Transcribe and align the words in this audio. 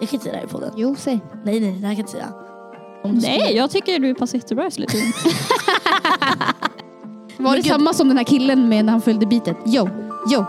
Jag 0.00 0.08
kan 0.08 0.16
inte 0.16 0.24
säga 0.24 0.32
det 0.32 0.38
här 0.38 0.46
i 0.46 0.48
podden. 0.48 0.72
Jo, 0.76 0.96
säg. 0.98 1.20
Nej, 1.44 1.60
nej, 1.60 1.72
det 1.72 1.76
här 1.76 1.80
kan 1.80 1.88
jag 1.90 1.98
inte 1.98 2.10
säga. 2.10 2.32
Om 3.04 3.14
du 3.14 3.20
Nej, 3.20 3.56
jag 3.56 3.70
tycker 3.70 3.98
du 3.98 4.14
passar 4.14 4.38
jättebra 4.38 4.66
i 4.66 4.70
slutet. 4.70 4.96
Var 7.36 7.56
det 7.56 7.62
samma 7.62 7.94
som 7.94 8.08
den 8.08 8.16
här 8.16 8.24
killen 8.24 8.68
med 8.68 8.84
när 8.84 8.92
han 8.92 9.02
följde 9.02 9.26
bitet? 9.26 9.56
Yo, 9.66 9.88
yo. 10.32 10.44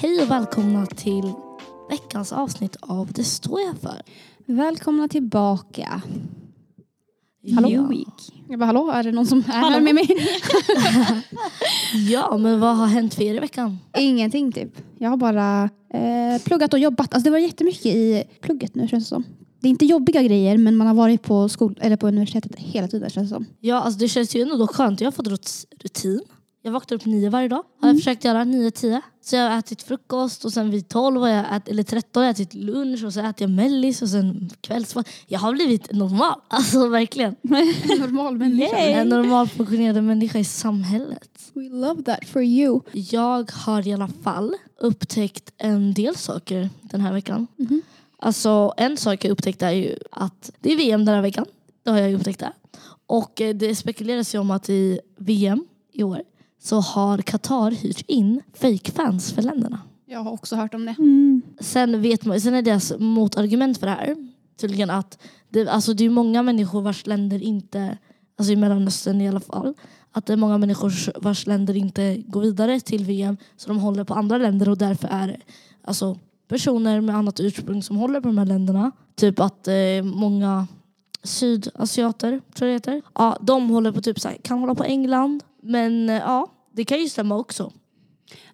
Hej 0.00 0.22
och 0.22 0.30
välkomna 0.30 0.86
till 0.86 1.32
veckans 2.10 2.32
avsnitt 2.32 2.76
av 2.80 3.12
Det 3.12 3.24
står 3.24 3.60
jag 3.60 3.78
för. 3.78 4.02
Välkomna 4.46 5.08
tillbaka. 5.08 6.02
Hallå 7.54 7.68
Ja. 7.70 7.82
week. 7.82 8.32
Jag 8.48 8.58
bara, 8.58 8.66
hallå, 8.66 8.90
är 8.90 9.02
det 9.02 9.12
någon 9.12 9.26
som 9.26 9.38
är 9.38 9.42
här 9.42 9.60
Hallå. 9.60 9.80
med 9.84 9.94
mig? 9.94 10.06
ja, 12.10 12.36
men 12.38 12.60
vad 12.60 12.76
har 12.76 12.86
hänt 12.86 13.14
för 13.14 13.22
er 13.22 13.34
i 13.34 13.38
veckan? 13.38 13.78
Ingenting 13.98 14.52
typ. 14.52 14.72
Jag 14.98 15.10
har 15.10 15.16
bara 15.16 15.70
eh, 15.94 16.42
pluggat 16.44 16.72
och 16.72 16.78
jobbat. 16.78 17.14
Alltså 17.14 17.24
det 17.24 17.30
var 17.30 17.38
jättemycket 17.38 17.86
i 17.86 18.24
plugget 18.40 18.74
nu 18.74 18.88
känns 18.88 19.04
det 19.04 19.08
som. 19.08 19.24
Det 19.60 19.68
är 19.68 19.70
inte 19.70 19.86
jobbiga 19.86 20.22
grejer 20.22 20.58
men 20.58 20.76
man 20.76 20.86
har 20.86 20.94
varit 20.94 21.22
på, 21.22 21.48
skol 21.48 21.78
eller 21.82 21.96
på 21.96 22.08
universitetet 22.08 22.56
hela 22.56 22.88
tiden 22.88 23.10
känns 23.10 23.30
det 23.30 23.34
som. 23.34 23.46
Ja, 23.60 23.76
alltså 23.80 23.98
det 24.00 24.08
känns 24.08 24.36
ju 24.36 24.42
ändå 24.42 24.56
då 24.56 24.66
skönt. 24.66 25.00
Jag 25.00 25.06
har 25.06 25.12
fått 25.12 25.26
rut- 25.28 25.64
rutin. 25.82 26.20
Jag 26.62 26.72
vaknar 26.72 26.96
upp 26.96 27.04
nio 27.04 27.30
varje 27.30 27.48
dag. 27.48 27.64
Har 27.80 27.88
jag 27.88 27.96
försökt 27.96 28.24
göra 28.24 28.44
nio, 28.44 28.70
tio. 28.70 29.00
Så 29.22 29.36
jag 29.36 29.50
har 29.50 29.58
ätit 29.58 29.82
frukost 29.82 30.44
och 30.44 30.52
sen 30.52 30.70
vid 30.70 30.88
tolv 30.88 31.28
jag 31.28 31.56
ätit, 31.56 31.68
eller 31.68 31.82
tretton 31.82 32.20
har 32.20 32.26
jag 32.26 32.30
ätit 32.30 32.54
lunch 32.54 33.04
och 33.04 33.12
så 33.12 33.20
äter 33.20 33.42
jag 33.42 33.50
mellis 33.50 34.02
och 34.02 34.08
sen 34.08 34.50
kvällsmat. 34.60 35.08
Jag 35.26 35.40
har 35.40 35.52
blivit 35.52 35.92
normal. 35.92 36.40
Alltså 36.48 36.88
verkligen. 36.88 37.36
Normal 37.42 38.36
människa. 38.36 38.76
En 38.76 39.08
normal 39.08 39.48
funktionerande 39.48 40.02
människa 40.02 40.38
i 40.38 40.44
samhället. 40.44 41.50
We 41.52 41.68
love 41.68 42.02
that 42.02 42.24
for 42.28 42.42
you. 42.42 42.80
Jag 42.92 43.50
har 43.50 43.88
i 43.88 43.92
alla 43.92 44.08
fall 44.08 44.54
upptäckt 44.80 45.52
en 45.58 45.94
del 45.94 46.16
saker 46.16 46.70
den 46.82 47.00
här 47.00 47.12
veckan. 47.12 47.46
Mhm. 47.56 47.82
Alltså 48.18 48.74
en 48.76 48.96
sak 48.96 49.24
jag 49.24 49.30
upptäckte 49.30 49.66
är 49.66 49.72
ju 49.72 49.96
att 50.10 50.50
det 50.60 50.72
är 50.72 50.76
VM 50.76 51.04
den 51.04 51.14
här 51.14 51.22
veckan. 51.22 51.46
Det 51.82 51.90
har 51.90 51.98
jag 51.98 52.14
upptäckt 52.14 52.40
det. 52.40 52.52
Och 53.06 53.40
eh, 53.40 53.54
det 53.54 53.74
spekuleras 53.74 54.34
ju 54.34 54.38
om 54.38 54.50
att 54.50 54.68
i 54.68 55.00
VM 55.16 55.64
i 55.92 56.02
år 56.02 56.22
så 56.62 56.80
har 56.80 57.18
Qatar 57.18 57.70
hyrt 57.70 58.04
in 58.06 58.42
fake-fans 58.54 59.32
för 59.32 59.42
länderna. 59.42 59.80
Jag 60.06 60.20
har 60.20 60.32
också 60.32 60.56
hört 60.56 60.74
om 60.74 60.84
det. 60.84 60.94
Mm. 60.98 61.42
Sen, 61.60 62.02
vet 62.02 62.24
man, 62.24 62.40
sen 62.40 62.54
är 62.54 62.62
deras 62.62 62.92
motargument 62.98 63.78
för 63.78 63.86
det 63.86 63.92
här 63.92 64.16
tydligen 64.60 64.90
att 64.90 65.18
det, 65.48 65.68
alltså 65.68 65.94
det 65.94 66.04
är 66.04 66.10
många 66.10 66.42
människor 66.42 66.82
vars 66.82 67.06
länder 67.06 67.42
inte, 67.42 67.98
alltså 68.38 68.52
i 68.52 68.56
Mellanöstern 68.56 69.20
i 69.20 69.28
alla 69.28 69.40
fall, 69.40 69.74
att 70.12 70.26
det 70.26 70.32
är 70.32 70.36
många 70.36 70.58
människor 70.58 71.20
vars 71.22 71.46
länder 71.46 71.76
inte 71.76 72.22
går 72.26 72.40
vidare 72.40 72.80
till 72.80 73.04
VM 73.04 73.36
så 73.56 73.68
de 73.68 73.78
håller 73.78 74.04
på 74.04 74.14
andra 74.14 74.38
länder 74.38 74.68
och 74.68 74.78
därför 74.78 75.08
är 75.08 75.26
det 75.26 75.40
alltså, 75.84 76.18
personer 76.48 77.00
med 77.00 77.16
annat 77.16 77.40
ursprung 77.40 77.82
som 77.82 77.96
håller 77.96 78.20
på 78.20 78.28
de 78.28 78.38
här 78.38 78.46
länderna. 78.46 78.90
Typ 79.14 79.40
att 79.40 79.68
eh, 79.68 80.02
många 80.02 80.66
sydasiater, 81.22 82.40
tror 82.54 82.70
jag 82.70 82.82
det 82.82 82.92
heter, 82.92 83.02
ja, 83.14 83.38
de 83.40 83.70
håller 83.70 83.92
på 83.92 84.00
typ 84.00 84.20
så 84.20 84.28
här, 84.28 84.36
kan 84.42 84.58
hålla 84.58 84.74
på 84.74 84.84
England. 84.84 85.42
Men 85.62 86.08
eh, 86.08 86.16
ja, 86.16 86.46
det 86.72 86.84
kan 86.84 87.00
ju 87.00 87.08
stämma 87.08 87.36
också. 87.36 87.72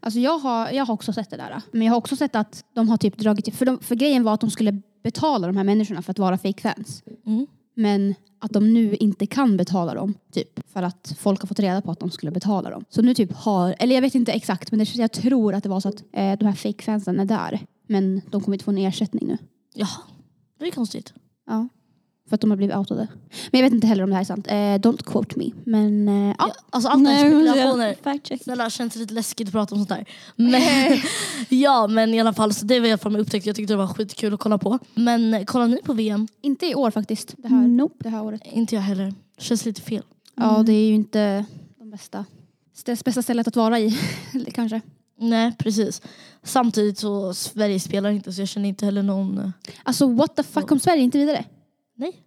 Alltså 0.01 0.21
jag 0.21 0.39
har, 0.39 0.71
jag 0.71 0.87
har 0.87 0.95
också 0.95 1.13
sett 1.13 1.31
det 1.31 1.37
där. 1.37 1.63
Men 1.73 1.83
jag 1.83 1.93
har 1.93 1.99
också 1.99 2.17
sett 2.17 2.37
att 2.37 2.65
de 2.75 2.89
har 2.89 2.97
typ 2.97 3.19
dragit... 3.19 3.55
För, 3.55 3.67
de, 3.67 3.79
för 3.79 3.95
grejen 3.95 4.25
var 4.25 4.35
att 4.35 4.41
de 4.41 4.51
skulle 4.51 4.83
betala 5.03 5.47
de 5.47 5.57
här 5.57 5.65
människorna 5.65 6.03
för 6.03 6.11
att 6.11 6.19
vara 6.19 6.39
fake 6.39 6.63
fans. 6.63 7.03
Mm. 7.27 7.47
Men 7.75 8.15
att 8.39 8.51
de 8.51 8.75
nu 8.75 8.95
inte 8.95 9.27
kan 9.27 9.57
betala 9.57 9.95
dem. 9.95 10.15
Typ 10.33 10.71
för 10.73 10.83
att 10.83 11.15
folk 11.19 11.41
har 11.41 11.47
fått 11.47 11.61
reda 11.61 11.83
på 11.83 11.91
att 11.91 12.01
de 12.01 12.11
skulle 12.11 12.33
betala 12.33 12.71
dem. 12.71 12.85
Så 12.89 13.03
nu 13.03 13.15
typ 13.15 13.33
har... 13.33 13.75
Eller 13.79 13.95
jag 13.95 14.03
vet 14.03 14.15
inte 14.15 14.33
exakt 14.33 14.73
men 14.73 14.79
det, 14.79 14.95
jag 14.95 15.13
tror 15.13 15.55
att 15.55 15.63
det 15.63 15.69
var 15.69 15.81
så 15.81 15.89
att 15.89 16.03
eh, 16.13 16.39
de 16.39 16.45
här 16.45 16.53
fake 16.53 16.83
fansen 16.83 17.21
är 17.21 17.25
där. 17.25 17.61
Men 17.87 18.21
de 18.31 18.41
kommer 18.43 18.55
inte 18.55 18.65
få 18.65 18.71
en 18.71 18.79
ersättning 18.79 19.27
nu. 19.27 19.39
Ja, 19.75 19.89
det 20.59 20.67
är 20.67 20.71
konstigt. 20.71 21.13
Ja. 21.47 21.69
För 22.29 22.35
att 22.35 22.41
de 22.41 22.51
har 22.51 22.57
blivit 22.57 22.77
outade. 22.77 23.07
Men 23.51 23.61
jag 23.61 23.63
vet 23.63 23.73
inte 23.73 23.87
heller 23.87 24.03
om 24.03 24.09
det 24.11 24.15
här 24.17 24.21
är 24.23 24.25
sant. 24.27 24.47
Eh, 24.47 24.53
don't 24.55 25.03
quote 25.05 25.39
me. 25.39 25.51
Men 25.65 26.09
eh, 26.09 26.35
ja. 26.39 26.53
Alltså 26.71 26.89
allt 26.89 27.09
är 27.09 27.19
spekulationer. 27.19 28.37
Snälla, 28.45 28.71
känns 28.71 28.97
lite 28.97 29.15
läskigt 29.15 29.49
att 29.49 29.53
prata 29.53 29.75
om 29.75 29.79
sånt 29.79 29.89
där. 29.89 30.05
Men, 30.37 30.99
ja, 31.49 31.87
men 31.87 32.15
i 32.15 32.21
alla 32.21 32.33
fall, 32.33 32.55
så 32.55 32.65
det 32.67 32.81
var 32.81 32.87
i 32.87 32.91
alla 32.91 32.99
fall 32.99 33.13
min 33.13 33.21
upptäckt. 33.21 33.47
Jag 33.47 33.57
tyckte 33.57 33.73
det 33.73 33.77
var 33.79 33.87
skitkul 33.87 34.35
att 34.35 34.41
kolla 34.41 34.59
på. 34.59 34.79
Men 34.95 35.35
eh, 35.35 35.45
kollar 35.45 35.67
ni 35.69 35.83
på 35.83 35.93
VM? 35.93 36.29
Inte 36.41 36.67
i 36.67 36.75
år 36.75 36.91
faktiskt. 36.91 37.35
Det 37.39 37.49
här, 37.49 37.69
Nope. 37.69 37.95
det 37.99 38.09
här 38.09 38.23
året. 38.25 38.41
Inte 38.53 38.75
jag 38.75 38.83
heller. 38.83 39.15
Känns 39.39 39.65
lite 39.65 39.81
fel. 39.83 40.03
Ja, 40.35 40.63
det 40.67 40.73
är 40.73 40.89
ju 40.89 40.95
inte 40.95 41.45
de 41.79 41.91
bästa, 41.91 42.25
det 42.85 43.05
bästa 43.05 43.23
stället 43.23 43.49
att 43.49 43.57
vara 43.57 43.79
i. 43.81 43.99
Kanske. 44.55 44.81
Nej, 45.19 45.53
precis. 45.59 46.03
Samtidigt 46.43 46.99
så 46.99 47.35
Sverige 47.35 47.81
spelar 47.81 48.11
inte 48.11 48.33
så 48.33 48.41
jag 48.41 48.49
känner 48.49 48.69
inte 48.69 48.85
heller 48.85 49.03
någon... 49.03 49.39
eh, 49.39 49.51
Alltså 49.83 50.07
what 50.07 50.37
the 50.37 50.43
fuck, 50.43 50.67
kom 50.69 50.81
Sverige 50.81 51.03
inte 51.03 51.19
vidare? 51.19 51.45
Nej. 51.97 52.23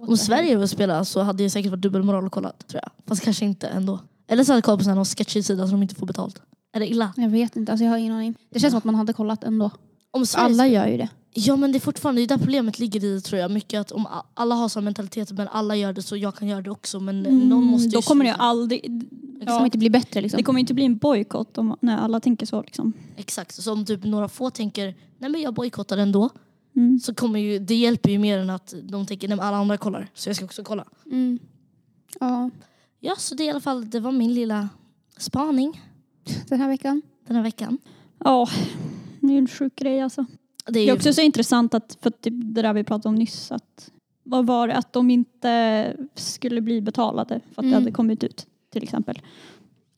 What 0.00 0.08
Om 0.08 0.16
Sverige 0.16 0.56
vill 0.56 0.68
spela 0.68 1.04
så 1.04 1.20
hade 1.20 1.42
jag 1.42 1.52
säkert 1.52 1.70
varit 1.70 1.82
dubbelmoral 1.82 2.26
och 2.26 2.32
kollat. 2.32 2.68
Tror 2.68 2.80
jag. 2.84 2.92
Fast 3.06 3.22
kanske 3.22 3.44
inte 3.44 3.68
ändå. 3.68 4.00
Eller 4.28 4.44
så 4.44 4.52
hade 4.52 4.62
på 4.62 4.94
någon 4.94 5.04
sketchig 5.04 5.44
sida 5.44 5.66
så 5.66 5.70
de 5.72 5.82
inte 5.82 5.94
får 5.94 6.06
betalt. 6.06 6.42
Är 6.72 6.80
det 6.80 6.86
illa? 6.90 7.12
Jag 7.16 7.28
vet 7.28 7.56
inte, 7.56 7.72
alltså 7.72 7.84
jag 7.84 7.90
har 7.90 7.98
ingen 7.98 8.12
aning. 8.14 8.34
Det 8.50 8.60
känns 8.60 8.72
som 8.72 8.78
att 8.78 8.84
man 8.84 8.94
hade 8.94 9.12
kollat 9.12 9.44
ändå. 9.44 9.70
Om 10.10 10.26
Sverige 10.26 10.44
Alla 10.44 10.66
gör 10.66 10.86
ju 10.86 10.96
det. 10.96 11.08
Ja 11.34 11.56
men 11.56 11.72
det 11.72 11.78
är 11.78 11.80
fortfarande 11.80 12.20
det 12.20 12.24
är 12.24 12.28
där 12.28 12.38
problemet 12.38 12.78
ligger 12.78 13.04
i 13.04 13.20
tror 13.20 13.40
jag. 13.40 13.50
Mycket 13.50 13.80
att 13.80 13.92
om 13.92 14.06
alla 14.34 14.54
har 14.54 14.68
samma 14.68 14.84
mentalitet 14.84 15.32
men 15.32 15.48
alla 15.48 15.76
gör 15.76 15.92
det 15.92 16.02
så 16.02 16.16
jag 16.16 16.34
kan 16.34 16.48
göra 16.48 16.60
det 16.62 16.70
också. 16.70 17.00
Men 17.00 17.22
någon 17.22 17.64
måste 17.64 17.84
Mm, 17.86 17.90
Då 17.90 18.02
kommer 18.02 18.24
det 18.24 18.30
ju 18.30 18.36
aldrig... 18.38 19.00
Det 19.40 19.46
kommer 19.46 19.64
inte 19.64 19.78
bli 19.78 19.90
bättre 19.90 20.20
liksom. 20.20 20.36
Det 20.38 20.42
kommer 20.42 20.60
inte 20.60 20.74
bli 20.74 20.84
en 20.84 20.96
bojkott 20.96 21.58
om- 21.58 21.76
när 21.80 21.98
alla 21.98 22.20
tänker 22.20 22.46
så. 22.46 22.62
Liksom. 22.62 22.92
Exakt, 23.16 23.54
så 23.62 23.72
om 23.72 23.84
typ 23.84 24.04
några 24.04 24.28
få 24.28 24.50
tänker 24.50 24.94
nej 25.18 25.30
men 25.30 25.40
jag 25.40 25.54
bojkottar 25.54 25.98
ändå. 25.98 26.30
Mm. 26.76 26.98
Så 26.98 27.14
kommer 27.14 27.40
ju, 27.40 27.58
det 27.58 27.74
hjälper 27.74 28.10
ju 28.10 28.18
mer 28.18 28.38
än 28.38 28.50
att 28.50 28.74
de 28.82 29.06
tänker 29.06 29.28
men 29.28 29.40
alla 29.40 29.56
andra 29.56 29.76
kollar 29.76 30.08
så 30.14 30.28
jag 30.28 30.36
ska 30.36 30.44
också 30.44 30.64
kolla. 30.64 30.84
Mm. 31.06 31.38
Ja, 32.20 32.50
Ja 33.00 33.14
så 33.18 33.34
det 33.34 33.42
är 33.42 33.46
i 33.46 33.50
alla 33.50 33.60
fall, 33.60 33.90
det 33.90 34.00
var 34.00 34.12
min 34.12 34.34
lilla 34.34 34.68
spaning 35.16 35.80
den 36.48 36.60
här 36.60 36.68
veckan. 36.68 37.02
den 37.26 37.36
här 37.36 37.42
veckan. 37.42 37.78
Ja, 38.18 38.48
det 39.20 39.32
är 39.34 39.38
en 39.38 39.48
sjuk 39.48 39.76
grej 39.76 40.00
alltså. 40.00 40.22
Det 40.66 40.72
Det 40.72 40.78
är 40.78 40.82
är 40.82 40.86
ju, 40.86 40.92
också 40.92 41.12
så 41.12 41.20
intressant 41.20 41.74
att, 41.74 41.98
för 42.00 42.08
att 42.08 42.20
typ 42.20 42.34
det 42.54 42.62
där 42.62 42.72
vi 42.72 42.84
pratade 42.84 43.08
om 43.08 43.14
nyss, 43.14 43.52
att 43.52 43.90
vad 44.22 44.46
var 44.46 44.68
det 44.68 44.74
att 44.74 44.92
de 44.92 45.10
inte 45.10 45.96
skulle 46.14 46.60
bli 46.60 46.80
betalade 46.80 47.40
för 47.40 47.52
att 47.52 47.58
Mm. 47.58 47.70
det 47.70 47.74
hade 47.76 47.90
kommit 47.92 48.24
ut 48.24 48.46
till 48.70 48.82
exempel. 48.82 49.22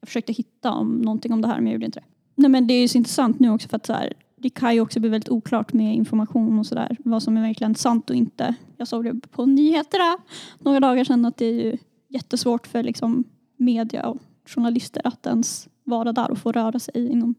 Jag 0.01 0.09
försökte 0.09 0.33
hitta 0.33 0.73
om 0.73 0.97
någonting 0.97 1.33
om 1.33 1.41
det 1.43 1.49
här 1.49 1.57
men 1.57 1.67
jag 1.67 1.73
gjorde 1.73 1.87
inte 1.87 2.01
det. 2.01 2.07
Nej 2.35 2.51
men 2.51 2.67
det 2.67 2.75
är 2.75 2.81
ju 2.81 2.89
så 2.89 2.99
intressant 2.99 3.41
nu 3.41 3.51
också 3.51 3.69
för 3.69 3.77
att 3.77 3.87
så 3.87 3.93
här, 3.93 4.13
det 4.45 4.51
kan 4.51 4.75
ju 4.75 4.81
också 4.81 5.01
bli 5.01 5.09
väldigt 5.09 5.29
oklart 5.29 5.73
med 5.73 5.95
information 5.95 6.59
och 6.59 6.67
sådär. 6.67 6.97
Vad 7.05 7.23
som 7.23 7.37
är 7.37 7.43
verkligen 7.43 7.75
sant 7.75 8.11
och 8.11 8.17
inte. 8.17 8.55
Jag 8.77 8.89
såg 8.89 9.05
det 9.05 9.29
på 9.31 9.47
nyheterna 9.47 10.19
några 10.59 10.81
dagar 10.81 11.05
sedan 11.05 11.25
att 11.25 11.37
det 11.37 11.45
är 11.47 11.65
ju 11.65 11.77
jättesvårt 12.09 12.67
för 12.67 12.83
liksom 12.83 13.25
media 13.57 14.07
och 14.09 14.17
journalister 14.47 15.03
att 15.05 15.27
ens 15.27 15.69
vara 15.85 16.13
där 16.13 16.31
och 16.31 16.39
få 16.39 16.53
röra 16.53 16.79
sig 16.79 17.13
inom 17.13 17.35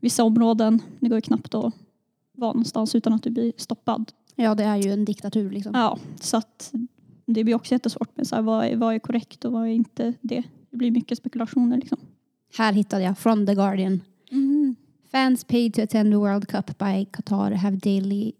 vissa 0.00 0.24
områden. 0.24 0.82
Det 1.00 1.08
går 1.08 1.16
ju 1.16 1.22
knappt 1.22 1.54
att 1.54 1.74
vara 2.32 2.52
någonstans 2.52 2.94
utan 2.94 3.12
att 3.12 3.22
du 3.22 3.30
blir 3.30 3.52
stoppad. 3.56 4.12
Ja, 4.34 4.54
det 4.54 4.64
är 4.64 4.76
ju 4.76 4.92
en 4.92 5.04
diktatur 5.04 5.50
liksom. 5.50 5.72
Ja, 5.74 5.98
så 6.20 6.36
att 6.36 6.72
det 7.26 7.44
blir 7.44 7.54
också 7.54 7.74
jättesvårt 7.74 8.16
med 8.16 8.26
så 8.26 8.34
här, 8.34 8.42
vad, 8.42 8.64
är, 8.64 8.76
vad 8.76 8.94
är 8.94 8.98
korrekt 8.98 9.44
och 9.44 9.52
vad 9.52 9.62
är 9.62 9.72
inte 9.72 10.14
det. 10.20 10.42
Det 10.70 10.76
blir 10.76 10.90
mycket 10.90 11.18
spekulationer 11.18 11.76
liksom. 11.76 11.98
Här 12.58 12.72
hittade 12.72 13.02
jag 13.02 13.18
från 13.18 13.46
The 13.46 13.54
Guardian. 13.54 14.00
Fans 15.12 15.44
paid 15.44 15.74
to 15.74 15.82
attend 15.82 16.12
the 16.12 16.16
World 16.16 16.48
Cup 16.48 16.78
by 16.78 17.06
Qatar 17.12 17.54
have 17.54 17.76
daily 17.76 18.32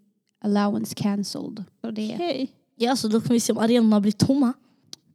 allowance 0.45 0.95
cancelled. 0.95 1.65
Okej, 1.83 2.51
ja 2.77 2.97
så 2.97 3.09
då 3.09 3.21
kan 3.21 3.35
vi 3.35 3.41
se 3.41 3.53
om 3.53 3.59
arenorna 3.59 4.01
blir 4.01 4.13
tomma. 4.13 4.53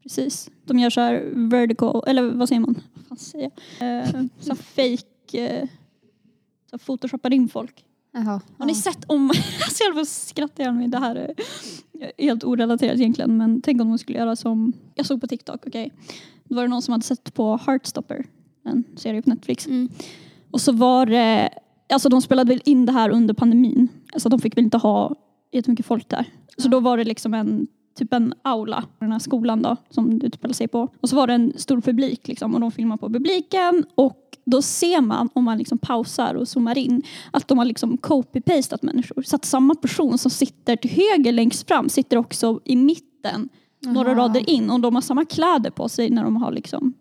precis. 0.03 0.49
De 0.65 0.79
gör 0.79 0.89
så 0.89 1.01
här 1.01 1.31
vertical, 1.33 2.03
eller 2.07 2.31
vad 2.31 2.49
säger 2.49 2.59
man? 2.59 2.81
Vad 2.93 3.05
fan 3.07 3.17
säger 3.17 3.51
jag? 3.79 4.03
Eh, 4.03 4.25
så 4.39 4.55
fake, 4.55 5.47
eh, 5.47 5.67
så 6.71 6.77
photoshoppar 6.77 7.33
in 7.33 7.49
folk. 7.49 7.83
Jaha. 8.11 8.41
Har 8.57 8.65
ni 8.65 8.75
sett 8.75 9.05
om, 9.07 9.29
alltså 9.29 9.77
jag 9.83 9.85
höll 9.85 9.93
på 9.93 9.99
att 9.99 10.07
skratta 10.07 10.61
ihjäl 10.61 10.73
mig, 10.73 10.87
det 10.87 10.99
här 10.99 11.15
är 11.15 11.33
helt 12.17 12.43
orelaterat 12.43 12.95
egentligen 12.99 13.37
men 13.37 13.61
tänk 13.61 13.81
om 13.81 13.89
de 13.89 13.97
skulle 13.97 14.17
göra 14.17 14.35
som, 14.35 14.73
jag 14.95 15.05
såg 15.05 15.21
på 15.21 15.27
TikTok, 15.27 15.67
okej. 15.67 15.91
Då 16.43 16.55
var 16.55 16.63
det 16.63 16.69
någon 16.69 16.81
som 16.81 16.91
hade 16.91 17.03
sett 17.03 17.33
på 17.33 17.59
Heartstopper, 17.65 18.25
en 18.63 18.83
serie 18.95 19.21
på 19.21 19.29
Netflix. 19.29 19.67
Mm. 19.67 19.89
Och 20.57 20.61
så 20.61 20.71
var 20.71 21.05
det, 21.05 21.49
alltså 21.93 22.09
de 22.09 22.21
spelade 22.21 22.53
väl 22.53 22.61
in 22.65 22.85
det 22.85 22.91
här 22.91 23.09
under 23.09 23.33
pandemin. 23.33 23.87
Alltså 24.13 24.29
de 24.29 24.39
fick 24.39 24.57
väl 24.57 24.63
inte 24.63 24.77
ha 24.77 25.15
jättemycket 25.51 25.85
folk 25.85 26.09
där. 26.09 26.25
Så 26.57 26.67
då 26.67 26.79
var 26.79 26.97
det 26.97 27.03
liksom 27.03 27.33
en 27.33 27.67
typ 27.97 28.13
en 28.13 28.33
aula 28.41 28.83
den 28.99 29.11
här 29.11 29.19
skolan 29.19 29.61
då 29.61 29.75
som 29.89 30.19
det 30.19 30.27
utspelar 30.27 30.53
sig 30.53 30.67
på. 30.67 30.87
Och 31.01 31.09
så 31.09 31.15
var 31.15 31.27
det 31.27 31.33
en 31.33 31.53
stor 31.55 31.81
publik 31.81 32.27
liksom, 32.27 32.55
och 32.55 32.61
de 32.61 32.71
filmar 32.71 32.97
på 32.97 33.09
publiken 33.09 33.85
och 33.95 34.37
då 34.45 34.61
ser 34.61 35.01
man 35.01 35.29
om 35.33 35.43
man 35.43 35.57
liksom 35.57 35.77
pausar 35.77 36.33
och 36.33 36.47
zoomar 36.47 36.77
in 36.77 37.03
att 37.31 37.47
de 37.47 37.57
har 37.57 37.65
liksom 37.65 37.97
copy-pastat 37.97 38.79
människor. 38.81 39.21
Så 39.21 39.35
att 39.35 39.45
samma 39.45 39.75
person 39.75 40.17
som 40.17 40.31
sitter 40.31 40.75
till 40.75 40.91
höger 40.91 41.31
längst 41.31 41.67
fram 41.67 41.89
sitter 41.89 42.17
också 42.17 42.59
i 42.65 42.75
mitten 42.75 43.49
några 43.81 44.11
Aha. 44.11 44.21
rader 44.21 44.49
in 44.49 44.69
och 44.69 44.79
de 44.79 44.95
har 44.95 45.01
samma 45.01 45.25
kläder 45.25 45.69
på 45.69 45.89
sig 45.89 46.09
när 46.09 46.23
de 46.23 46.35
har 46.35 46.51
liksom 46.51 46.93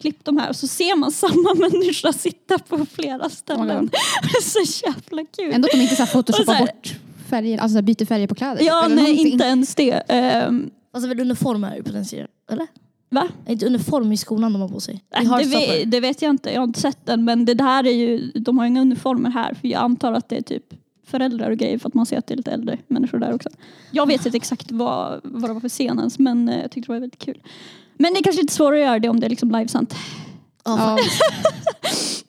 klippt 0.00 0.24
de 0.24 0.36
här 0.36 0.48
och 0.48 0.56
så 0.56 0.66
ser 0.66 0.96
man 0.96 1.10
samma 1.24 1.54
människa 1.54 2.12
sitta 2.12 2.58
på 2.58 2.86
flera 2.86 3.30
ställen. 3.30 3.90
Det 4.22 4.28
är 4.28 4.42
så 4.42 4.86
jävla 4.86 5.24
kul. 5.36 5.52
Ändå 5.54 5.66
att 5.66 5.72
de 5.72 5.80
inte 5.80 5.96
så 5.96 6.02
här 6.02 6.12
photoshoppar 6.12 6.58
bort 6.58 6.94
färger, 7.28 7.58
alltså 7.58 7.82
byter 7.82 8.04
färger 8.04 8.26
på 8.26 8.34
kläder. 8.34 8.62
ja, 8.64 8.84
eller 8.84 8.94
nej 8.96 9.04
någonting. 9.04 9.32
inte 9.32 9.44
ens 9.44 9.74
det. 9.74 9.90
Ehm, 10.08 10.70
Alltså 10.92 11.08
väl 11.08 11.20
uniform 11.20 11.64
är 11.64 11.76
ju 11.76 11.82
på 11.82 11.92
den 11.92 12.04
serien? 12.04 12.28
Eller? 12.50 12.66
va? 13.10 13.28
Är 13.46 13.52
inte 13.52 13.66
uniform 13.66 14.12
i 14.12 14.16
skolan 14.16 14.52
de 14.52 14.62
har 14.62 14.68
på 14.68 14.80
sig? 14.80 15.04
Nej, 15.16 15.44
Det 15.44 15.44
vet, 15.44 15.90
det 15.90 16.00
vet 16.00 16.22
jag 16.22 16.30
inte, 16.30 16.50
jag 16.50 16.60
har 16.60 16.66
inte 16.66 16.80
sett 16.80 17.06
den 17.06 17.24
men 17.24 17.44
det 17.44 17.62
här 17.62 17.86
är 17.86 17.92
ju, 17.92 18.30
de 18.34 18.58
har 18.58 18.66
inga 18.66 18.80
uniformer 18.80 19.30
här 19.30 19.54
för 19.54 19.68
jag 19.68 19.82
antar 19.82 20.12
att 20.12 20.28
det 20.28 20.36
är 20.36 20.42
typ 20.42 20.64
föräldrar 21.06 21.50
och 21.50 21.56
grejer 21.56 21.78
för 21.78 21.88
att 21.88 21.94
man 21.94 22.06
ser 22.06 22.18
att 22.18 22.26
det 22.26 22.34
är 22.34 22.36
lite 22.36 22.50
äldre 22.50 22.78
människor 22.86 23.18
där 23.18 23.34
också. 23.34 23.48
Jag 23.90 24.06
vet 24.06 24.26
inte 24.26 24.36
exakt 24.36 24.72
vad, 24.72 25.20
vad 25.24 25.50
det 25.50 25.54
var 25.54 25.60
för 25.60 25.68
scen 25.68 25.98
ens 25.98 26.18
men 26.18 26.48
eh, 26.48 26.60
jag 26.60 26.70
tyckte 26.70 26.92
det 26.92 26.94
var 26.94 27.00
väldigt 27.00 27.18
kul. 27.24 27.42
Men 27.94 28.12
det 28.14 28.18
är 28.18 28.22
kanske 28.22 28.42
lite 28.42 28.54
svårare 28.54 28.76
att 28.80 28.86
göra 28.86 28.98
det 28.98 29.08
om 29.08 29.20
det 29.20 29.26
är 29.26 29.30
liksom 29.30 29.50
livesänt. 29.50 29.94
Ja, 30.64 30.78
Ja, 30.78 30.98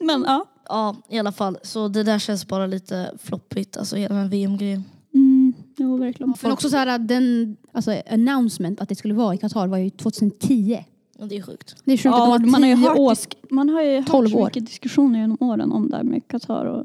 Men 0.00 0.24
ja. 0.28 0.44
ja, 0.68 0.96
i 1.08 1.18
alla 1.18 1.32
fall. 1.32 1.58
Så 1.62 1.88
det 1.88 2.02
där 2.02 2.18
känns 2.18 2.46
bara 2.48 2.66
lite 2.66 3.10
floppigt, 3.22 3.76
alltså 3.76 3.96
hela 3.96 4.14
den 4.14 4.22
här 4.24 4.30
VM-grejen. 4.30 4.84
Mm, 5.14 5.54
jo, 5.76 5.96
verkligen. 5.96 6.34
men 6.42 6.52
också 6.52 6.68
så 6.70 6.76
här 6.76 6.98
den, 6.98 7.56
alltså 7.72 8.02
announcement 8.10 8.80
att 8.80 8.88
det 8.88 8.94
skulle 8.94 9.14
vara 9.14 9.34
i 9.34 9.38
Qatar 9.38 9.66
var 9.66 9.78
ju 9.78 9.90
2010. 9.90 10.84
Och 11.18 11.28
det 11.28 11.36
är 11.36 11.42
sjukt. 11.42 11.76
Det 11.84 11.92
är 11.92 11.96
sjukt 11.96 12.04
Ja, 12.04 12.34
att 12.36 12.42
de 12.42 12.50
man 12.50 12.62
har 12.62 12.70
ju 12.70 12.76
hört, 12.76 12.98
år. 12.98 13.16
man 13.50 13.68
har 13.68 13.82
ju 13.82 13.96
hört 13.98 14.06
12 14.06 14.28
så 14.28 14.38
år. 14.38 14.44
mycket 14.44 14.66
diskussioner 14.66 15.18
genom 15.20 15.36
åren 15.40 15.72
om 15.72 15.90
det 15.90 15.96
här 15.96 16.04
med 16.04 16.28
Qatar 16.28 16.64
och 16.64 16.84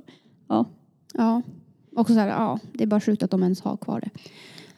ja. 0.50 0.66
Ja. 1.14 1.42
Också 1.96 2.14
så 2.14 2.20
här, 2.20 2.28
ja, 2.28 2.60
det 2.74 2.84
är 2.84 2.88
bara 2.88 3.02
sjukt 3.02 3.24
att 3.24 3.32
de 3.32 3.44
ens 3.44 3.62
har 3.62 3.78
kvar 3.78 4.00
det. 4.00 4.10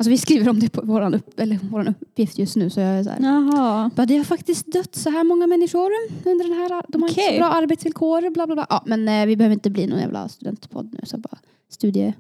Alltså 0.03 0.09
vi 0.09 0.17
skriver 0.17 0.49
om 0.49 0.59
det 0.59 0.69
på 0.69 0.81
våran, 0.81 1.13
upp, 1.13 1.39
eller 1.39 1.59
uppgift 2.01 2.37
just 2.37 2.55
nu 2.55 2.69
så 2.69 2.79
jag 2.79 2.89
är 2.89 3.03
så 3.03 3.09
här. 3.09 3.19
Jaha. 3.21 3.91
Bara, 3.95 4.05
det 4.05 4.17
har 4.17 4.23
faktiskt 4.23 4.71
dött 4.71 4.95
så 4.95 5.09
här 5.09 5.23
många 5.23 5.47
människor 5.47 5.91
under 6.25 6.45
den 6.45 6.53
här, 6.53 6.83
de 6.87 7.01
har 7.01 7.09
inte 7.09 7.21
Okej. 7.21 7.33
så 7.33 7.39
bra 7.39 7.49
arbetsvillkor, 7.49 8.29
bla 8.29 8.45
bla 8.45 8.55
bla. 8.55 8.67
Ja, 8.69 8.83
men 8.85 9.07
eh, 9.07 9.25
vi 9.25 9.35
behöver 9.35 9.53
inte 9.53 9.69
bli 9.69 9.87
någon 9.87 9.99
jävla 9.99 10.29
studentpodd 10.29 10.89
nu 10.93 10.99
så 11.03 11.17
bara 11.17 11.37
studie. 11.69 12.13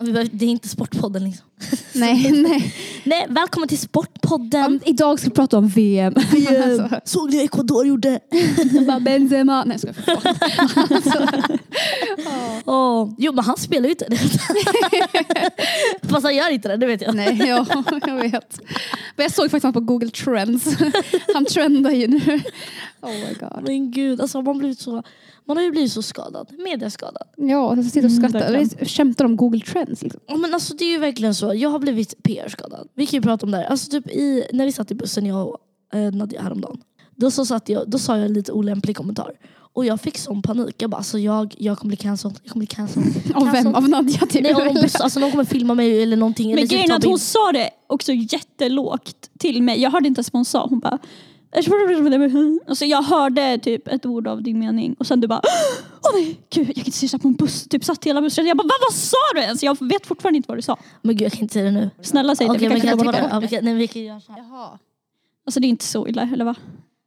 Det 0.00 0.44
är 0.44 0.48
inte 0.48 0.68
Sportpodden 0.68 1.24
liksom. 1.24 1.46
Nej, 1.92 2.32
nej. 2.48 2.74
Nej, 3.04 3.26
välkommen 3.28 3.68
till 3.68 3.78
Sportpodden! 3.78 4.64
Um, 4.64 4.80
idag 4.84 5.18
ska 5.18 5.28
vi 5.28 5.34
prata 5.34 5.58
om 5.58 5.68
VM. 5.68 6.14
alltså, 6.62 7.00
Såg 7.04 7.30
ni 7.30 7.36
Ecuador 7.44 7.86
gjorde? 7.86 8.20
bara 8.86 9.00
Benzema. 9.00 9.64
Nej, 9.64 9.78
jag 9.82 9.94
skojar. 9.94 11.58
Åh, 12.64 13.14
Jo 13.18 13.32
men 13.32 13.44
han 13.44 13.56
spelar 13.56 13.84
ju 13.84 13.90
inte 13.90 14.06
det. 14.08 14.18
Fast 16.08 16.24
han 16.24 16.36
gör 16.36 16.50
inte 16.50 16.68
det, 16.68 16.76
det 16.76 16.86
vet 16.86 17.02
jag. 17.02 17.14
Nej, 17.14 17.42
ja, 17.48 17.66
jag 18.06 18.16
vet. 18.16 18.60
Men 19.16 19.24
jag 19.24 19.32
såg 19.32 19.50
faktiskt 19.50 19.74
på 19.74 19.80
Google 19.80 20.10
Trends. 20.10 20.64
Han 21.34 21.44
trendar 21.44 21.90
ju 21.90 22.06
nu. 22.06 22.40
Oh 23.00 23.10
my 23.10 23.34
god. 23.40 23.62
Men 23.62 23.90
gud, 23.90 24.20
alltså 24.20 24.38
man, 24.38 24.46
har 24.46 24.54
blivit 24.54 24.80
så, 24.80 25.02
man 25.50 25.56
har 25.56 25.64
ju 25.64 25.70
blivit 25.70 25.92
så 25.92 26.02
skadad. 26.02 26.48
Mediaskadad. 26.58 27.22
Ja, 27.36 27.76
jag 27.76 27.84
sitter 27.84 28.04
och 28.04 28.10
Mm, 28.10 28.22
skrattar. 28.30 28.52
verkligen. 28.52 28.70
jag 28.78 28.88
skämtar 28.88 29.24
om 29.24 29.36
Google 29.36 29.60
Trends. 29.60 30.02
Liksom. 30.02 30.20
Ja, 30.26 30.36
men 30.36 30.54
alltså, 30.54 30.74
det 30.74 30.84
är 30.84 30.90
ju 30.90 30.98
verkligen 30.98 31.34
så. 31.34 31.54
Jag 31.54 31.68
har 31.70 31.78
blivit 31.78 32.22
PR-skadad. 32.22 32.88
Vi 32.94 33.06
kan 33.06 33.16
ju 33.18 33.22
prata 33.22 33.46
om 33.46 33.50
det 33.52 33.56
här. 33.58 33.64
Alltså, 33.64 33.90
typ 33.90 34.10
i, 34.10 34.44
när 34.52 34.64
vi 34.66 34.72
satt 34.72 34.90
i 34.90 34.94
bussen 34.94 35.26
jag 35.26 35.48
och 35.48 35.58
eh, 35.98 36.12
Nadia 36.12 36.42
häromdagen. 36.42 36.80
Då, 37.16 37.30
så 37.30 37.46
satt 37.46 37.68
jag, 37.68 37.90
då 37.90 37.98
sa 37.98 38.16
jag 38.16 38.26
en 38.26 38.32
lite 38.32 38.52
olämplig 38.52 38.96
kommentar. 38.96 39.32
Och 39.72 39.84
jag 39.84 40.00
fick 40.00 40.18
sån 40.18 40.42
panik. 40.42 40.74
Jag 40.78 40.90
bara, 40.90 40.96
alltså, 40.96 41.18
jag, 41.18 41.54
jag 41.58 41.78
kommer 41.78 41.88
bli 41.88 41.96
cancelled. 41.96 42.36
Jag 42.42 42.52
kommer 42.52 42.60
bli 42.60 42.66
cancelled. 42.66 43.14
Av 43.34 43.52
vem? 43.52 43.74
Av 43.74 43.88
Nadja 43.88 44.18
typ? 44.26 44.42
Nej, 44.42 44.52
någon, 44.52 44.74
buss, 44.74 44.94
alltså, 45.00 45.20
någon 45.20 45.30
kommer 45.30 45.44
filma 45.44 45.74
mig 45.74 46.02
eller 46.02 46.16
någonting. 46.16 46.46
Men 46.48 46.58
eller 46.58 46.62
typ 46.66 46.70
grejen 46.70 46.90
är 46.90 46.94
att 46.96 47.04
hon 47.04 47.18
sa 47.18 47.52
det 47.52 47.70
också 47.86 48.12
jättelågt 48.12 49.30
till 49.38 49.62
mig. 49.62 49.80
Jag 49.82 49.90
hörde 49.90 50.08
inte 50.08 50.18
ens 50.18 50.32
vad 50.32 50.38
hon 50.38 50.44
sa. 50.44 50.66
Hon 50.66 50.78
bara 50.80 50.98
Alltså 52.68 52.84
jag 52.84 53.02
hörde 53.02 53.58
typ 53.58 53.88
ett 53.88 54.06
ord 54.06 54.26
av 54.26 54.42
din 54.42 54.58
mening 54.58 54.94
och 54.98 55.06
sen 55.06 55.20
du 55.20 55.28
bara 55.28 55.40
Åh 56.02 56.10
nej, 56.14 56.40
gud 56.50 56.68
jag 56.68 56.74
kan 56.74 56.84
inte 56.84 56.98
säga 56.98 57.18
på 57.18 57.28
en 57.28 57.34
buss. 57.34 57.68
Typ 57.68 57.84
satt 57.84 58.04
hela 58.04 58.20
bussen. 58.20 58.46
Jag 58.46 58.56
bara 58.56 58.62
vad, 58.62 58.80
vad 58.88 58.94
sa 58.94 59.16
du 59.34 59.40
ens? 59.40 59.62
Jag 59.62 59.76
vet 59.80 60.06
fortfarande 60.06 60.36
inte 60.36 60.48
vad 60.48 60.58
du 60.58 60.62
sa. 60.62 60.78
Men 61.02 61.16
gud 61.16 61.26
jag 61.26 61.32
kan 61.32 61.40
inte 61.40 61.52
säga 61.52 61.64
det 61.64 61.70
nu. 61.70 61.90
Snälla 62.02 62.36
säg 62.36 62.46
det. 62.46 62.52
Okej, 62.52 62.68
vi 62.68 62.80
kan 62.80 62.98
kan 62.98 63.06
det. 63.06 63.48
kan, 63.48 64.20
kan. 64.20 64.36
Jaha. 64.36 64.78
Alltså 65.46 65.60
det 65.60 65.66
är 65.66 65.68
inte 65.68 65.84
så 65.84 66.08
illa, 66.08 66.28
eller 66.32 66.44
va? 66.44 66.54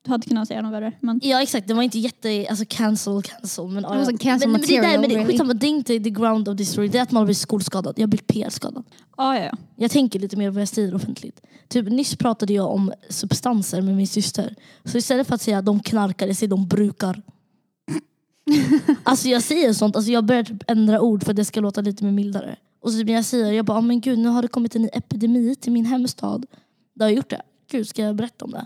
Du 0.04 0.12
hade 0.12 0.28
kunnat 0.28 0.48
säga 0.48 0.62
något 0.62 0.74
värre. 0.74 0.94
Men 1.00 1.20
Ja 1.24 1.42
exakt, 1.42 1.68
det 1.68 1.74
var 1.74 1.84
inte 1.84 2.00
jätte, 2.00 2.48
alltså 2.50 2.66
cancel, 2.70 3.22
cancel. 3.24 3.68
Men, 3.68 3.84
ja, 3.84 4.06
cancel 4.20 4.50
men, 4.50 4.52
men 4.52 4.62
det, 4.62 4.82
där, 4.82 4.98
men 4.98 5.10
det, 5.10 5.16
really. 5.16 5.26
skitsamma, 5.26 5.54
det 5.54 5.68
är 5.68 5.70
inte 5.70 6.00
the 6.00 6.10
ground 6.10 6.50
of 6.50 6.58
this 6.58 6.72
story. 6.72 6.88
Det 6.88 6.98
är 6.98 7.02
att 7.02 7.12
man 7.12 7.22
har 7.22 7.26
blivit 7.26 7.38
skolskadad. 7.38 7.94
Jag 7.98 8.04
har 8.04 8.08
blivit 8.08 8.28
PR-skadad. 8.28 8.84
ja, 9.18 9.38
ja, 9.38 9.44
ja. 9.44 9.58
Jag 9.76 9.92
tänker 9.92 10.20
lite 10.20 10.38
mer 10.38 10.50
på 10.50 10.54
vad 10.54 10.62
jag 10.62 10.68
säger 10.68 10.96
offentligt. 10.96 11.42
Typ, 11.68 11.90
nyss 11.90 12.16
pratade 12.16 12.54
jag 12.54 12.72
om 12.72 12.94
substanser 13.10 13.82
med 13.82 13.96
min 13.96 14.08
syster. 14.08 14.56
Så 14.84 14.98
istället 14.98 15.28
för 15.28 15.36
att 15.36 15.42
säga 15.42 15.58
att 15.58 15.66
de 15.66 15.80
knarkar, 15.80 16.28
jag 16.28 16.36
säger 16.36 16.50
de 16.50 16.68
brukar. 16.68 17.22
alltså 19.04 19.30
jag 19.30 19.44
säger 19.44 19.74
sånt, 19.74 19.96
alltså 19.96 20.12
jag 20.12 20.26
börjar 20.26 20.44
typ 20.44 20.64
ändra 20.68 21.02
ord 21.02 21.24
för 21.24 21.32
att 21.32 21.36
det 21.36 21.46
ska 21.46 21.62
låta 21.62 21.82
lite 21.82 22.04
mer 22.04 22.12
mildare. 22.12 22.56
Och 22.82 22.92
så 22.92 22.98
typ 22.98 23.08
när 23.08 23.14
jag 23.14 23.26
säger, 23.26 23.52
jag 23.52 23.66
bara, 23.66 23.78
ah, 23.78 23.82
men 23.82 24.02
gud 24.02 24.20
nu 24.20 24.30
har 24.30 24.42
det 24.42 24.48
kommit 24.48 24.76
en 24.76 24.82
ny 24.82 24.90
epidemi 24.94 25.56
till 25.56 25.72
min 25.72 25.86
hemstad. 25.86 26.46
Det 26.94 27.04
har 27.04 27.12
gjort 27.12 27.30
det. 27.30 27.42
Gud, 27.72 27.88
ska 27.88 28.02
jag 28.02 28.16
berätta 28.16 28.46
om 28.46 28.52
det? 28.52 28.66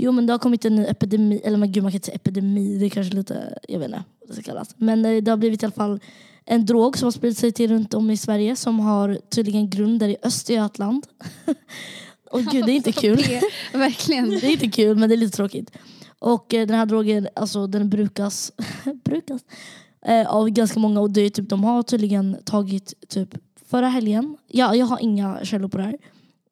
Jo 0.00 0.12
men 0.12 0.26
det 0.26 0.32
har 0.32 0.38
kommit 0.38 0.64
en 0.64 0.76
ny 0.76 0.84
epidemi, 0.84 1.40
eller 1.44 1.58
men 1.58 1.72
gud 1.72 1.82
man 1.82 1.92
kan 1.92 1.96
inte 1.96 2.06
säga 2.06 2.16
epidemi, 2.16 2.78
det 2.78 2.86
är 2.86 2.90
kanske 2.90 3.14
lite, 3.14 3.58
jag 3.68 3.78
vet 3.78 3.88
inte 3.88 4.04
vad 4.20 4.28
det 4.28 4.34
ska 4.34 4.42
kallas. 4.42 4.74
Men 4.76 5.04
eh, 5.04 5.22
det 5.22 5.30
har 5.30 5.36
blivit 5.36 5.62
i 5.62 5.66
alla 5.66 5.72
fall 5.72 6.00
en 6.44 6.66
drog 6.66 6.98
som 6.98 7.06
har 7.06 7.10
spridit 7.10 7.38
sig 7.38 7.52
till 7.52 7.70
runt 7.70 7.94
om 7.94 8.10
i 8.10 8.16
Sverige 8.16 8.56
som 8.56 8.80
har 8.80 9.18
tydligen 9.28 9.70
grunder 9.70 10.08
i 10.08 10.16
Östergötland. 10.22 11.06
Och 12.30 12.42
gud 12.44 12.66
det 12.66 12.72
är 12.72 12.76
inte 12.76 12.92
kul. 13.02 13.24
Verkligen. 13.72 14.30
Det 14.40 14.46
är 14.46 14.50
inte 14.50 14.68
kul 14.68 14.96
men 14.96 15.08
det 15.08 15.14
är 15.14 15.16
lite 15.16 15.36
tråkigt. 15.36 15.70
Och 16.18 16.54
eh, 16.54 16.66
den 16.66 16.76
här 16.76 16.86
drogen 16.86 17.28
alltså, 17.34 17.66
den 17.66 17.88
brukas, 17.88 18.52
brukas 19.04 19.42
eh, 20.06 20.34
av 20.34 20.50
ganska 20.50 20.80
många 20.80 21.00
och 21.00 21.10
det 21.10 21.20
är 21.20 21.30
typ, 21.30 21.48
de 21.48 21.64
har 21.64 21.82
tydligen 21.82 22.36
tagit 22.44 22.94
typ 23.08 23.34
förra 23.70 23.88
helgen, 23.88 24.36
ja, 24.48 24.74
jag 24.74 24.86
har 24.86 24.98
inga 24.98 25.44
källor 25.44 25.68
på 25.68 25.78
det 25.78 25.84
här. 25.84 25.96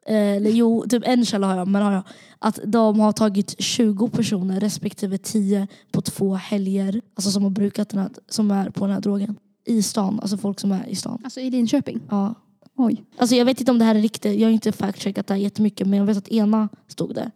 Eh, 0.08 0.37
eller 0.37 0.50
jo, 0.50 0.85
typ 0.88 1.03
en 1.06 1.25
källa 1.25 1.47
har 1.47 1.56
jag, 1.56 1.69
men 1.69 1.82
har 1.82 1.93
jag. 1.93 2.03
Att 2.38 2.58
de 2.64 3.00
har 3.00 3.12
tagit 3.12 3.55
20 3.58 4.08
personer 4.08 4.61
respektive 4.61 5.19
10 5.19 5.67
på 5.93 6.00
två 6.00 6.35
helger 6.35 7.00
alltså 7.14 7.31
som 7.31 7.43
har 7.43 7.50
brukat 7.50 7.88
den 7.88 8.00
här, 8.00 8.11
som 8.29 8.50
är 8.50 8.70
på 8.70 8.85
den 8.85 8.94
här 8.94 9.00
drogen. 9.00 9.37
I 9.64 9.82
stan, 9.82 10.20
alltså 10.20 10.37
folk 10.37 10.61
som 10.61 10.73
är 10.73 10.88
i 10.88 10.94
stan. 10.94 11.20
Alltså 11.25 11.41
i 11.41 11.50
Linköping. 11.50 12.00
Ja. 12.11 12.35
Oj. 12.76 13.05
Alltså 13.19 13.37
jag 13.37 13.44
vet 13.44 13.61
inte 13.61 13.73
om 13.73 13.79
det 13.79 13.85
här 13.85 13.94
är 13.94 14.00
riktigt, 14.00 14.41
jag 14.41 14.49
har 14.49 14.53
inte 14.53 14.73
fact-checkat 14.73 15.26
det 15.26 15.35
här 15.35 15.41
jättemycket 15.41 15.87
men 15.87 15.99
jag 15.99 16.06
vet 16.06 16.17
att 16.17 16.29
ena 16.29 16.69
stod 16.88 17.14
det. 17.14 17.31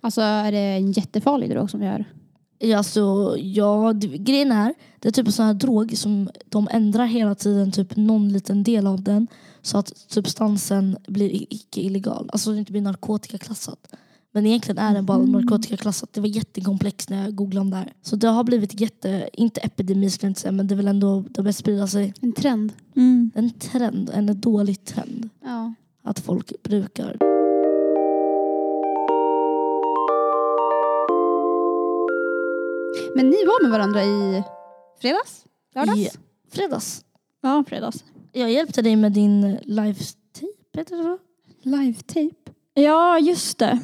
Alltså 0.00 0.20
är 0.20 0.52
det 0.52 0.58
en 0.58 0.92
jättefarlig 0.92 1.50
drog 1.50 1.70
som 1.70 1.82
gör? 1.82 2.04
Ja, 2.58 2.78
Alltså, 2.78 3.36
ja, 3.38 3.92
grejen 4.18 4.52
är, 4.52 4.74
det 4.98 5.08
är 5.08 5.12
typ 5.12 5.26
en 5.26 5.32
sån 5.32 5.46
här 5.46 5.54
drog 5.54 5.96
som 5.96 6.30
de 6.44 6.68
ändrar 6.70 7.06
hela 7.06 7.34
tiden 7.34 7.72
typ 7.72 7.96
någon 7.96 8.28
liten 8.28 8.62
del 8.62 8.86
av 8.86 9.02
den 9.02 9.26
så 9.62 9.78
att 9.78 9.92
substansen 9.96 10.96
blir 11.08 11.46
icke 11.52 11.80
illegal. 11.80 12.30
Alltså 12.32 12.52
det 12.52 12.58
inte 12.58 12.72
blir 12.72 12.82
narkotikaklassat. 12.82 13.94
Men 14.32 14.46
egentligen 14.46 14.78
är 14.78 14.94
den 14.94 15.06
bara 15.06 15.18
narkotikaklassat. 15.18 16.12
Det 16.12 16.20
var 16.20 16.28
jättekomplext 16.28 17.10
när 17.10 17.22
jag 17.22 17.34
googlade 17.34 17.60
om 17.60 17.70
det 17.70 17.76
här. 17.76 17.92
Så 18.02 18.16
det 18.16 18.28
har 18.28 18.44
blivit 18.44 18.80
jätte, 18.80 19.30
inte 19.32 19.60
epidemi 19.60 20.10
skulle 20.10 20.26
jag 20.26 20.30
inte 20.30 20.40
säga 20.40 20.52
men 20.52 20.66
det 20.66 20.74
är 20.74 20.76
väl 20.76 20.88
ändå, 20.88 21.24
det 21.30 21.42
börjar 21.42 21.52
sprida 21.52 21.86
sig. 21.86 22.14
En 22.20 22.32
trend. 22.32 22.72
Mm. 22.96 23.30
En 23.34 23.50
trend, 23.50 24.10
en 24.14 24.40
dålig 24.40 24.84
trend. 24.84 25.28
Ja. 25.44 25.74
Att 26.02 26.20
folk 26.20 26.62
brukar. 26.62 27.16
Men 33.16 33.26
ni 33.26 33.44
var 33.44 33.62
med 33.62 33.70
varandra 33.70 34.04
i 34.04 34.42
fredags? 35.00 35.44
Lördags? 35.74 35.98
I 35.98 36.10
fredags. 36.50 37.04
Ja, 37.42 37.64
fredags. 37.68 38.04
Jag 38.32 38.52
hjälpte 38.52 38.82
dig 38.82 38.96
med 38.96 39.12
din 39.12 39.58
live-tape, 39.62 40.46
heter 40.76 40.96
det 40.96 41.02
så? 41.02 41.18
Live-tape? 41.62 42.52
Ja, 42.74 43.18
just 43.18 43.58
det. 43.58 43.80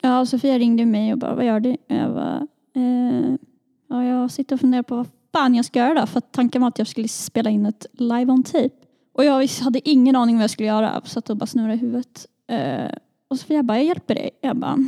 Ja, 0.00 0.26
Sofia 0.26 0.58
ringde 0.58 0.86
mig 0.86 1.12
och 1.12 1.18
bara, 1.18 1.34
vad 1.34 1.44
gör 1.46 1.60
du? 1.60 1.76
Jag 1.86 2.14
bara, 2.14 2.46
eh, 2.76 3.34
ja, 3.88 4.04
jag 4.04 4.30
sitter 4.30 4.56
och 4.56 4.60
funderar 4.60 4.82
på 4.82 4.96
vad 4.96 5.06
fan 5.32 5.54
jag 5.54 5.64
ska 5.64 5.78
göra 5.78 6.00
då, 6.00 6.06
för 6.06 6.18
att 6.18 6.32
tanken 6.32 6.60
var 6.60 6.68
att 6.68 6.78
jag 6.78 6.88
skulle 6.88 7.08
spela 7.08 7.50
in 7.50 7.66
ett 7.66 7.86
live 7.92 8.32
on 8.32 8.42
tape. 8.42 8.70
Och 9.12 9.24
jag 9.24 9.46
hade 9.46 9.88
ingen 9.88 10.16
aning 10.16 10.36
vad 10.36 10.42
jag 10.42 10.50
skulle 10.50 10.68
göra, 10.68 11.02
så 11.04 11.18
att 11.18 11.28
jag 11.28 11.38
bara 11.38 11.46
snurrade 11.46 11.74
i 11.74 11.76
huvudet. 11.76 12.26
Eh, 12.48 12.90
och 13.28 13.38
Sofia 13.38 13.62
bara, 13.62 13.78
jag 13.78 13.86
hjälper 13.86 14.14
dig. 14.14 14.30
Jag 14.40 14.56
bara, 14.56 14.78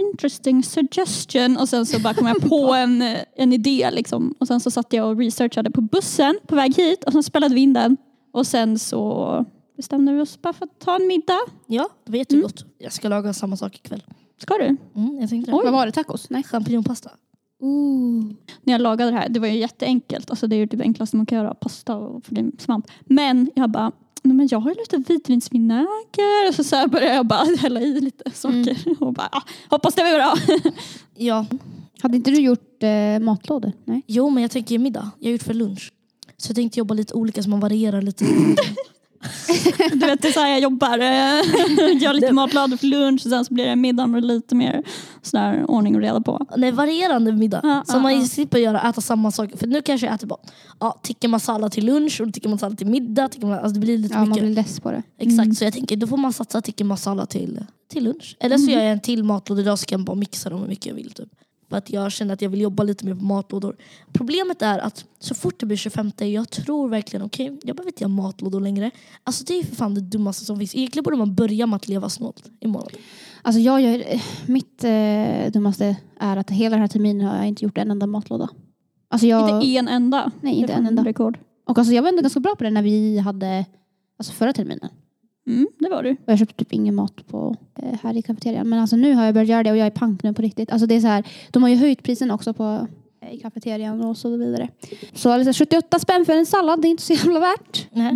interesting 0.00 0.62
suggestion. 0.62 1.56
Och 1.56 1.68
sen 1.68 1.86
så 1.86 2.00
bara 2.00 2.14
kom 2.14 2.26
jag 2.26 2.48
på 2.48 2.74
en, 2.74 3.02
eh, 3.02 3.18
en 3.36 3.52
idé 3.52 3.90
liksom. 3.92 4.34
Och 4.38 4.46
sen 4.46 4.60
så 4.60 4.70
satt 4.70 4.92
jag 4.92 5.08
och 5.08 5.18
researchade 5.18 5.70
på 5.70 5.80
bussen 5.80 6.38
på 6.46 6.56
väg 6.56 6.76
hit 6.76 7.04
och 7.04 7.12
sen 7.12 7.22
spelade 7.22 7.54
vi 7.54 7.60
in 7.60 7.72
den. 7.72 7.96
Och 8.32 8.46
sen 8.46 8.78
så 8.78 9.44
bestämde 9.76 10.12
vi 10.12 10.20
oss 10.20 10.42
bara 10.42 10.52
för 10.52 10.64
att 10.64 10.78
ta 10.78 10.96
en 10.96 11.06
middag. 11.06 11.38
Ja, 11.66 11.88
det 12.04 12.10
var 12.10 12.18
jättegott. 12.18 12.64
Jag 12.78 12.92
ska 12.92 13.08
laga 13.08 13.32
samma 13.32 13.56
sak 13.56 13.74
ikväll. 13.74 14.02
Ska 14.38 14.54
du? 14.54 14.76
Mm, 14.94 15.18
jag 15.20 15.30
tänkte 15.30 15.50
det. 15.50 15.56
Vad 15.56 15.72
var 15.72 15.86
det? 15.86 15.92
Tacos? 15.92 16.30
Nej. 16.30 16.42
Champinjonpasta. 16.42 17.10
När 18.62 18.72
jag 18.72 18.80
lagade 18.80 19.10
det 19.10 19.16
här, 19.16 19.28
det 19.28 19.40
var 19.40 19.46
ju 19.46 19.58
jätteenkelt. 19.58 20.30
Alltså 20.30 20.46
det 20.46 20.56
är 20.56 20.58
ju 20.58 20.66
det 20.66 20.82
enklaste 20.82 21.16
man 21.16 21.26
kan 21.26 21.38
göra, 21.38 21.54
pasta 21.54 21.96
och 21.96 22.24
för 22.24 22.34
det 22.34 22.40
är 22.40 22.50
svamp. 22.58 22.86
Men 23.00 23.50
jag 23.54 23.70
bara, 23.70 23.92
nej 24.22 24.36
men 24.36 24.48
jag 24.50 24.60
har 24.60 24.70
ju 24.70 24.76
lite 24.76 25.12
vitvinsvinäger. 25.12 26.48
Och 26.48 26.54
så, 26.54 26.64
så 26.64 26.88
började 26.88 27.14
jag 27.14 27.26
bara 27.26 27.44
hälla 27.58 27.80
i 27.80 28.00
lite 28.00 28.30
saker. 28.30 28.76
Och 29.04 29.12
bara, 29.12 29.28
ah, 29.32 29.42
hoppas 29.68 29.94
det 29.94 30.02
blir 30.02 30.14
bra. 30.14 30.34
Ja. 31.16 31.46
Hade 32.02 32.16
inte 32.16 32.30
du 32.30 32.40
gjort 32.40 32.82
eh, 32.82 33.18
matlådor? 33.20 33.72
Nej. 33.84 34.02
Jo, 34.06 34.30
men 34.30 34.42
jag 34.42 34.50
tänker 34.50 34.78
middag. 34.78 35.10
Jag 35.18 35.28
har 35.28 35.32
gjort 35.32 35.42
för 35.42 35.54
lunch. 35.54 35.92
Så 36.36 36.50
jag 36.50 36.56
tänkte 36.56 36.78
jobba 36.78 36.94
lite 36.94 37.14
olika 37.14 37.42
så 37.42 37.50
man 37.50 37.60
varierar 37.60 38.02
lite. 38.02 38.24
Du 39.92 40.06
vet 40.06 40.22
det 40.22 40.28
är 40.28 40.32
så 40.32 40.40
här 40.40 40.48
jag 40.48 40.60
jobbar. 40.60 40.98
Gör 42.00 42.12
lite 42.12 42.32
matlådor 42.32 42.76
för 42.76 42.86
lunch 42.86 43.22
och 43.24 43.30
sen 43.30 43.44
så 43.44 43.54
blir 43.54 43.66
det 43.66 43.76
middag 43.76 44.06
med 44.06 44.24
lite 44.24 44.54
mer 44.54 44.82
sådär 45.22 45.64
ordning 45.68 45.94
och 45.94 46.00
reda 46.00 46.20
på. 46.20 46.46
Nej, 46.56 46.72
varierande 46.72 47.32
middag. 47.32 47.60
Ja, 47.62 47.84
så 47.86 47.96
ja, 47.96 48.00
man 48.00 48.20
ja. 48.20 48.26
slipper 48.26 48.58
göra, 48.58 48.88
äta 48.88 49.00
samma 49.00 49.30
sak. 49.30 49.50
För 49.56 49.66
nu 49.66 49.82
kanske 49.82 50.06
jag 50.06 50.14
äter 50.14 50.26
bara 50.26 50.38
ja, 50.80 51.00
tikka 51.02 51.28
masala 51.28 51.68
till 51.70 51.86
lunch 51.86 52.20
och 52.20 52.34
tikka 52.34 52.48
masala 52.48 52.76
till 52.76 52.86
middag. 52.86 53.28
Tikka 53.28 53.46
masala, 53.46 53.62
alltså 53.62 53.74
det 53.74 53.80
blir 53.80 53.98
lite 53.98 54.14
Ja, 54.14 54.18
man 54.20 54.28
mycket. 54.28 54.44
blir 54.44 54.54
less 54.54 54.80
på 54.80 54.90
det. 54.90 55.02
Exakt, 55.18 55.56
så 55.56 55.64
jag 55.64 55.72
tänker 55.72 55.96
då 55.96 56.06
får 56.06 56.16
man 56.16 56.32
satsa 56.32 56.60
tikka 56.62 56.84
masala 56.84 57.26
till, 57.26 57.60
till 57.88 58.04
lunch. 58.04 58.36
Eller 58.40 58.58
så 58.58 58.70
gör 58.70 58.82
jag 58.82 58.92
en 58.92 59.00
till 59.00 59.24
matlåda 59.24 59.60
idag 59.60 59.78
så 59.78 59.86
kan 59.86 59.98
jag 60.00 60.06
bara 60.06 60.16
mixa 60.16 60.50
dem 60.50 60.60
hur 60.60 60.68
mycket 60.68 60.86
jag 60.86 60.94
vill. 60.94 61.10
Typ. 61.10 61.28
För 61.70 61.76
att 61.76 61.90
jag 61.90 62.12
känner 62.12 62.34
att 62.34 62.42
jag 62.42 62.50
vill 62.50 62.60
jobba 62.60 62.82
lite 62.82 63.04
mer 63.04 63.14
på 63.14 63.24
matlådor. 63.24 63.76
Problemet 64.12 64.62
är 64.62 64.78
att 64.78 65.04
så 65.18 65.34
fort 65.34 65.60
det 65.60 65.66
blir 65.66 65.76
25 65.76 66.12
jag 66.18 66.50
tror 66.50 66.88
verkligen 66.88 67.26
okej, 67.26 67.58
jag 67.62 67.76
behöver 67.76 67.90
inte 67.90 68.04
göra 68.04 68.08
matlådor 68.08 68.60
längre. 68.60 68.90
Alltså 69.24 69.44
det 69.44 69.54
är 69.54 69.64
för 69.64 69.76
fan 69.76 69.94
det 69.94 70.00
dummaste 70.00 70.44
som 70.44 70.58
finns. 70.58 70.74
Egentligen 70.74 71.04
borde 71.04 71.16
man 71.16 71.34
börja 71.34 71.66
med 71.66 71.76
att 71.76 71.88
leva 71.88 72.08
snålt 72.08 72.50
imorgon. 72.60 72.90
Alltså 73.42 73.60
jag 73.60 73.80
gör, 73.80 74.04
eh, 74.06 74.20
mitt 74.46 74.84
eh, 74.84 75.52
dummaste 75.52 75.96
är 76.20 76.36
att 76.36 76.50
hela 76.50 76.70
den 76.70 76.80
här 76.80 76.88
terminen 76.88 77.26
har 77.26 77.36
jag 77.36 77.46
inte 77.46 77.64
gjort 77.64 77.78
en 77.78 77.90
enda 77.90 78.06
matlåda. 78.06 78.48
Alltså 79.08 79.26
jag, 79.26 79.50
Inte 79.50 79.78
en 79.78 79.88
enda. 79.88 80.30
Nej, 80.40 80.54
inte 80.54 80.72
en 80.72 80.86
enda. 80.86 81.04
Rekord. 81.04 81.38
och 81.66 81.78
alltså 81.78 81.94
jag 81.94 82.02
var 82.02 82.08
ändå 82.08 82.22
ganska 82.22 82.40
bra 82.40 82.54
på 82.56 82.64
det 82.64 82.70
när 82.70 82.82
vi 82.82 83.18
hade, 83.18 83.64
alltså 84.18 84.32
förra 84.32 84.52
terminen. 84.52 84.88
Mm, 85.50 85.68
det 85.78 85.88
var 85.88 86.02
du. 86.02 86.10
Och 86.10 86.32
jag 86.32 86.38
köpte 86.38 86.54
typ 86.54 86.72
ingen 86.72 86.94
mat 86.94 87.26
på, 87.26 87.56
eh, 87.82 87.98
här 88.02 88.16
i 88.16 88.22
kafeterian. 88.22 88.68
Men 88.68 88.78
alltså 88.78 88.96
nu 88.96 89.14
har 89.14 89.24
jag 89.24 89.34
börjat 89.34 89.48
göra 89.48 89.62
det 89.62 89.70
och 89.70 89.76
jag 89.76 89.86
är 89.86 89.90
pank 89.90 90.22
nu 90.22 90.34
på 90.34 90.42
riktigt. 90.42 90.70
Alltså 90.70 90.86
det 90.86 90.94
är 90.94 91.00
så 91.00 91.06
här, 91.06 91.24
de 91.50 91.62
har 91.62 91.70
ju 91.70 91.76
höjt 91.76 92.02
priserna 92.02 92.34
också 92.34 92.54
på 92.54 92.86
eh, 93.22 93.34
i 93.34 93.38
kafeterian 93.38 94.00
och 94.00 94.16
så 94.16 94.36
vidare. 94.36 94.68
Så 95.14 95.30
alltså 95.30 95.52
78 95.64 95.98
spänn 95.98 96.24
för 96.24 96.32
en 96.32 96.46
sallad, 96.46 96.82
det 96.82 96.88
är 96.88 96.90
inte 96.90 97.02
så 97.02 97.12
jävla 97.12 97.40
värt. 97.40 97.86
Nej. 97.92 98.12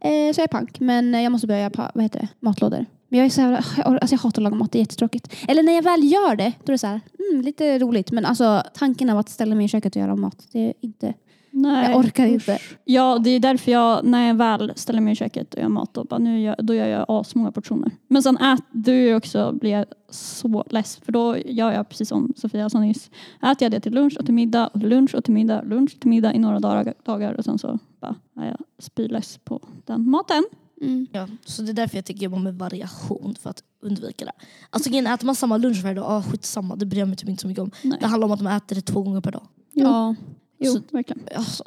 Eh, 0.00 0.32
så 0.34 0.40
jag 0.40 0.44
är 0.44 0.48
pank. 0.48 0.80
Men 0.80 1.12
jag 1.12 1.32
måste 1.32 1.46
börja 1.46 1.60
göra 1.60 1.90
vad 1.94 2.04
heter 2.04 2.20
det, 2.20 2.28
matlådor. 2.40 2.86
Men 3.08 3.18
jag 3.18 3.26
är 3.26 3.30
så 3.30 3.40
jävla, 3.40 3.56
alltså 3.84 4.14
jag 4.14 4.18
hatar 4.18 4.42
att 4.42 4.44
laga 4.44 4.56
mat, 4.56 4.72
det 4.72 4.78
är 4.78 4.80
jättetråkigt. 4.80 5.34
Eller 5.48 5.62
när 5.62 5.72
jag 5.72 5.82
väl 5.82 6.04
gör 6.12 6.36
det, 6.36 6.52
då 6.64 6.70
är 6.70 6.72
det 6.72 6.78
så 6.78 6.86
här, 6.86 7.00
mm, 7.30 7.42
lite 7.42 7.78
roligt. 7.78 8.12
Men 8.12 8.24
alltså 8.24 8.62
tanken 8.74 9.10
av 9.10 9.18
att 9.18 9.28
ställa 9.28 9.54
mig 9.54 9.64
i 9.64 9.68
köket 9.68 9.96
och 9.96 10.02
göra 10.02 10.16
mat, 10.16 10.46
det 10.52 10.60
är 10.60 10.72
inte, 10.80 11.14
Nej. 11.62 11.90
jag 11.90 11.98
orkar 11.98 12.26
inte. 12.26 12.58
Ja, 12.84 13.18
det 13.18 13.30
är 13.30 13.40
därför 13.40 13.72
jag, 13.72 14.04
när 14.04 14.26
jag 14.26 14.34
väl 14.34 14.72
ställer 14.76 15.00
mig 15.00 15.12
i 15.12 15.16
köket 15.16 15.54
och 15.54 15.60
gör 15.60 15.68
mat, 15.68 15.94
då, 15.94 16.04
bara, 16.04 16.18
nu 16.18 16.40
gör, 16.40 16.56
då 16.58 16.74
gör 16.74 16.86
jag 16.86 17.04
asmånga 17.08 17.52
portioner. 17.52 17.90
Men 18.08 18.22
sen 18.22 18.36
ät, 18.36 18.60
jag 18.86 19.16
också, 19.16 19.52
blir 19.52 19.70
jag 19.70 19.86
så 20.10 20.64
less, 20.70 20.96
för 20.96 21.12
då 21.12 21.36
gör 21.38 21.72
jag 21.72 21.88
precis 21.88 22.08
som 22.08 22.32
Sofia 22.36 22.70
sa 22.70 22.80
nyss. 22.80 23.10
Äter 23.42 23.56
jag 23.64 23.72
det 23.72 23.80
till 23.80 23.94
lunch 23.94 24.16
och 24.18 24.24
till 24.24 24.34
middag 24.34 24.66
och 24.66 24.80
till 24.80 24.88
lunch 24.88 25.14
och 25.14 25.24
till 25.24 25.34
middag, 25.34 25.62
lunch 25.62 26.00
till 26.00 26.10
middag 26.10 26.34
i 26.34 26.38
några 26.38 26.60
dagar, 26.60 26.94
dagar 27.04 27.32
och 27.32 27.44
sen 27.44 27.58
så 27.58 27.78
bara 28.00 28.14
är 28.36 28.46
jag 28.46 28.58
spyless 28.78 29.38
på 29.44 29.60
den 29.86 30.10
maten. 30.10 30.44
Mm. 30.80 31.06
Ja, 31.12 31.28
så 31.44 31.62
det 31.62 31.70
är 31.70 31.74
därför 31.74 31.96
jag 31.96 32.04
tänker 32.04 32.24
jobba 32.24 32.38
med 32.38 32.54
variation 32.54 33.34
för 33.40 33.50
att 33.50 33.62
undvika 33.82 34.24
det. 34.24 34.32
Alltså 34.70 34.90
är, 34.90 35.14
äter 35.14 35.26
man 35.26 35.34
samma 35.34 35.56
lunch 35.56 35.82
varje 35.82 35.94
dag, 35.94 36.06
ah, 36.08 36.22
skitsamma, 36.22 36.76
det 36.76 36.86
bryr 36.86 36.98
jag 36.98 37.08
mig 37.08 37.16
typ 37.16 37.28
inte 37.28 37.42
så 37.42 37.48
mycket 37.48 37.62
om. 37.62 37.70
Nej. 37.82 37.98
Det 38.00 38.06
handlar 38.06 38.26
om 38.26 38.32
att 38.32 38.40
man 38.40 38.56
äter 38.56 38.76
det 38.76 38.82
två 38.82 39.02
gånger 39.02 39.20
per 39.20 39.32
dag. 39.32 39.46
Ja. 39.72 40.14
Jo, 40.58 40.72
Så- 40.72 40.82
verkligen. 40.90 41.22
Alltså, 41.34 41.64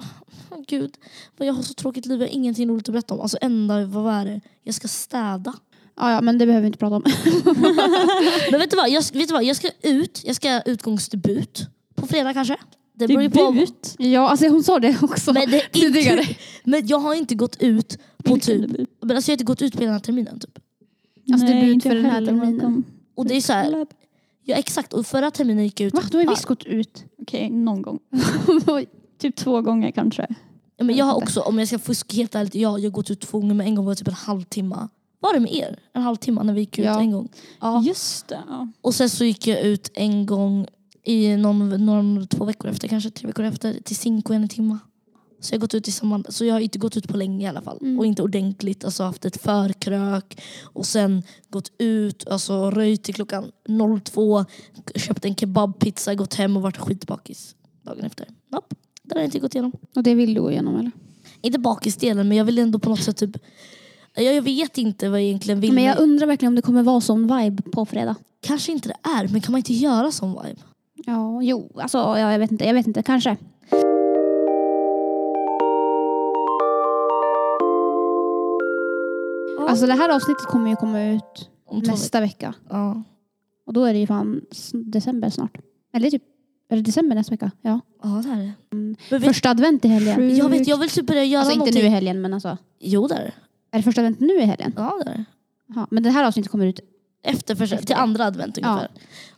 gud, 0.68 0.94
vad 1.38 1.48
jag 1.48 1.54
har 1.54 1.64
så 1.64 1.74
tråkigt 1.74 2.06
liv, 2.06 2.20
jag 2.22 2.28
har 2.28 2.34
ingenting 2.34 2.70
roligt 2.70 2.90
att 2.90 2.94
berätta 2.94 3.14
om. 3.14 3.22
Alltså 3.22 3.38
enda, 3.42 3.86
vad 3.86 4.14
är 4.14 4.26
det? 4.26 4.42
Jag 4.64 4.76
ska 4.76 4.88
städa. 4.88 5.54
Ja, 5.96 6.12
ja, 6.12 6.22
men 6.22 6.38
det 6.38 6.46
behöver 6.46 6.62
vi 6.62 6.68
inte 6.68 6.80
prata 6.80 6.96
om. 6.96 7.04
Men 8.52 8.60
vet 8.60 8.70
du 8.72 8.76
vad, 8.78 8.90
jag, 8.90 9.02
vet 9.14 9.28
du 9.28 9.34
vad? 9.34 9.44
jag 9.44 9.56
ska 9.56 9.70
ut, 9.82 10.22
jag 10.26 10.36
ska 10.36 10.62
utgångsdebut. 10.62 11.68
På 11.96 12.08
fredag 12.08 12.34
kanske. 12.34 12.58
Det 12.94 13.08
beror 13.08 13.22
ju 13.22 13.30
på. 13.30 13.66
Ja, 13.98 14.30
alltså 14.30 14.48
hon 14.48 14.64
sa 14.64 14.80
det 14.80 14.98
också. 15.04 15.34
Men, 15.34 15.52
det 15.52 15.60
Tidigare. 15.74 16.22
inte, 16.22 16.36
men 16.64 16.88
jag 16.88 17.00
har 17.00 17.16
inte 17.16 17.36
gått 17.36 17.62
ut 17.62 17.98
på 18.24 18.38
typ, 18.38 18.72
men 19.02 19.16
alltså 19.18 19.32
jag 19.32 19.34
har 19.34 19.40
inte 19.40 19.44
gått 19.44 19.62
ut 19.62 19.74
på 19.74 19.80
den 19.84 19.92
här 19.94 20.00
terminen. 20.00 20.40
Typ. 20.40 20.60
Alltså, 21.32 21.46
Nej, 21.48 21.56
debut 21.56 21.74
inte 21.74 21.90
för 21.90 21.96
den 21.96 22.06
här 22.06 22.26
terminen. 22.26 22.84
Och 23.16 23.26
det 23.28 23.36
är 23.38 23.42
så 23.42 23.54
här. 23.54 23.86
Ja 24.44 24.56
exakt, 24.56 24.94
och 24.94 25.06
förra 25.06 25.32
terminen 25.32 25.64
gick 25.64 25.80
jag 25.80 25.88
ut. 25.88 25.94
Va? 25.94 26.02
Du 26.12 26.18
har 26.18 26.24
ju 26.24 26.30
visst 26.30 26.46
gått 26.46 26.64
ut. 26.64 27.04
Okej, 27.22 27.50
någon 27.50 27.82
gång. 27.82 28.00
Typ 29.20 29.36
två 29.36 29.62
gånger 29.62 29.92
kanske. 29.92 30.28
Ja, 30.78 30.84
men 30.84 30.96
jag 30.96 31.06
har 31.06 31.16
också, 31.16 31.42
om 31.42 31.60
jag 31.60 31.68
ska 31.68 31.80
fuska 31.80 32.16
helt 32.16 32.36
ärligt, 32.36 32.56
ja, 32.56 32.78
jag 32.78 32.90
har 32.90 32.96
gått 32.96 33.12
ut 33.12 33.22
två 33.22 33.40
gånger 33.40 33.54
men 33.54 33.68
en 33.68 33.76
gång 33.76 33.86
var 33.86 33.92
det 33.92 33.96
typ 33.96 34.08
en 34.08 34.14
halvtimme. 34.14 34.88
Var 35.20 35.34
det 35.34 35.40
med 35.40 35.54
er? 35.54 35.80
En 35.94 36.02
halvtimme 36.02 36.44
när 36.44 36.54
vi 36.54 36.60
gick 36.60 36.80
ut 36.80 36.86
Ja. 36.86 37.00
en 37.00 37.12
gång. 37.12 37.30
Ja. 37.60 37.84
Just 37.84 38.28
det. 38.28 38.40
Ja. 38.50 38.68
Och 38.82 38.96
sen 38.96 39.10
så 39.10 39.26
gick 39.26 39.48
jag 39.48 39.62
ut 39.62 39.92
en 39.94 40.26
gång 40.26 40.68
i 41.04 41.36
någon, 41.38 41.86
någon 41.86 42.28
två 42.28 42.46
veckor 42.46 42.70
efter, 42.72 42.88
kanske 42.88 43.10
tre 43.10 43.28
veckor 43.28 43.46
efter, 43.46 43.74
till 43.84 43.96
Cinco 43.96 44.34
en 44.34 44.50
timme. 44.50 44.78
Så 45.42 45.54
jag 45.54 45.62
gått 45.62 45.74
ut 45.74 45.88
i 45.88 45.92
samma, 45.92 46.24
så 46.30 46.46
jag 46.46 46.56
har 46.56 46.60
inte 46.60 46.80
gått 46.80 46.98
ut 46.98 47.08
på 47.08 47.18
länge 47.18 47.46
i 47.46 47.50
alla 47.50 47.62
fall. 47.62 47.78
Mm. 47.82 48.00
Och 48.00 48.06
inte 48.06 48.24
ordentligt, 48.24 48.86
alltså 48.86 49.04
haft 49.04 49.26
ett 49.26 49.42
förkrök 49.42 50.42
och 50.64 50.86
sen 50.86 51.24
gått 51.50 51.72
ut, 51.78 52.28
alltså 52.28 52.72
röjt 52.72 53.04
till 53.04 53.16
klockan 53.16 53.52
02, 54.06 54.46
köpt 54.96 55.26
en 55.26 55.36
kebabpizza, 55.36 56.16
gått 56.16 56.34
hem 56.34 56.58
och 56.58 56.64
varit 56.64 56.78
skitbakis 56.78 57.56
dagen 57.82 58.06
efter. 58.06 58.28
Nope. 58.52 58.76
Det 59.04 59.16
har 59.16 59.20
jag 59.20 59.28
inte 59.28 59.40
gått 59.40 59.56
igenom. 59.56 59.72
Och 59.96 60.04
det 60.04 60.16
vill 60.16 60.34
du 60.34 60.42
gå 60.42 60.52
igenom 60.52 60.76
eller? 60.76 60.92
Inte 61.42 61.60
bakisdelen 61.60 62.28
men 62.28 62.38
jag 62.38 62.46
vill 62.46 62.60
ändå 62.60 62.80
på 62.80 62.90
något 62.90 63.04
sätt 63.04 63.18
typ 63.18 63.38
jag, 64.16 64.36
jag 64.36 64.42
vet 64.42 64.78
inte 64.78 65.10
vad 65.10 65.20
jag 65.20 65.28
egentligen 65.28 65.60
vill. 65.60 65.74
Men 65.74 65.84
jag 65.84 66.00
undrar 66.00 66.28
verkligen 66.28 66.52
om 66.52 66.56
det 66.56 66.62
kommer 66.62 66.84
vara 66.84 67.02
sån 67.02 67.38
vibe 67.38 67.64
på 67.64 67.86
fredag. 67.86 68.16
Kanske 68.42 68.72
inte 68.72 68.90
det 68.90 69.10
är, 69.10 69.28
men 69.28 69.42
kan 69.42 69.52
man 69.52 69.60
inte 69.60 69.74
göra 69.74 70.12
sån 70.12 70.30
vibe? 70.30 70.62
Ja, 71.06 71.42
jo, 71.42 71.72
alltså 71.76 71.98
ja, 71.98 72.32
jag 72.32 72.40
vet 72.40 72.52
inte, 72.52 72.66
jag 72.66 72.74
vet 72.74 72.88
inte, 72.88 73.04
kanske. 73.04 73.38
Alltså 79.72 79.88
det 79.88 79.94
här 79.94 80.10
avsnittet 80.16 80.46
kommer 80.46 80.70
ju 80.70 80.76
komma 80.76 81.02
ut 81.04 81.50
Om 81.66 81.82
två 81.82 81.92
nästa 81.92 82.22
vecka. 82.22 82.54
Ja. 82.70 83.04
Och 83.66 83.74
då 83.74 83.84
är 83.86 83.94
det 83.94 84.00
ju 84.00 84.08
fan 84.08 84.42
s- 84.52 84.72
december 84.74 85.30
snart. 85.30 85.58
Eller 85.94 86.10
typ, 86.10 86.24
är 86.70 86.76
det 86.76 86.82
december 86.82 87.16
nästa 87.16 87.32
vecka? 87.34 87.52
Ja. 87.62 87.80
ja, 88.04 88.10
det 88.26 88.30
är 88.32 88.38
det. 88.38 88.52
Men 88.70 88.96
vet, 89.10 89.24
Första 89.24 89.50
advent 89.50 89.86
i 89.86 89.88
helgen. 89.88 90.36
Jag 90.38 90.50
vet, 90.50 90.68
jag 90.68 90.78
vill 90.78 90.90
typ 90.90 91.08
börja 91.08 91.24
göra 91.24 91.40
Alltså 91.42 91.54
inte 91.54 91.60
någonting. 91.60 91.82
nu 91.82 91.88
i 91.88 91.92
helgen 91.92 92.22
men 92.22 92.34
alltså. 92.34 92.58
Jo, 92.80 93.08
det 93.08 93.16
är 93.16 93.24
det. 93.24 93.34
Är 93.72 93.78
det 93.80 93.84
första 93.84 94.02
advent 94.02 94.20
nu 94.20 94.34
i 94.42 94.46
helgen? 94.46 94.74
Ja, 94.76 95.02
det 95.06 95.10
är 95.12 95.14
det. 95.18 95.26
Jaha, 95.68 95.88
men 95.92 96.04
det 96.04 96.10
här 96.10 96.24
avsnittet 96.28 96.52
kommer 96.52 96.66
ut. 96.66 96.80
Efter, 97.24 97.56
första, 97.56 97.78
till 97.78 97.96
andra 97.96 98.26
advent 98.26 98.58
ungefär. 98.58 98.92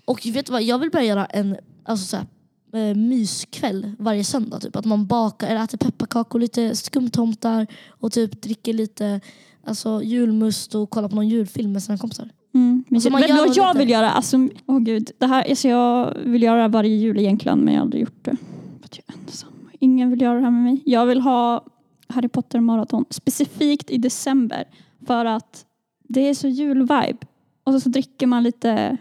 Och 0.05 0.25
vet 0.25 0.45
du 0.45 0.51
vad, 0.51 0.63
jag 0.63 0.79
vill 0.79 0.89
börja 0.91 1.05
göra 1.05 1.25
en 1.25 1.57
alltså, 1.83 2.05
så 2.05 2.17
här, 2.17 2.89
eh, 2.89 2.95
myskväll 2.95 3.91
varje 3.99 4.23
söndag. 4.23 4.59
Typ. 4.59 4.75
Att 4.75 4.85
man 4.85 5.07
bakar, 5.07 5.47
eller 5.47 5.63
äter 5.63 5.77
pepparkakor, 5.77 6.39
lite 6.39 6.75
skumtomtar 6.75 7.67
och 7.89 8.11
typ 8.11 8.41
dricker 8.41 8.73
lite 8.73 9.21
alltså, 9.63 10.01
julmust 10.03 10.75
och 10.75 10.89
kollar 10.89 11.09
på 11.09 11.15
någon 11.15 11.27
julfilm 11.27 11.71
med 11.71 11.83
sina 11.83 11.97
kompisar. 11.97 12.29
Mm. 12.53 12.83
Men 12.87 12.95
Alltså, 12.95 13.09
något 13.09 13.55
jag 13.57 13.67
lite. 13.67 13.79
vill 13.79 13.89
göra? 13.89 14.09
Alltså, 14.11 14.49
åh 14.65 14.79
gud, 14.79 15.11
det 15.17 15.25
här, 15.25 15.49
alltså 15.49 15.67
jag 15.67 16.13
vill 16.25 16.43
göra 16.43 16.55
det 16.55 16.61
här 16.61 16.69
varje 16.69 16.95
jul 16.95 17.17
egentligen 17.19 17.59
men 17.59 17.73
jag 17.73 17.79
har 17.81 17.85
aldrig 17.85 18.01
gjort 18.01 18.23
det. 18.25 18.35
För 18.79 18.85
att 18.85 18.97
jag 18.97 19.15
är 19.15 19.21
ensam. 19.21 19.49
Ingen 19.79 20.09
vill 20.09 20.21
göra 20.21 20.35
det 20.37 20.43
här 20.43 20.51
med 20.51 20.63
mig. 20.63 20.81
Jag 20.85 21.05
vill 21.05 21.21
ha 21.21 21.65
Harry 22.07 22.27
Potter 22.27 22.59
maraton 22.59 23.05
specifikt 23.09 23.89
i 23.91 23.97
december 23.97 24.63
för 25.07 25.25
att 25.25 25.65
det 26.09 26.29
är 26.29 26.33
så 26.33 26.47
julvibe. 26.47 27.17
Och 27.63 27.73
så, 27.73 27.79
så 27.79 27.89
dricker 27.89 28.27
man 28.27 28.43
lite, 28.43 28.97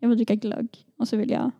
jag 0.00 0.08
vill 0.08 0.18
dricka 0.18 0.34
glögg 0.34 0.68
och 0.98 1.08
så 1.08 1.16
vill 1.16 1.30
jag 1.30 1.50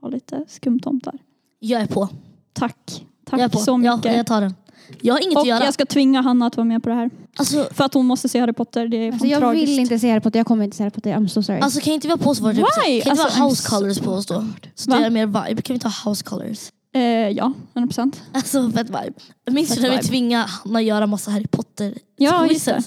ha 0.00 0.08
lite 0.08 0.44
skumtomtar. 0.48 1.18
Jag 1.58 1.82
är 1.82 1.86
på. 1.86 2.08
Tack. 2.52 3.06
jag 3.30 3.40
är 3.40 3.44
Tack 3.48 3.52
på. 3.52 3.58
så 3.58 3.76
mycket. 3.76 4.04
Ja, 4.04 4.12
jag 4.12 4.26
tar 4.26 4.40
den. 4.40 4.54
Jag 5.02 5.14
har 5.14 5.20
inget 5.20 5.34
och 5.36 5.42
att 5.42 5.48
göra. 5.48 5.64
jag 5.64 5.74
ska 5.74 5.86
tvinga 5.86 6.20
Hanna 6.22 6.46
att 6.46 6.56
vara 6.56 6.64
med 6.64 6.82
på 6.82 6.88
det 6.88 6.94
här. 6.94 7.10
Alltså, 7.36 7.68
För 7.72 7.84
att 7.84 7.94
hon 7.94 8.06
måste 8.06 8.28
se 8.28 8.40
Harry 8.40 8.52
Potter. 8.52 8.88
Det 8.88 8.96
är 8.96 9.06
Alltså 9.06 9.18
fan 9.18 9.28
jag 9.28 9.40
tragiskt. 9.40 9.68
vill 9.68 9.78
inte 9.78 9.98
se 9.98 10.10
Harry 10.10 10.20
Potter, 10.20 10.38
jag 10.38 10.46
kommer 10.46 10.64
inte 10.64 10.76
se 10.76 10.82
Harry 10.82 10.90
Potter. 10.90 11.12
I'm 11.14 11.28
so 11.28 11.42
sorry. 11.42 11.60
alltså 11.60 11.80
kan 11.80 11.92
inte 11.92 12.06
vi 12.06 12.10
ha 12.12 12.18
på 12.18 12.30
oss 12.30 12.40
våra 12.40 12.52
Why? 12.52 12.62
kan 12.62 12.92
inte 12.92 13.10
Alltså, 13.10 13.26
vi 13.28 13.32
ha 13.40 13.46
I'm 13.46 13.50
house 13.50 13.62
so 13.62 13.76
colors 13.76 13.98
på 13.98 14.10
oss 14.10 14.26
då? 14.26 14.44
Så 14.74 14.90
Va? 14.90 14.98
det 14.98 15.06
är 15.06 15.10
mer 15.10 15.26
vibe. 15.26 15.62
Kan 15.62 15.76
vi 15.78 15.82
ha 15.84 16.10
house 16.10 16.24
colors? 16.24 16.70
Eh, 16.94 17.02
ja, 17.28 17.52
100 17.74 17.86
procent. 17.88 18.22
Alltså 18.32 18.70
fett 18.70 18.86
vibe. 18.86 19.12
Minns 19.50 19.74
du 19.74 19.82
när 19.82 19.90
vi 19.90 19.98
tvingade 19.98 20.44
Hanna 20.64 20.78
att 20.78 20.84
göra 20.84 21.06
massa 21.06 21.30
Harry 21.30 21.46
Potter 21.46 21.94
Ja, 22.16 22.46
just 22.46 22.64
det. 22.66 22.82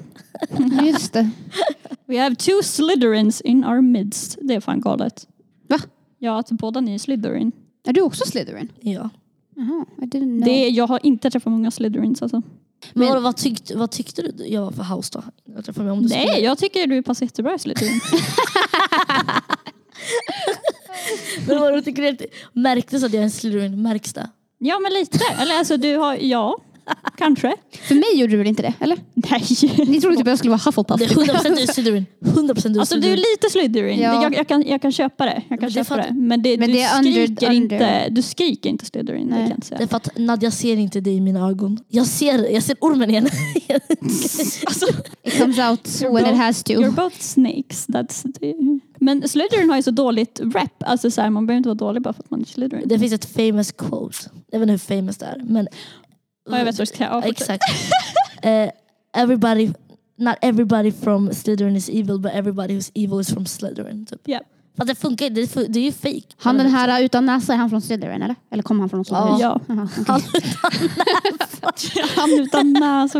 Just 0.83 1.13
det. 1.13 1.29
We 2.05 2.19
have 2.23 2.35
two 2.35 2.61
Slytherins 2.63 3.41
in 3.41 3.65
our 3.65 3.81
midst. 3.81 4.37
Det 4.41 4.53
är 4.55 4.59
fan 4.59 4.81
galet. 4.81 5.27
Va? 5.69 5.77
Ja, 6.19 6.39
att 6.39 6.51
båda 6.51 6.79
ni 6.81 6.93
är 6.95 6.99
Slytherin. 6.99 7.51
Är 7.87 7.93
du 7.93 8.01
också 8.01 8.25
Slytherin? 8.25 8.67
Ja. 8.81 9.09
Jaha, 9.67 9.85
I 10.01 10.05
didn't 10.05 10.37
know. 10.37 10.45
Det 10.45 10.51
är, 10.65 10.69
jag 10.71 10.87
har 10.87 10.99
inte 11.05 11.29
träffat 11.31 11.51
många 11.51 11.71
Slytherins 11.71 12.21
alltså. 12.21 12.41
Men, 12.93 13.09
Men- 13.13 13.23
vad, 13.23 13.37
tyckte, 13.37 13.77
vad 13.77 13.91
tyckte 13.91 14.21
du 14.21 14.45
jag 14.47 14.61
var 14.61 14.71
för 14.71 14.95
house 14.95 15.09
då? 15.13 15.23
Jag 15.55 15.65
träffade 15.65 15.83
mig 15.85 15.91
om 15.93 16.01
du 16.01 16.07
Nej, 16.09 16.27
skulle- 16.27 16.45
jag 16.45 16.57
tycker 16.57 16.87
du 16.87 17.03
passar 17.03 17.25
jättebra 17.25 17.55
i 17.55 17.59
Slytherin. 17.59 17.99
Men 21.47 21.83
tycker 21.83 22.01
du 22.01 22.09
att 22.09 22.21
märktes 22.53 23.03
att 23.03 23.13
jag 23.13 23.19
är 23.19 23.23
en 23.23 23.31
Slytherin? 23.31 23.81
Märks 23.81 24.13
det? 24.13 24.29
Ja, 24.57 24.79
men 24.79 24.93
lite. 24.93 25.19
Eller 25.39 25.57
alltså 25.57 25.77
du 25.77 25.95
har, 25.95 26.15
ja, 26.15 26.57
kanske. 27.17 27.53
För 27.81 27.95
mig 27.95 28.03
gjorde 28.19 28.31
du 28.31 28.37
väl 28.37 28.47
inte 28.47 28.61
det? 28.61 28.73
Eller? 28.79 28.97
Nej. 29.13 29.43
Ni 29.87 30.01
trodde 30.01 30.17
typ 30.17 30.25
att 30.27 30.31
jag 30.31 30.37
skulle 30.37 30.51
vara 30.51 30.61
Hufflepuff. 30.65 30.99
Det 30.99 31.05
är 31.05 31.09
typ. 31.09 31.17
100% 31.17 31.55
du 31.55 31.61
är 31.61 31.73
Slytherin. 31.73 32.05
100% 32.21 32.67
du 32.69 32.75
är 32.75 32.79
Alltså 32.79 32.95
du 32.99 33.07
är 33.07 33.17
lite 33.17 33.49
Slytherin. 33.51 33.99
Ja. 33.99 34.23
Jag, 34.23 34.35
jag, 34.35 34.47
kan, 34.47 34.63
jag 34.67 34.81
kan 34.81 34.91
köpa 34.91 35.25
det. 35.25 35.33
Jag 35.33 35.43
kan 35.43 35.57
Men 35.59 35.67
det 35.67 35.73
köpa 35.73 35.97
det. 35.97 36.13
Men, 36.13 36.41
det, 36.41 36.57
Men 36.57 36.67
du, 36.69 36.73
det 36.75 36.81
är 36.81 36.97
under- 36.97 37.11
skriker 37.11 37.47
under. 37.47 37.55
Inte, 37.55 38.09
du 38.09 38.21
skriker 38.21 38.69
inte 38.69 38.85
Slytherin. 38.85 39.27
Det 39.29 39.35
Nej. 39.35 39.39
kan 39.41 39.49
jag 39.49 39.57
inte 39.57 39.69
Det 39.69 39.75
är 39.75 39.77
säga. 39.77 39.87
för 39.87 39.97
att 39.97 40.09
Nadja 40.17 40.51
ser 40.51 40.77
inte 40.77 40.99
dig 41.01 41.13
i 41.15 41.21
mina 41.21 41.47
ögon. 41.49 41.79
Jag 41.87 42.07
ser, 42.07 42.53
jag 42.53 42.63
ser 42.63 42.77
ormen 42.79 43.09
igen. 43.09 43.29
Alltså, 44.65 44.85
It 45.23 45.37
comes 45.37 45.59
out 45.59 45.83
You're 45.87 46.13
when 46.13 46.25
it 46.33 46.37
has 46.37 46.63
to. 46.63 46.73
you're 46.73 46.91
both 46.95 47.19
snakes. 47.19 47.87
That's 47.87 48.33
the... 48.39 48.53
Men 48.99 49.27
Slytherin 49.29 49.69
har 49.69 49.77
ju 49.77 49.83
så 49.83 49.91
dåligt 49.91 50.39
rep. 50.43 50.83
Alltså 50.85 51.11
så 51.11 51.21
här, 51.21 51.29
man 51.29 51.45
behöver 51.47 51.57
inte 51.57 51.69
vara 51.69 51.75
dålig 51.77 52.01
bara 52.01 52.13
för 52.13 52.23
att 52.23 52.31
man 52.31 52.41
är 52.41 52.45
Slytherin. 52.45 52.87
Det 52.87 52.99
finns 52.99 53.13
ett 53.13 53.25
famous 53.25 53.71
quote. 53.71 54.17
Jag 54.51 54.59
vet 54.59 54.69
inte 54.69 54.71
hur 54.93 55.01
famous 55.01 55.17
det 55.17 55.25
är. 55.25 55.41
Men 55.43 55.67
Ja, 56.49 56.57
jag 56.57 56.65
vet 56.65 56.77
vad 56.77 56.81
du 56.81 56.85
ska 56.85 56.97
säga. 56.97 57.21
Exakt. 57.25 57.63
Eh, 58.43 58.69
everybody, 59.17 59.69
not 60.17 60.35
everybody 60.41 60.91
from 60.91 61.33
Slytherin 61.33 61.75
is 61.75 61.89
evil 61.89 62.19
but 62.19 62.31
everybody 62.33 62.73
who's 62.77 62.91
evil 62.95 63.19
is 63.21 63.29
from 63.33 63.45
Slytherin. 63.45 64.05
Typ. 64.05 64.21
Ja. 64.25 64.39
Fast 64.77 64.87
det 64.89 64.95
funkar 64.95 65.25
inte, 65.25 65.41
det, 65.41 65.55
är 65.57 65.67
det 65.67 65.79
är 65.79 65.83
ju 65.83 65.91
fake. 65.91 66.35
Han 66.37 66.57
den 66.57 66.67
här 66.71 67.03
utan 67.03 67.25
näsa, 67.25 67.53
är 67.53 67.57
han 67.57 67.69
från 67.69 67.81
Slytherin 67.81 68.21
eller? 68.21 68.35
Eller 68.51 68.63
kom 68.63 68.79
han 68.79 68.89
från 68.89 68.97
något 68.97 69.07
sånt? 69.07 69.39
Ja. 69.41 69.59
Ja. 69.67 69.75
Jaha, 69.75 69.87
okej. 69.99 70.05
Han, 70.07 70.21
Han 72.15 72.29
utan 72.39 72.73
näsa. 72.73 73.19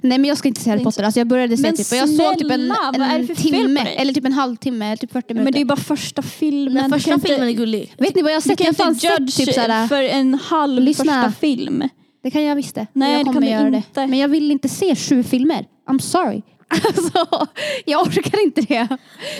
Nej 0.00 0.18
men 0.18 0.24
jag 0.24 0.38
ska 0.38 0.48
inte 0.48 0.60
se 0.60 0.70
Harry 0.70 0.78
Men- 0.78 0.84
Potter. 0.84 1.02
Alltså, 1.02 1.20
jag 1.20 1.26
började 1.26 1.56
se 1.56 1.62
Men 1.62 1.76
typ, 1.76 1.86
och 1.92 1.96
jag 1.96 2.08
såg 2.08 2.38
typ 2.38 2.50
en, 2.50 2.72
snälla, 2.94 3.12
en 3.14 3.28
timme, 3.36 3.80
eller 3.80 4.12
typ 4.12 4.24
en 4.24 4.32
halvtimme, 4.32 4.86
eller 4.86 4.96
typ 4.96 5.12
40 5.12 5.34
minuter. 5.34 5.44
Men 5.44 5.52
det 5.52 5.60
är 5.60 5.64
bara 5.64 5.76
första 5.76 6.22
filmen. 6.22 6.74
den 6.74 6.90
Du 6.90 6.96
första 6.96 7.14
inte- 7.14 7.28
filmen 7.28 7.48
är 7.48 7.52
gullig. 7.52 7.94
Vet 7.98 8.14
ni 8.14 8.22
vad 8.22 8.30
jag 8.32 8.36
har 8.36 8.42
Du 8.42 8.48
sett? 8.48 8.58
kan 8.58 8.74
Jag 8.78 8.88
inte 8.90 9.00
sett 9.00 9.18
judge 9.20 9.36
typ 9.36 9.54
såhär, 9.54 9.86
för 9.88 10.02
en 10.02 10.34
halv 10.34 10.82
Lyssna. 10.82 11.04
första 11.04 11.40
film. 11.40 11.82
Det 12.22 12.30
kan 12.30 12.42
jag 12.44 12.56
visst 12.56 12.74
det. 12.74 12.86
Nej, 12.92 13.12
jag 13.12 13.20
det 13.20 13.24
kommer 13.24 13.32
kan 13.34 13.42
du 13.42 13.48
göra 13.48 13.76
inte. 13.76 14.00
det. 14.00 14.06
Men 14.06 14.18
jag 14.18 14.28
vill 14.28 14.50
inte 14.50 14.68
se 14.68 14.96
sju 14.96 15.22
filmer. 15.22 15.66
I'm 15.90 15.98
sorry. 15.98 16.42
Alltså, 16.86 17.46
jag 17.84 18.00
orkar 18.06 18.42
inte 18.44 18.60
det. 18.60 18.88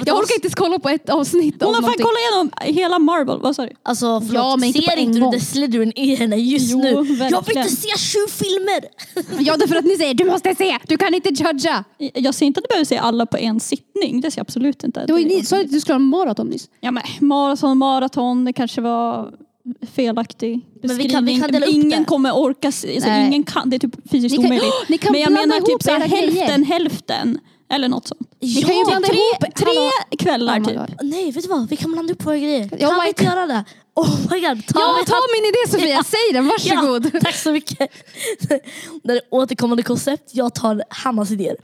Jag 0.06 0.16
orkar 0.16 0.34
inte 0.34 0.46
ens 0.46 0.54
kolla 0.54 0.78
på 0.78 0.88
ett 0.88 1.10
avsnitt 1.10 1.62
Hon 1.62 1.74
har 1.74 1.82
fan 1.82 1.92
kollat 1.92 2.18
igenom 2.30 2.76
hela 2.80 2.98
Marvel. 2.98 3.38
Vad 3.40 3.56
sa 3.56 3.62
du? 3.62 3.72
Alltså 3.82 4.20
förlåt, 4.20 4.34
Ja, 4.34 4.56
men 4.56 4.66
inte 4.68 4.82
ser 4.82 4.96
inte 4.96 5.18
du 5.18 5.30
det 5.30 5.40
Slytherin 5.40 5.92
i 5.96 6.14
henne 6.14 6.36
just 6.36 6.70
Jo, 6.70 6.78
nu? 6.78 6.88
Jag 6.90 7.04
verkligen. 7.04 7.44
vill 7.46 7.56
inte 7.58 7.76
se 7.76 7.88
sju 8.18 8.18
filmer! 8.28 8.80
Ja, 9.46 9.56
därför 9.56 9.76
att 9.76 9.84
ni 9.84 9.96
säger 9.96 10.14
du 10.14 10.24
måste 10.24 10.54
se, 10.54 10.78
du 10.88 10.96
kan 10.96 11.14
inte 11.14 11.28
judga. 11.28 11.84
Jag 11.98 12.34
säger 12.34 12.46
inte 12.46 12.58
att 12.58 12.64
du 12.64 12.68
behöver 12.68 12.84
se 12.84 12.96
alla 12.96 13.26
på 13.26 13.36
en 13.36 13.60
sittning. 13.60 14.20
Det 14.20 14.30
ser 14.30 14.38
jag 14.38 14.44
absolut 14.44 14.84
inte. 14.84 15.06
Det 15.06 15.12
ni 15.14 15.44
sa 15.44 15.60
att 15.60 15.70
du 15.70 15.80
skulle 15.80 15.94
ha 15.94 16.00
en 16.00 16.06
maraton 16.06 16.46
nyss. 16.46 16.68
Ja 16.80 16.90
men 16.90 17.02
maraton, 17.20 17.78
maraton, 17.78 18.44
det 18.44 18.52
kanske 18.52 18.80
var 18.80 19.30
felaktig 19.92 20.60
Men 20.82 20.96
vi 20.96 21.08
kan- 21.08 21.24
vi 21.24 21.32
beskrivning. 21.38 21.62
kan 21.62 21.74
ingen 21.74 21.98
det. 22.02 22.04
kommer 22.04 22.32
orka, 22.32 22.68
alltså, 22.68 22.86
ingen 22.86 23.44
kan, 23.44 23.70
det 23.70 23.76
är 23.76 23.78
typ 23.78 24.10
fysiskt 24.10 24.32
Ni 24.32 24.36
kan, 24.36 24.46
omöjligt. 24.46 25.10
Men 25.10 25.20
jag 25.20 25.32
menar 25.32 25.60
typ 25.60 25.82
så 25.82 25.90
här, 25.90 26.00
hälften 26.08 26.64
hälften. 26.64 27.38
Eller 27.72 27.88
något 27.88 28.08
sånt. 28.08 28.20
Ni 28.40 28.62
kan 28.62 28.76
ju 28.78 28.84
blanda 28.84 29.08
tre, 29.08 29.16
ihop. 29.16 29.54
tre 29.54 29.66
Hallå. 29.66 29.90
kvällar 30.18 30.60
Oh 30.60 30.64
typ. 30.66 31.00
Nej 31.02 31.30
vet 31.30 31.42
du 31.44 31.48
vad, 31.50 31.68
vi 31.68 31.76
kan 31.76 31.92
blanda 31.92 32.12
upp 32.12 32.26
våra 32.26 32.38
grejer. 32.38 32.68
Kan 32.68 32.88
Oh 32.88 33.02
vi 33.02 33.08
inte 33.08 33.24
göra 33.24 33.46
det? 33.46 33.64
Oh 33.94 34.10
my 34.30 34.40
god, 34.40 34.66
ta 34.66 34.80
Ja, 34.80 34.94
min 34.96 35.04
ta 35.04 35.14
min 35.36 35.44
idé 35.48 35.58
Sofia, 35.70 36.04
säg 36.04 36.32
den, 36.32 36.46
varsågod. 36.46 37.10
Ja, 37.14 37.20
tack 37.20 37.34
så 37.36 37.52
mycket. 37.52 37.78
Det 39.02 39.12
är 39.12 39.16
ett 39.16 39.22
återkommande 39.30 39.82
koncept. 39.82 40.30
Jag 40.34 40.54
tar 40.54 40.82
Hannas 40.88 41.30
idéer. 41.30 41.56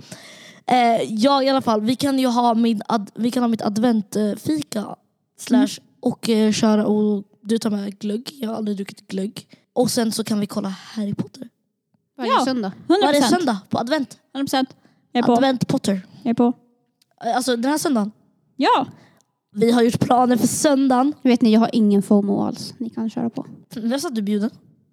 Eh, 0.71 1.03
jag 1.15 1.45
i 1.45 1.49
alla 1.49 1.63
fall, 1.63 1.81
vi 1.81 1.97
kan 1.97 2.19
ju 2.19 2.27
ha, 2.27 2.55
min 2.55 2.83
ad, 2.87 3.11
vi 3.15 3.31
kan 3.31 3.43
ha 3.43 3.49
mitt 3.49 3.63
adventfika 3.63 4.85
slash 5.41 5.69
och 6.01 6.29
eh, 6.29 6.53
köra 6.53 6.87
och 6.87 7.25
du 7.49 7.59
tar 7.59 7.71
med 7.71 7.99
glögg. 7.99 8.31
Jag 8.41 8.49
har 8.49 8.57
aldrig 8.57 8.77
druckit 8.77 9.07
glögg. 9.09 9.47
Och 9.73 9.91
sen 9.91 10.13
så 10.13 10.25
kan 10.25 10.41
vi 10.41 10.47
kolla 10.47 10.69
Harry 10.69 11.15
Potter. 11.15 11.49
Varje 12.19 12.31
Ja. 12.33 12.45
söndag. 12.45 12.73
100%. 12.89 13.03
Varje 13.07 13.23
söndag 13.23 13.59
på 13.69 13.79
advent. 13.79 14.19
100%. 14.35 14.67
Jag 15.13 15.23
är 15.23 15.27
på. 15.27 15.33
Advent 15.33 15.69
Potter. 15.69 16.01
Jag 16.23 16.31
är 16.31 16.35
på. 16.35 16.53
Eh, 17.25 17.37
Alltså 17.37 17.57
den 17.57 17.71
här 17.71 17.79
söndagen. 17.79 18.13
Ja. 18.57 18.87
Vi 19.55 19.71
har 19.71 19.83
gjort 19.83 20.01
planer 20.01 20.37
för 20.37 20.47
söndagen. 20.47 21.15
Vet 21.23 21.43
ni, 21.43 21.53
jag 21.53 21.61
har 21.61 21.71
ingen 21.73 22.03
FOMO 22.03 22.43
alls. 22.43 22.75
Ni 22.79 22.91
kan 22.91 23.11
köra 23.11 23.31
på. 23.31 23.47
Vem 23.77 24.01
sa 24.01 24.09
att 24.09 24.15
du 24.15 24.23
bjuden? 24.23 24.51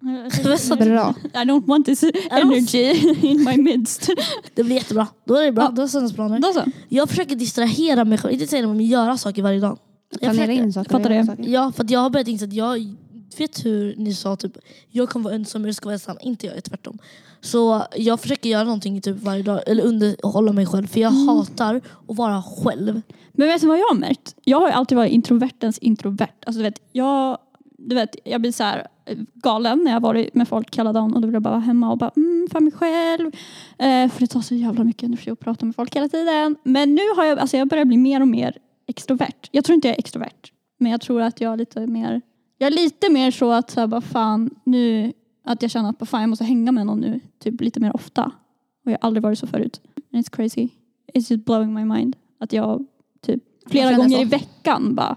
Bra. 0.78 1.14
I 1.34 1.36
don't 1.38 1.66
want 1.66 1.86
this 1.86 2.02
energy 2.30 2.90
in 3.22 3.44
my 3.44 3.56
midst. 3.56 4.10
Det 4.54 4.64
blir 4.64 4.76
jättebra. 4.76 5.06
Då 5.24 5.34
är 5.34 5.44
det 5.44 5.52
bra. 5.52 5.64
Ja. 5.64 5.70
Då 5.70 5.82
är 5.82 5.86
söndagsplaner. 5.86 6.38
Då 6.38 6.52
så. 6.52 6.62
Jag 6.88 7.08
försöker 7.08 7.36
distrahera 7.36 8.04
mig 8.04 8.18
själv. 8.18 8.32
Inte 8.34 8.46
säga 8.46 8.62
det, 8.62 8.68
men 8.68 8.80
göra 8.86 9.16
saker 9.16 9.42
varje 9.42 9.60
dag. 9.60 9.78
Planera 10.20 10.52
in 10.52 10.72
saker. 10.72 10.90
Fattar 10.90 11.24
saker. 11.24 11.44
Ja, 11.48 11.72
för 11.76 11.86
jag 11.88 12.00
har 12.00 12.10
börjat 12.10 12.28
inse 12.28 12.44
att 12.44 12.52
jag 12.52 12.94
vet 13.38 13.64
hur 13.64 13.94
ni 13.96 14.14
sa 14.14 14.36
typ 14.36 14.58
jag 14.88 15.08
kommer 15.08 15.24
vara 15.24 15.34
ensam 15.34 15.62
men 15.62 15.68
jag 15.68 15.74
ska 15.74 15.86
vara 15.86 15.94
ensam. 15.94 16.16
Inte 16.20 16.46
jag, 16.46 16.56
är 16.56 16.60
tvärtom. 16.60 16.98
Så 17.40 17.82
jag 17.96 18.20
försöker 18.20 18.48
göra 18.50 18.64
någonting 18.64 19.00
typ 19.00 19.16
varje 19.22 19.42
dag, 19.42 19.60
eller 19.66 19.84
underhålla 19.84 20.52
mig 20.52 20.66
själv. 20.66 20.86
För 20.86 21.00
jag 21.00 21.12
Mm. 21.12 21.28
hatar 21.28 21.74
att 22.08 22.16
vara 22.16 22.42
själv. 22.42 23.02
Men 23.32 23.48
vet 23.48 23.60
du 23.60 23.66
vad 23.66 23.78
jag 23.78 23.86
har 23.88 23.94
märkt? 23.94 24.34
Jag 24.44 24.60
har 24.60 24.68
alltid 24.70 24.96
varit 24.96 25.12
introvertens 25.12 25.78
introvert. 25.78 26.32
Alltså 26.46 26.58
du 26.58 26.62
vet, 26.62 26.80
jag, 26.92 27.38
du 27.78 27.94
vet, 27.94 28.16
jag 28.24 28.40
blir 28.40 28.52
så 28.52 28.62
här 28.64 28.86
eh, 29.04 29.18
galen 29.34 29.80
när 29.84 29.92
jag 29.92 30.00
varit 30.00 30.34
med 30.34 30.48
folk 30.48 30.78
hela 30.78 30.92
dagen 30.92 31.14
och 31.14 31.20
då 31.20 31.26
vill 31.26 31.34
jag 31.34 31.42
bara 31.42 31.50
vara 31.50 31.60
hemma 31.60 31.90
och 31.90 31.98
bara 31.98 32.10
mm, 32.16 32.48
för 32.52 32.60
mig 32.60 32.72
själv. 32.72 33.26
Eh, 33.78 34.10
för 34.12 34.20
det 34.20 34.26
tar 34.26 34.40
så 34.40 34.54
jävla 34.54 34.84
mycket 34.84 35.02
energi 35.02 35.30
att 35.30 35.40
prata 35.40 35.66
med 35.66 35.74
folk 35.76 35.96
hela 35.96 36.08
tiden. 36.08 36.56
Men 36.62 36.94
nu 36.94 37.02
har 37.16 37.24
jag, 37.24 37.38
alltså 37.38 37.56
jag 37.56 37.68
börjar 37.68 37.84
bli 37.84 37.96
mer 37.96 38.20
och 38.20 38.28
mer 38.28 38.56
extrovert. 38.86 39.48
Jag 39.50 39.64
tror 39.64 39.74
inte 39.74 39.88
jag 39.88 39.94
är 39.94 39.98
extrovert. 39.98 40.52
Men 40.78 40.92
jag 40.92 41.00
tror 41.00 41.22
att 41.22 41.40
jag 41.40 41.52
är 41.52 41.56
lite 41.56 41.86
mer, 41.86 42.20
jag 42.58 42.66
är 42.66 42.74
lite 42.74 43.10
mer 43.12 43.30
så 43.30 43.52
att 43.52 43.70
så 43.70 43.80
här, 43.80 43.86
bara 43.86 44.00
fan 44.00 44.50
nu, 44.64 45.12
att 45.44 45.62
jag 45.62 45.70
känner 45.70 45.90
att 45.90 45.98
bara, 45.98 46.06
fan 46.06 46.20
jag 46.20 46.30
måste 46.30 46.44
hänga 46.44 46.72
med 46.72 46.86
någon 46.86 47.00
nu 47.00 47.20
typ 47.38 47.60
lite 47.60 47.80
mer 47.80 47.96
ofta. 47.96 48.24
Och 48.84 48.90
jag 48.90 48.98
har 49.00 49.06
aldrig 49.06 49.22
varit 49.22 49.38
så 49.38 49.46
förut. 49.46 49.80
And 50.12 50.24
it's 50.24 50.36
crazy. 50.36 50.68
It's 51.14 51.32
just 51.32 51.44
blowing 51.44 51.74
my 51.74 51.84
mind. 51.84 52.16
Att 52.40 52.52
jag 52.52 52.86
typ 53.26 53.42
flera 53.66 53.90
känner 53.90 54.04
gånger 54.04 54.16
så. 54.16 54.22
i 54.22 54.24
veckan 54.24 54.94
bara 54.94 55.16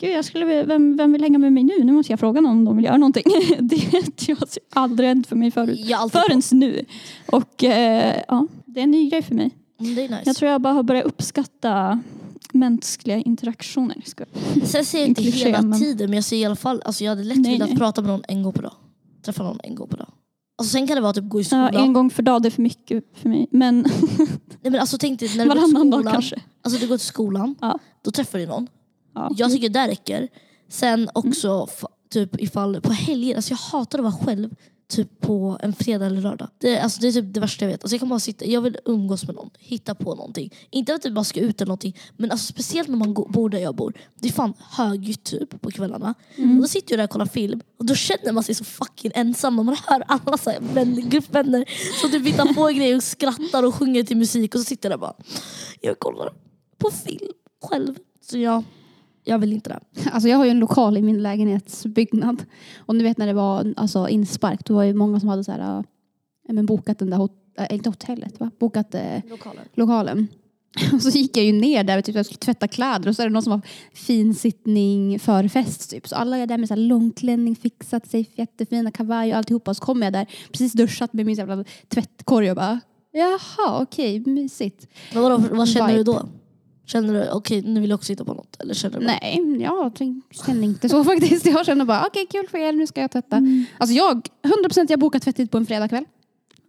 Gud, 0.00 0.10
jag 0.10 0.24
skulle, 0.24 0.64
vem, 0.64 0.96
vem 0.96 1.12
vill 1.12 1.22
hänga 1.22 1.38
med 1.38 1.52
mig 1.52 1.62
nu? 1.62 1.84
Nu 1.84 1.92
måste 1.92 2.12
jag 2.12 2.20
fråga 2.20 2.40
någon 2.40 2.50
om 2.52 2.64
de 2.64 2.76
vill 2.76 2.84
göra 2.84 2.96
någonting. 2.96 3.22
Det 3.58 3.92
har 4.28 4.48
aldrig 4.70 5.08
hänt 5.08 5.26
för 5.26 5.36
mig 5.36 5.50
förut. 5.50 5.80
Jag 5.80 6.12
Förrän 6.12 6.42
nu. 6.52 6.84
Och 7.26 7.64
eh, 7.64 8.22
ja, 8.28 8.46
det 8.64 8.80
är 8.80 8.84
en 8.84 8.90
ny 8.90 9.10
grej 9.10 9.22
för 9.22 9.34
mig. 9.34 9.50
på. 9.50 9.84
Mm, 9.84 9.94
Det 9.94 10.04
är 10.04 10.08
nice. 10.08 10.22
Jag 10.24 10.36
tror 10.36 10.50
jag 10.50 10.60
bara 10.60 10.74
har 10.74 10.82
börjat 10.82 11.04
uppskatta 11.04 12.00
mänskliga 12.54 13.16
interaktioner. 13.16 14.02
Ska- 14.06 14.24
Sen 14.64 14.84
säger 14.84 15.04
jag 15.04 15.08
inte 15.08 15.22
hela 15.22 15.62
men- 15.62 15.80
tiden 15.80 16.10
men 16.10 16.14
jag 16.16 16.24
säger 16.24 16.42
i 16.42 16.46
alla 16.46 16.56
fall, 16.56 16.82
alltså 16.84 17.04
jag 17.04 17.10
hade 17.10 17.24
lätt 17.24 17.38
Nej, 17.38 17.52
velat 17.52 17.68
nej. 17.68 17.78
prata 17.78 18.00
med 18.02 18.10
någon 18.10 18.22
en 18.28 18.42
gång 18.42 18.52
per 18.52 18.62
dag. 18.62 18.74
Träffa 19.24 19.42
någon 19.42 19.60
en 19.62 19.74
gång 19.74 19.88
per 19.88 19.96
dag. 19.96 20.12
Alltså 20.58 20.72
sen 20.72 20.86
kan 20.86 20.94
det 20.96 21.00
vara 21.02 21.12
typ 21.12 21.28
gå 21.28 21.40
i 21.40 21.42
Ja, 21.42 21.46
skolan. 21.46 21.76
en 21.76 21.92
gång 21.92 22.10
för 22.10 22.22
dag 22.22 22.42
det 22.42 22.48
är 22.48 22.50
för 22.50 22.62
mycket 22.62 23.04
för 23.14 23.28
mig. 23.28 23.48
Men 23.50 23.78
Nej, 24.18 24.28
men 24.72 24.74
alltså 24.80 24.98
tänk 24.98 25.20
dig 25.20 25.28
när 25.36 25.44
du 25.44 25.50
går 25.50 25.54
till 25.54 25.60
varannan 25.74 25.90
dag 25.90 26.00
skolan. 26.00 26.12
kanske. 26.12 26.40
Alltså 26.62 26.80
du 26.80 26.88
går 26.88 26.96
till 26.96 27.06
skolan, 27.06 27.54
Ja. 27.60 27.78
då 28.04 28.10
träffar 28.10 28.38
du 28.38 28.46
någon. 28.46 28.66
Ja. 29.14 29.30
Jag 29.36 29.50
tycker 29.52 29.68
det 29.68 29.88
räcker. 29.88 30.28
Sen 30.68 31.08
också 31.14 31.66
f- 31.70 31.84
typ 32.10 32.40
ifall 32.40 32.80
på 32.80 32.92
helger, 32.92 33.36
alltså 33.36 33.50
jag 33.52 33.58
hatar 33.58 33.98
att 33.98 34.02
vara 34.02 34.12
själv 34.26 34.50
typ 34.90 35.20
på 35.20 35.58
en 35.62 35.72
fredag 35.74 36.06
eller 36.06 36.20
lördag. 36.20 36.48
Det, 36.58 36.76
är- 36.76 36.82
alltså, 36.82 37.00
det 37.00 37.08
är 37.08 37.12
typ 37.12 37.34
det 37.34 37.40
värsta 37.40 37.64
jag 37.64 37.70
vet. 37.72 37.84
Alltså, 37.84 37.94
jag 37.94 38.00
kan 38.00 38.08
bara 38.08 38.20
sitta, 38.20 38.44
jag 38.44 38.60
vill 38.60 38.76
umgås 38.84 39.26
med 39.26 39.34
någon, 39.36 39.50
hitta 39.58 39.94
på 39.94 40.14
någonting. 40.14 40.54
Inte 40.70 40.94
att 40.94 41.04
vi 41.06 41.10
bara 41.10 41.24
ska 41.24 41.40
ut 41.40 41.60
eller 41.60 41.68
någonting, 41.68 41.96
men 42.16 42.30
alltså, 42.30 42.46
speciellt 42.52 42.88
när 42.88 42.96
man 42.96 43.14
bor 43.14 43.48
där 43.48 43.58
jag 43.58 43.74
bor. 43.74 43.94
Det 44.20 44.28
är 44.28 44.32
fan 44.32 44.52
högljutt 44.70 45.24
typ 45.24 45.60
på 45.60 45.70
kvällarna. 45.70 46.14
Och 46.36 46.60
då 46.62 46.68
sitter 46.68 46.92
jag 46.92 46.98
där 46.98 47.04
och 47.04 47.10
kollar 47.10 47.26
film 47.26 47.60
och 47.78 47.84
då 47.84 47.94
känner 47.94 48.32
man 48.32 48.42
sig 48.44 48.54
så 48.54 48.64
fucking 48.64 49.10
ensam 49.14 49.56
när 49.56 49.62
man 49.62 49.76
hör 49.86 50.02
alla 50.08 50.38
så 50.38 50.50
här 50.50 50.60
vänner, 50.74 51.02
gruppvänner 51.02 51.64
som 52.00 52.10
typ 52.10 52.26
hittar 52.26 52.54
på 52.54 52.66
grejer 52.66 52.96
och 52.96 53.02
skrattar 53.02 53.62
och 53.62 53.74
sjunger 53.74 54.02
till 54.02 54.16
musik 54.16 54.54
och 54.54 54.60
så 54.60 54.64
sitter 54.64 54.90
jag 54.90 54.98
där 54.98 55.00
bara, 55.00 55.14
jag 55.80 55.98
kollar 55.98 56.32
på 56.78 56.90
film 56.90 57.30
själv. 57.62 57.94
Så 58.22 58.38
jag, 58.38 58.62
jag 59.24 59.38
vill 59.38 59.52
inte 59.52 59.70
det. 59.70 60.10
Alltså 60.12 60.28
jag 60.28 60.36
har 60.38 60.44
ju 60.44 60.50
en 60.50 60.58
lokal 60.58 60.96
i 60.96 61.02
min 61.02 61.22
lägenhetsbyggnad. 61.22 62.44
Och 62.78 62.94
ni 62.94 63.04
vet 63.04 63.18
när 63.18 63.26
det 63.26 63.32
var 63.32 63.74
alltså, 63.76 64.08
inspark, 64.08 64.64
då 64.64 64.74
var 64.74 64.82
ju 64.82 64.94
många 64.94 65.20
som 65.20 65.28
hade 65.28 65.44
så 65.44 65.52
här, 65.52 65.78
äh, 66.48 66.54
men 66.54 66.66
bokat 66.66 66.98
den 66.98 67.10
där 67.10 67.18
hot- 67.18 67.58
äh, 67.58 67.74
inte 67.74 67.88
hotellet, 67.88 68.40
va? 68.40 68.50
bokat 68.58 68.94
äh, 68.94 69.00
Lokalen. 69.30 69.64
lokalen. 69.74 70.28
Och 70.92 71.02
så 71.02 71.18
gick 71.18 71.36
jag 71.36 71.44
ju 71.44 71.52
ner 71.52 71.84
där 71.84 71.98
och 71.98 72.04
typ, 72.04 72.16
jag 72.16 72.26
skulle 72.26 72.38
tvätta 72.38 72.68
kläder 72.68 73.08
och 73.08 73.16
så 73.16 73.22
är 73.22 73.26
det 73.26 73.32
någon 73.32 73.42
som 73.42 73.52
har 73.52 73.60
finsittning 73.94 75.18
för 75.18 75.48
fest. 75.48 75.90
Typ. 75.90 76.08
Så 76.08 76.16
alla 76.16 76.36
är 76.36 76.46
där 76.46 76.58
med 76.58 76.68
så 76.68 76.74
här 76.74 76.80
långklänning, 76.80 77.56
fixat 77.56 78.06
sig, 78.06 78.30
jättefina 78.34 78.90
kavaj 78.90 79.30
och 79.32 79.38
alltihopa. 79.38 79.70
Och 79.70 79.76
så 79.76 79.84
kommer 79.84 80.06
jag 80.06 80.12
där, 80.12 80.26
precis 80.52 80.72
duschat 80.72 81.12
med 81.12 81.26
min 81.26 81.34
jävla 81.34 81.64
tvättkorg 81.88 82.50
och 82.50 82.56
bara 82.56 82.80
jaha 83.12 83.82
okej, 83.82 84.20
mysigt. 84.20 84.86
Men 85.12 85.22
vadå, 85.22 85.38
vad 85.50 85.68
känner 85.68 85.88
Vibe. 85.88 85.98
du 85.98 86.04
då? 86.04 86.28
Känner 86.90 87.14
du 87.14 87.30
okej 87.30 87.62
nu 87.62 87.80
vill 87.80 87.90
jag 87.90 87.96
också 87.96 88.12
hitta 88.12 88.24
på 88.24 88.34
något? 88.34 88.60
Eller 88.60 88.74
känner 88.74 89.00
du 89.00 89.06
bara- 89.06 89.18
Nej, 89.22 89.60
jag 89.62 89.98
känner 90.46 90.62
inte 90.64 90.88
så 90.88 91.04
faktiskt. 91.10 91.46
Jag 91.46 91.66
känner 91.66 91.84
bara 91.84 92.04
okej 92.06 92.26
kul 92.30 92.46
för 92.50 92.58
er, 92.58 92.72
nu 92.72 92.86
ska 92.86 93.00
jag 93.00 93.10
tvätta. 93.10 93.36
Mm. 93.36 93.64
Alltså 93.78 93.94
jag, 93.96 94.28
100% 94.68 94.86
jag 94.88 94.98
bokar 94.98 95.18
tvättid 95.18 95.50
på 95.50 95.56
en 95.58 95.66
fredagkväll. 95.66 96.04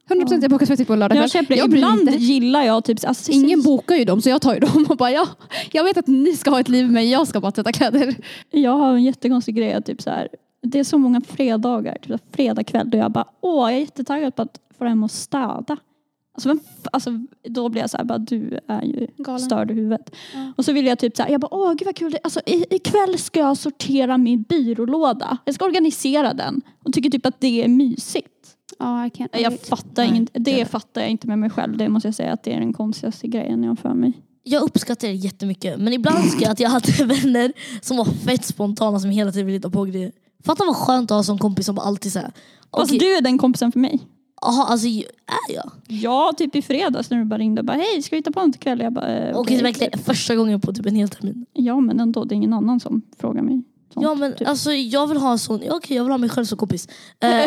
100% 0.10 0.42
jag 0.42 0.52
bokar 0.52 0.66
svettigt 0.66 0.88
på 0.88 0.94
en 0.94 1.00
lördag 1.00 1.18
Jag 1.18 1.32
köper 1.32 1.56
jag 1.56 1.74
Ibland 1.74 2.02
inte. 2.02 2.16
gillar 2.16 2.64
jag 2.64 2.84
typ... 2.84 2.98
Alltså, 3.08 3.32
Ingen 3.32 3.62
bokar 3.62 3.96
ju 3.96 4.06
dem 4.06 4.22
så 4.22 4.30
jag 4.30 4.42
tar 4.42 4.54
ju 4.54 4.60
dem 4.60 4.86
och 4.90 4.98
bara 4.98 5.12
ja, 5.12 5.28
jag 5.72 5.84
vet 5.84 5.98
att 5.98 6.08
ni 6.08 6.36
ska 6.36 6.50
ha 6.52 6.60
ett 6.60 6.70
liv 6.70 6.92
men 6.92 7.10
jag 7.10 7.28
ska 7.28 7.40
bara 7.42 7.52
tvätta 7.52 7.72
kläder. 7.72 8.16
Jag 8.50 8.72
har 8.78 8.94
en 8.94 9.04
jättekonstig 9.04 9.56
grej. 9.56 9.84
Typ 9.84 10.02
så 10.02 10.10
här, 10.10 10.28
det 10.64 10.80
är 10.80 10.84
så 10.84 10.98
många 10.98 11.22
fredagar, 11.22 11.94
typ 11.96 12.06
så 12.08 12.12
här 12.14 12.20
fredag 12.32 12.64
kväll, 12.64 12.90
då 12.90 12.98
jag 12.98 13.12
bara 13.12 13.26
åh, 13.42 13.70
jag 13.72 13.78
är 13.78 13.80
jättetaggad 13.82 14.36
på 14.36 14.42
att 14.42 14.60
få 14.78 14.86
hem 14.86 15.04
och 15.04 15.12
städa. 15.12 15.78
Alltså, 16.34 16.52
f- 16.52 16.88
alltså, 16.92 17.12
då 17.50 17.70
blir 17.70 17.82
jag 17.82 17.90
så 17.90 17.98
här, 17.98 18.04
bara, 18.04 18.18
du 18.18 18.60
är 18.68 18.82
ju 18.84 19.08
Galen. 19.18 19.40
störd 19.40 19.72
i 19.72 19.74
huvudet. 19.74 20.16
Ja. 20.34 20.54
Och 20.58 20.66
så 20.66 20.74
vill 20.74 20.86
jag 20.86 21.00
typ 21.00 21.18
så 21.18 21.24
här, 21.24 21.30
jag 21.30 21.42
bara 21.42 21.54
åh 21.56 21.74
gud 21.74 21.86
vad 21.86 21.96
kul, 21.96 22.12
det- 22.12 22.20
alltså, 22.24 22.40
i, 22.46 22.66
ikväll 22.76 23.18
ska 23.18 23.40
jag 23.40 23.58
sortera 23.58 24.18
min 24.18 24.42
byrålåda. 24.42 25.38
Jag 25.46 25.56
ska 25.56 25.66
organisera 25.66 26.34
den 26.34 26.62
och 26.86 26.94
tycker 26.94 27.10
typ 27.10 27.26
att 27.26 27.40
det 27.42 27.64
är 27.64 27.68
mysigt. 27.68 28.28
Ja, 28.80 29.10
jag. 29.18 29.42
Jag 29.42 29.60
fattar 29.60 30.04
Nej, 30.04 30.18
inget, 30.18 30.30
det 30.34 30.40
det 30.40 30.66
fattar 30.66 31.02
jag 31.02 31.10
inte 31.10 31.28
med 31.28 31.40
mig 31.40 31.50
själv. 31.50 31.78
Det 31.78 31.90
måste 31.90 32.08
jag 32.08 32.16
säga 32.16 32.34
att 32.34 32.44
det 32.44 32.54
är 32.54 32.60
den 32.60 32.74
konstigaste 32.74 33.28
grejen 33.28 33.64
jag 33.64 33.72
har 33.72 33.76
för 33.76 33.94
mig. 33.94 34.14
Jag 34.44 34.64
uppskattar 34.64 35.08
det 35.08 35.14
jättemycket 35.14 35.80
men 35.80 35.94
ibland 35.94 36.18
önskar 36.18 36.42
jag 36.42 36.52
att 36.52 36.60
jag 36.60 36.70
hade 36.70 36.92
vänner 37.06 37.54
som 37.82 37.98
var 37.98 38.06
fett 38.06 38.46
spontana 38.46 39.00
som 39.00 39.10
hela 39.10 39.32
tiden 39.32 39.46
ville 39.46 39.58
hitta 39.58 39.70
på 39.70 39.84
grejer. 39.84 40.12
Fatta 40.46 40.66
vad 40.66 40.76
skönt 40.76 41.12
att 41.12 41.16
ha 41.18 41.24
som 41.24 41.38
kompis 41.38 41.66
som 41.66 41.80
alltid 41.80 42.12
såhär, 42.12 42.32
Fast 42.72 42.84
okej, 42.92 43.00
du 43.00 43.16
är 43.18 43.22
den 43.22 43.38
kompisen 43.38 43.72
för 43.72 43.80
mig. 43.80 44.00
Aha, 44.46 44.64
alltså 44.64 44.88
är 44.88 45.04
jag? 45.56 45.72
Ja, 45.88 46.34
typ 46.38 46.56
i 46.56 46.62
fredags 46.62 47.10
när 47.10 47.18
du 47.18 47.26
bara 47.26 47.38
ringde 47.38 47.62
och 47.62 47.66
bara 47.66 47.78
hej, 47.78 48.02
ska 48.02 48.16
vi 48.16 48.22
ta 48.24 48.32
på 48.32 48.46
något 48.46 48.56
ikväll? 48.56 48.80
Jag 48.80 48.94
bara, 48.94 49.08
eh, 49.08 49.16
Okej, 49.18 49.30
det 49.30 49.38
är 49.38 49.40
okej. 49.42 49.62
verkligen 49.62 50.00
första 50.00 50.36
gången 50.36 50.62
på 50.62 50.74
typ 50.74 50.86
en 50.86 50.96
hel 50.96 51.10
termin. 51.10 51.46
Ja, 51.54 51.80
men 51.80 52.00
ändå, 52.00 52.26
det 52.26 52.34
är 52.34 52.38
ingen 52.38 52.54
annan 52.54 52.80
som 52.80 53.02
frågar 53.20 53.42
mig. 53.42 53.64
sånt, 53.94 54.04
Ja 54.04 54.16
men 54.16 54.36
typ. 54.36 54.48
alltså 54.48 54.72
jag 54.74 55.08
vill 55.08 55.18
ha 55.18 55.32
en 55.32 55.40
sån, 55.40 55.62
ja, 55.66 55.76
okej 55.76 55.98
jag 55.98 56.04
vill 56.04 56.12
ha 56.12 56.18
mig 56.18 56.30
själv 56.30 56.46
som 56.46 56.58
kompis. 56.58 56.88
Eh, 57.20 57.30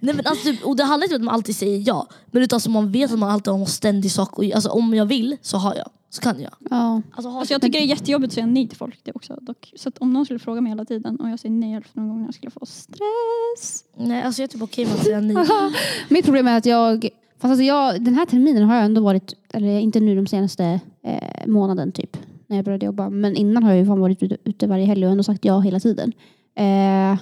Nej, 0.00 0.14
men 0.14 0.20
alltså, 0.26 0.44
typ, 0.44 0.64
och 0.64 0.76
det 0.76 0.84
handlar 0.84 1.04
inte 1.04 1.16
om 1.16 1.22
att 1.22 1.24
man 1.24 1.34
alltid 1.34 1.56
säger 1.56 1.82
ja, 1.86 2.06
men 2.30 2.42
utan 2.42 2.56
alltså, 2.56 2.70
man 2.70 2.92
vet 2.92 3.12
att 3.12 3.18
man 3.18 3.30
alltid 3.30 3.52
har 3.52 3.60
en 3.60 3.66
ständig 3.66 4.10
sak. 4.10 4.38
Och, 4.38 4.44
alltså, 4.44 4.70
om 4.70 4.94
jag 4.94 5.06
vill 5.06 5.36
så 5.42 5.56
har 5.56 5.74
jag, 5.74 5.88
så 6.14 6.20
kan 6.22 6.40
jag. 6.40 6.52
Ja. 6.70 7.02
Alltså, 7.12 7.30
Alltså 7.30 7.54
jag 7.54 7.62
tycker 7.62 7.78
det 7.78 7.84
är 7.84 7.88
jättejobbigt 7.88 8.30
att 8.30 8.34
säga 8.34 8.46
nej 8.46 8.68
till 8.68 8.78
folk 8.78 9.00
det 9.04 9.12
också. 9.14 9.38
Dock. 9.40 9.72
Så 9.76 9.88
att 9.88 9.98
om 9.98 10.12
någon 10.12 10.24
skulle 10.24 10.38
fråga 10.38 10.60
mig 10.60 10.70
hela 10.70 10.84
tiden 10.84 11.16
och 11.20 11.30
jag 11.30 11.38
säger 11.40 11.54
nej 11.54 11.72
hälften 11.72 12.02
av 12.02 12.08
gångerna 12.08 12.32
skulle 12.32 12.46
jag 12.46 12.52
få 12.52 12.66
stress. 12.66 13.84
Nej, 13.96 14.22
alltså, 14.22 14.42
jag 14.42 14.48
är 14.48 14.52
typ 14.52 14.62
okej 14.62 14.84
med 14.86 14.94
att 14.94 15.04
säga 15.04 15.20
nej. 15.20 15.36
Mitt 16.08 16.24
problem 16.24 16.48
är 16.48 16.56
att 16.58 16.66
jag, 16.66 17.08
fast 17.38 17.50
alltså 17.50 17.62
jag, 17.62 18.04
den 18.04 18.14
här 18.14 18.26
terminen 18.26 18.62
har 18.62 18.74
jag 18.76 18.84
ändå 18.84 19.00
varit, 19.00 19.34
eller 19.52 19.78
inte 19.78 20.00
nu 20.00 20.16
de 20.16 20.26
senaste 20.26 20.80
eh, 21.04 21.46
månaden 21.46 21.92
typ, 21.92 22.16
när 22.46 22.56
jag 22.56 22.64
började 22.64 22.86
jobba. 22.86 23.10
Men 23.10 23.36
innan 23.36 23.62
har 23.62 23.70
jag 23.70 23.78
ju 23.80 23.86
fan 23.86 24.00
varit 24.00 24.22
ute, 24.22 24.36
ute 24.44 24.66
varje 24.66 24.84
helg 24.86 25.06
och 25.06 25.12
ändå 25.12 25.22
sagt 25.24 25.44
ja 25.44 25.60
hela 25.60 25.80
tiden. 25.80 26.12
Eh, 26.56 27.18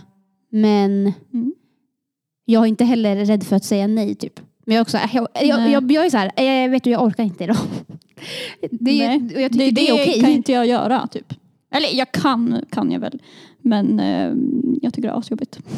men 0.51 1.13
Mm. 1.33 1.55
jag 2.45 2.63
är 2.63 2.67
inte 2.67 2.85
heller 2.85 3.25
rädd 3.25 3.45
för 3.45 3.57
att 3.57 3.65
säga 3.65 3.87
nej 3.87 4.15
typ. 4.15 4.41
Men 4.67 4.75
jag, 4.77 4.81
är 4.81 4.83
också, 4.83 4.99
jag, 5.13 5.29
jag, 5.47 5.59
Nej. 5.59 5.73
jag, 5.73 5.93
jag 5.93 6.07
är 6.07 6.11
så 6.11 6.17
här, 6.17 6.33
jag 6.37 6.69
vet 6.69 6.85
du 6.85 6.91
jag 6.91 7.03
orkar 7.03 7.25
inte 7.25 7.45
idag. 7.45 7.57
Det, 8.61 9.09
Nej, 9.09 9.43
jag 9.43 9.53
det, 9.53 9.71
det, 9.71 9.89
är 9.89 9.95
okej. 9.95 10.21
kan 10.21 10.31
inte 10.31 10.53
jag 10.53 10.67
göra 10.67 11.07
typ. 11.07 11.35
Eller 11.71 11.99
jag 11.99 12.13
kan, 12.13 12.65
kan 12.71 12.93
jag 12.93 13.01
väl. 13.01 13.23
Men 13.59 14.01
eh, 14.01 14.33
jag 14.83 14.95
tycker 14.95 15.09
det 15.09 15.15
är 15.15 15.19
asjobbigt. 15.19 15.59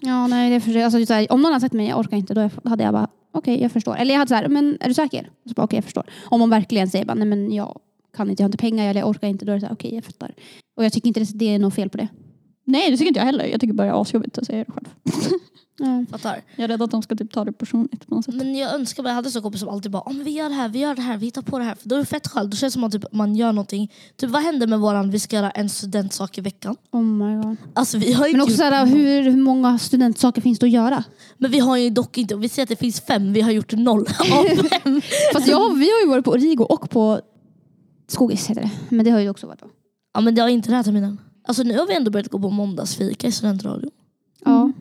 Ja, 0.00 0.26
nej, 0.26 0.50
det 0.50 0.56
är 0.56 0.60
för, 0.60 0.76
alltså, 0.76 1.06
så 1.06 1.12
här, 1.12 1.32
om 1.32 1.42
någon 1.42 1.52
hade 1.52 1.60
sagt 1.60 1.70
till 1.70 1.80
mig 1.80 1.88
jag 1.88 1.98
orkar 1.98 2.16
inte, 2.16 2.34
då 2.34 2.50
hade 2.64 2.84
jag 2.84 2.92
bara 2.92 3.08
okej, 3.32 3.62
jag 3.62 3.72
förstår. 3.72 3.96
Eller 3.96 4.14
jag 4.14 4.18
hade 4.18 4.28
så 4.28 4.34
här, 4.34 4.48
men 4.48 4.76
är 4.80 4.88
du 4.88 4.94
säker? 4.94 5.30
Så 5.44 5.54
bara, 5.54 5.64
okej, 5.64 5.76
jag 5.76 5.84
förstår. 5.84 6.04
Om 6.24 6.40
man 6.40 6.50
verkligen 6.50 6.90
säger 6.90 7.04
bara, 7.04 7.14
nej 7.14 7.28
men 7.28 7.52
jag 7.52 7.80
kan 8.16 8.30
inte, 8.30 8.42
jag 8.42 8.44
har 8.44 8.48
inte 8.48 8.58
pengar 8.58 8.90
eller 8.90 9.00
jag 9.00 9.08
orkar 9.08 9.28
inte, 9.28 9.44
då 9.44 9.52
är 9.52 9.54
det 9.54 9.60
så 9.60 9.66
här, 9.66 9.74
okej, 9.74 9.94
jag 9.94 10.04
fattar. 10.04 10.34
Och 10.76 10.84
jag 10.84 10.92
tycker 10.92 11.08
inte 11.08 11.20
det, 11.20 11.32
det 11.34 11.54
är 11.54 11.58
något 11.58 11.74
fel 11.74 11.90
på 11.90 11.98
det. 11.98 12.08
Nej 12.64 12.90
det 12.90 12.96
tycker 12.96 13.08
inte 13.08 13.20
jag 13.20 13.26
heller. 13.26 13.44
Jag 13.44 13.60
tycker 13.60 13.74
bara 13.74 13.86
det 13.86 13.92
är 13.92 14.02
asjobbigt 14.02 14.38
att 14.38 14.46
säga 14.46 14.64
det 14.64 14.72
själv. 14.72 14.88
Ja. 15.78 16.04
Fattar. 16.10 16.42
Jag 16.56 16.64
är 16.64 16.68
rädd 16.68 16.82
att 16.82 16.90
de 16.90 17.02
ska 17.02 17.16
typ 17.16 17.32
ta 17.32 17.44
det 17.44 17.52
personligt 17.52 18.06
på 18.06 18.14
något 18.14 18.24
sätt. 18.24 18.34
Men 18.34 18.54
jag 18.56 18.74
önskar 18.74 19.02
bara, 19.02 19.08
jag 19.08 19.14
hade 19.14 19.30
så 19.30 19.42
kompis 19.42 19.60
som 19.60 19.68
alltid 19.68 19.90
bara 19.90 20.12
men 20.12 20.24
vi 20.24 20.30
gör 20.30 20.48
det 20.48 20.54
här, 20.54 20.68
vi 20.68 20.78
gör 20.78 20.94
det 20.94 21.02
här, 21.02 21.16
vi 21.16 21.26
hittar 21.26 21.42
på 21.42 21.58
det 21.58 21.64
här. 21.64 21.74
För 21.74 21.88
då 21.88 21.94
är 21.94 21.98
det 21.98 22.04
fett 22.06 22.28
skönt, 22.28 22.50
då 22.50 22.56
känns 22.56 22.74
det 22.74 22.80
som 22.80 22.84
att 22.84 22.92
typ, 22.92 23.12
man 23.12 23.36
gör 23.36 23.52
någonting. 23.52 23.92
Typ 24.16 24.30
vad 24.30 24.42
händer 24.42 24.66
med 24.66 24.80
våran, 24.80 25.10
vi 25.10 25.20
ska 25.20 25.36
göra 25.36 25.50
en 25.50 25.68
studentsak 25.68 26.38
i 26.38 26.40
veckan. 26.40 26.76
Oh 26.90 27.02
my 27.02 27.42
god. 27.42 27.56
Alltså 27.74 27.98
vi 27.98 28.12
har 28.12 28.26
ju 28.26 28.32
Men 28.32 28.40
också 28.40 28.56
så 28.56 28.62
gjort 28.62 28.72
här, 28.72 28.86
hur, 28.86 29.22
hur 29.22 29.36
många 29.36 29.78
studentsaker 29.78 30.42
finns 30.42 30.58
det 30.58 30.66
att 30.66 30.72
göra? 30.72 31.04
Men 31.38 31.50
vi 31.50 31.58
har 31.58 31.76
ju 31.76 31.90
dock 31.90 32.18
inte, 32.18 32.36
vi 32.36 32.48
säger 32.48 32.62
att 32.62 32.68
det 32.68 32.76
finns 32.76 33.00
fem, 33.00 33.32
vi 33.32 33.40
har 33.40 33.50
gjort 33.50 33.72
noll 33.72 34.06
av 34.30 34.44
fem. 34.68 35.00
Fast 35.32 35.48
jag, 35.48 35.74
vi 35.74 35.90
har 35.90 36.00
ju 36.00 36.06
varit 36.06 36.24
på 36.24 36.30
Origo 36.30 36.64
och 36.64 36.90
på 36.90 37.20
Skogis 38.08 38.46
heter 38.46 38.62
det. 38.62 38.70
Men 38.88 39.04
det 39.04 39.10
har 39.10 39.20
ju 39.20 39.30
också 39.30 39.46
varit 39.46 39.60
på. 39.60 39.66
Ja 40.14 40.20
men 40.20 40.34
det 40.34 40.42
har 40.42 40.48
inte 40.48 40.68
den 40.68 40.76
här 40.76 40.82
terminen. 40.82 41.20
Alltså 41.48 41.62
nu 41.62 41.78
har 41.78 41.86
vi 41.86 41.94
ändå 41.94 42.10
börjat 42.10 42.28
gå 42.28 42.38
på 42.38 42.50
måndagsfika 42.50 43.26
i 43.26 43.32
studentradio. 43.32 43.90
Ja. 44.44 44.72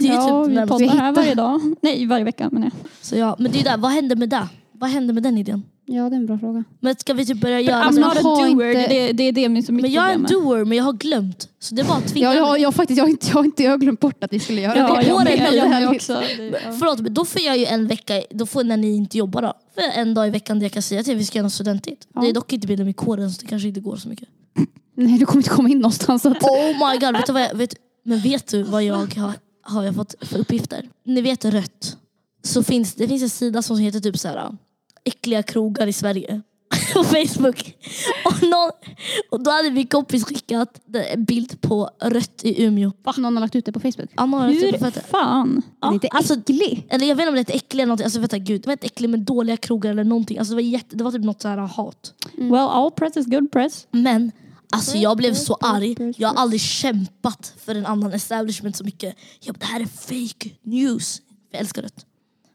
Det 0.00 0.08
är 0.08 0.12
ja, 0.14 0.44
typ 0.46 0.52
vi 0.56 0.60
poddar 0.66 0.78
vi 0.78 0.86
här 0.86 0.94
hittar- 0.94 1.12
varje 1.12 1.34
dag. 1.34 1.60
Nej, 1.82 2.06
varje 2.06 2.24
vecka 2.24 2.48
men 2.52 2.62
jag. 2.62 2.72
Så 3.00 3.16
ja, 3.16 3.36
men 3.38 3.52
det 3.52 3.60
är 3.60 3.64
där, 3.64 3.76
vad 3.76 3.90
hände 3.90 4.16
med 4.16 4.28
det? 4.28 4.48
Vad 4.72 4.90
hände 4.90 5.12
med 5.12 5.22
den 5.22 5.38
idén? 5.38 5.62
ja, 5.92 6.08
det 6.08 6.14
är 6.14 6.18
en 6.18 6.26
bra 6.26 6.38
fråga. 6.38 6.64
Men 6.80 6.94
ska 6.96 7.14
vi 7.14 7.26
typ 7.26 7.40
börja 7.40 7.60
göra... 7.60 7.84
I'm 7.84 8.00
not 8.00 8.16
a 8.16 8.20
har 8.22 8.48
doer, 8.50 8.70
inte- 8.70 8.88
det, 8.88 9.12
det 9.12 9.22
är 9.24 9.32
det 9.32 9.42
som 9.42 9.74
är 9.74 9.76
mitt 9.76 9.82
men 9.82 9.92
jag 9.92 10.10
är 10.10 10.14
en 10.14 10.22
doer 10.22 10.64
men 10.64 10.78
jag 10.78 10.84
har 10.84 10.92
glömt. 10.92 11.48
Så 11.58 11.74
det 11.74 11.82
är 11.82 11.86
bara 11.86 11.98
att 11.98 12.06
tvinga 12.08 12.26
Ja, 12.26 12.34
jag, 12.34 12.60
jag, 12.60 12.74
faktiskt, 12.74 12.98
jag, 12.98 13.04
har 13.04 13.10
inte, 13.10 13.26
jag, 13.28 13.34
har 13.34 13.44
inte, 13.44 13.62
jag 13.62 13.70
har 13.70 13.78
glömt 13.78 14.00
bort 14.00 14.24
att 14.24 14.32
vi 14.32 14.40
skulle 14.40 14.60
göra 14.60 14.76
Ja, 14.76 14.94
det. 14.96 15.06
jag 15.08 15.24
det 15.26 15.36
jag 15.36 15.68
med 15.68 15.74
Härligt. 15.74 15.90
också. 16.00 16.12
Ja. 16.12 16.72
Förlåt, 16.78 17.00
men 17.00 17.14
då 17.14 17.24
får 17.24 17.42
jag 17.42 17.58
ju 17.58 17.64
en 17.64 17.86
vecka, 17.86 18.22
då 18.30 18.46
får 18.46 18.64
när 18.64 18.76
ni 18.76 18.96
inte 18.96 19.18
jobbar 19.18 19.42
då. 19.42 19.52
För 19.74 20.00
en 20.00 20.14
dag 20.14 20.26
i 20.28 20.30
veckan 20.30 20.58
där 20.58 20.64
jag 20.64 20.72
kan 20.72 20.82
säga 20.82 21.02
till 21.02 21.12
er 21.12 21.16
vi 21.16 21.24
ska 21.24 21.38
göra 21.38 21.42
något 21.46 21.52
studentigt. 21.52 22.08
Ja. 22.14 22.20
Det 22.20 22.28
är 22.28 22.32
dock 22.32 22.52
inte 22.52 22.68
medlem 22.68 22.88
i 22.88 22.92
kåren 22.92 23.30
så 23.30 23.40
det 23.42 23.46
kanske 23.48 23.68
inte 23.68 23.80
går 23.80 23.96
så 23.96 24.08
mycket. 24.08 24.28
Nej, 24.96 25.18
du 25.18 25.26
kommer 25.26 25.38
inte 25.42 25.50
komma 25.50 25.68
in 25.68 25.78
någonstans. 25.78 26.26
Att, 26.26 26.42
Oh 26.42 26.66
my 26.92 26.98
god, 26.98 27.12
vet 27.16 27.26
du 27.26 27.32
vad 27.32 27.42
jag, 27.42 27.54
vet, 27.54 27.74
men 28.04 28.18
vet 28.20 28.46
du 28.46 28.62
vad 28.62 28.82
jag 28.84 29.16
har, 29.16 29.32
har 29.70 29.84
jag 29.84 29.94
fått 29.94 30.14
för 30.20 30.38
uppgifter? 30.38 30.88
Ni 31.04 31.20
vet 31.20 31.44
rött. 31.44 31.96
Så 32.42 32.62
finns, 32.62 32.94
det 32.94 33.08
finns 33.08 33.22
en 33.22 33.30
sida 33.30 33.62
som 33.62 33.78
heter 33.78 34.00
typ 34.00 34.18
så 34.18 34.28
här 34.28 34.56
äckliga 35.04 35.42
krogar 35.42 35.86
i 35.86 35.92
Sverige. 35.92 36.42
På 36.94 37.04
Facebook. 37.04 37.76
Och, 38.24 38.42
någon, 38.42 38.70
och 39.30 39.42
då 39.42 39.50
hade 39.50 39.70
min 39.70 39.86
kompis 39.86 40.24
skickat 40.24 40.80
en 41.12 41.24
bild 41.24 41.60
på 41.60 41.90
rött 42.02 42.44
i 42.44 42.64
Umeå. 42.64 42.92
någon 43.16 43.36
har 43.36 43.40
lagt 43.40 43.56
ut 43.56 43.64
det 43.64 43.72
på 43.72 43.80
Facebook. 43.80 44.10
Anna 44.14 44.36
har 44.36 44.48
lagt 44.48 44.74
upp 44.74 44.94
på 44.94 45.00
fan? 45.00 45.62
Den 45.80 45.90
är 45.90 45.94
inte 45.94 46.08
alltså, 46.08 46.34
äcklig. 46.34 46.86
eller 46.90 47.06
jag 47.06 47.16
vet 47.16 47.22
inte 47.22 47.28
om 47.28 47.34
det 47.34 47.50
är 47.50 47.56
äcklig 47.56 47.82
eller 47.82 47.86
någonting. 47.86 48.04
Alltså, 48.04 48.20
vänta, 48.20 48.38
gud, 48.38 48.60
det 48.60 48.66
var 48.66 48.72
inte 48.72 48.86
äcklig 48.86 49.10
med 49.10 49.20
dåliga 49.20 49.56
krogar 49.56 49.90
eller 49.90 50.04
någonting. 50.04 50.38
Alltså, 50.38 50.52
det, 50.52 50.56
var 50.56 50.62
jätte, 50.62 50.96
det 50.96 51.04
var 51.04 51.12
typ 51.12 51.24
något 51.24 51.42
så 51.42 51.48
här 51.48 51.58
hat. 51.58 52.14
Well, 52.36 52.54
all 52.54 52.90
press 52.90 53.16
is 53.16 53.26
good 53.26 53.52
press. 53.52 53.86
Men 53.90 54.32
alltså, 54.72 54.96
jag 54.96 55.16
blev 55.16 55.34
så 55.34 55.54
press, 55.54 55.70
arg. 55.70 56.14
Jag 56.16 56.28
har 56.28 56.36
aldrig 56.36 56.60
kämpat 56.60 57.54
för 57.58 57.74
en 57.74 57.86
annan 57.86 58.12
establishment 58.12 58.76
så 58.76 58.84
mycket. 58.84 59.14
Jag, 59.40 59.54
bara, 59.54 59.58
det 59.58 59.66
här 59.66 59.80
är 59.80 59.86
fake 59.86 60.50
news. 60.62 61.22
Jag 61.50 61.60
älskar 61.60 61.82
det. 61.82 62.04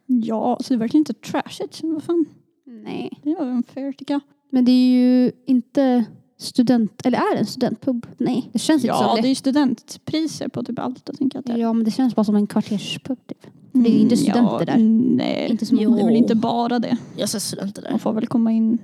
Ja, 0.06 0.58
så 0.62 0.68
det 0.68 0.76
är 0.76 0.80
verkligen 0.80 1.02
inte 1.02 1.14
trashigt. 1.14 1.80
Vad 1.84 2.04
fan? 2.04 2.26
Nej. 2.66 3.20
Det 3.24 3.36
var 3.36 3.46
unfair 3.46 3.92
tycker 3.92 4.14
jag. 4.14 4.22
Men 4.52 4.66
det 4.66 4.72
är 4.72 4.88
ju 4.92 5.32
inte 5.48 6.06
student... 6.38 7.06
Eller 7.06 7.18
är 7.18 7.34
det 7.34 7.40
en 7.40 7.46
studentpub? 7.46 8.08
Nej, 8.18 8.50
det 8.54 8.60
känns 8.60 8.84
inte 8.84 8.88
Ja, 8.88 8.98
som 9.08 9.16
det 9.16 9.22
det. 9.22 9.28
är 9.28 9.30
ju 9.30 9.36
studentpriser 9.36 10.48
på 10.48 10.64
typ 10.64 10.80
allt. 10.80 11.02
Jag 11.06 11.18
tänker 11.18 11.40
att 11.40 11.46
det 11.46 11.54
är. 11.54 11.58
Ja, 11.58 11.74
men 11.74 11.86
det 11.86 11.92
känns 11.92 12.16
bara 12.16 12.24
som 12.24 12.36
en 12.36 12.48
kvarterspub. 12.48 13.28
Typ. 13.28 13.48
det 13.72 13.90
är 13.90 13.94
ju 13.94 14.00
inte 14.00 14.18
studenter 14.18 14.60
ja, 14.60 14.66
där. 14.66 14.78
Nej, 15.16 15.48
Inte 15.52 15.66
som- 15.66 15.78
det 15.78 15.84
är 15.84 16.06
väl 16.06 16.16
inte 16.16 16.36
bara 16.36 16.80
det. 16.80 16.98
Jag 17.18 17.30
ser 17.30 17.40
studenter 17.40 17.82
där. 17.82 17.90
Man 17.92 18.00
får 18.00 18.14
väl 18.14 18.28
komma 18.28 18.52
in 18.52 18.78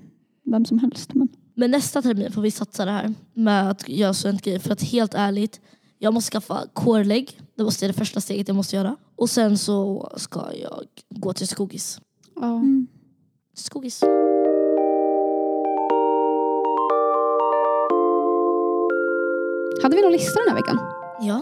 vem 0.43 0.65
som 0.65 0.79
helst. 0.79 1.13
Men... 1.13 1.27
Men 1.53 1.71
nästa 1.71 2.01
termin 2.01 2.31
får 2.31 2.41
vi 2.41 2.51
satsa 2.51 2.85
det 2.85 2.91
här 2.91 3.13
med 3.33 3.69
att 3.69 3.89
göra 3.89 4.13
studentgrejer. 4.13 4.59
För 4.59 4.71
att 4.71 4.81
helt 4.81 5.13
ärligt, 5.13 5.61
jag 5.97 6.13
måste 6.13 6.31
skaffa 6.31 6.63
kårlägg. 6.73 7.39
Det 7.55 7.63
måste 7.63 7.87
det 7.87 7.93
första 7.93 8.21
steget 8.21 8.47
jag 8.47 8.55
måste 8.55 8.75
göra. 8.75 8.95
Och 9.15 9.29
sen 9.29 9.57
så 9.57 10.09
ska 10.17 10.39
jag 10.61 10.85
gå 11.09 11.33
till 11.33 11.47
Skogis. 11.47 12.01
Ja. 12.35 12.55
Mm. 12.55 12.87
Skogis. 13.53 14.03
Hade 19.83 19.95
vi 19.95 20.01
någon 20.01 20.11
lista 20.11 20.39
den 20.39 20.49
här 20.49 20.55
veckan? 20.55 20.79
Ja, 21.21 21.41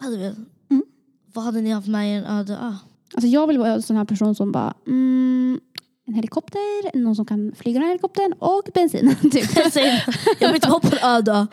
hade 0.00 0.16
vi. 0.16 0.24
Mm. 0.70 0.84
Vad 1.32 1.44
hade 1.44 1.60
ni 1.60 1.70
haft 1.70 1.88
med 1.88 2.18
en 2.18 2.24
öde 2.24 2.52
ö? 2.52 2.74
Alltså 3.14 3.28
jag 3.28 3.46
vill 3.46 3.58
vara 3.58 3.72
en 3.72 3.82
sån 3.82 3.96
här 3.96 4.04
person 4.04 4.34
som 4.34 4.52
bara 4.52 4.74
mm, 4.86 5.60
en 6.08 6.14
helikopter, 6.14 6.96
någon 6.98 7.16
som 7.16 7.26
kan 7.26 7.52
flyga 7.56 7.80
den 7.80 7.88
helikoptern 7.88 8.32
och 8.38 8.62
bensin. 8.74 9.16
Typ. 9.32 9.56
Jag 9.56 9.72
säger, 9.72 10.04
jag 10.38 10.48
vill 10.48 10.54
inte 10.54 10.68
vara 10.68 10.80
på 10.80 10.96
en 10.96 11.10
öde 11.10 11.32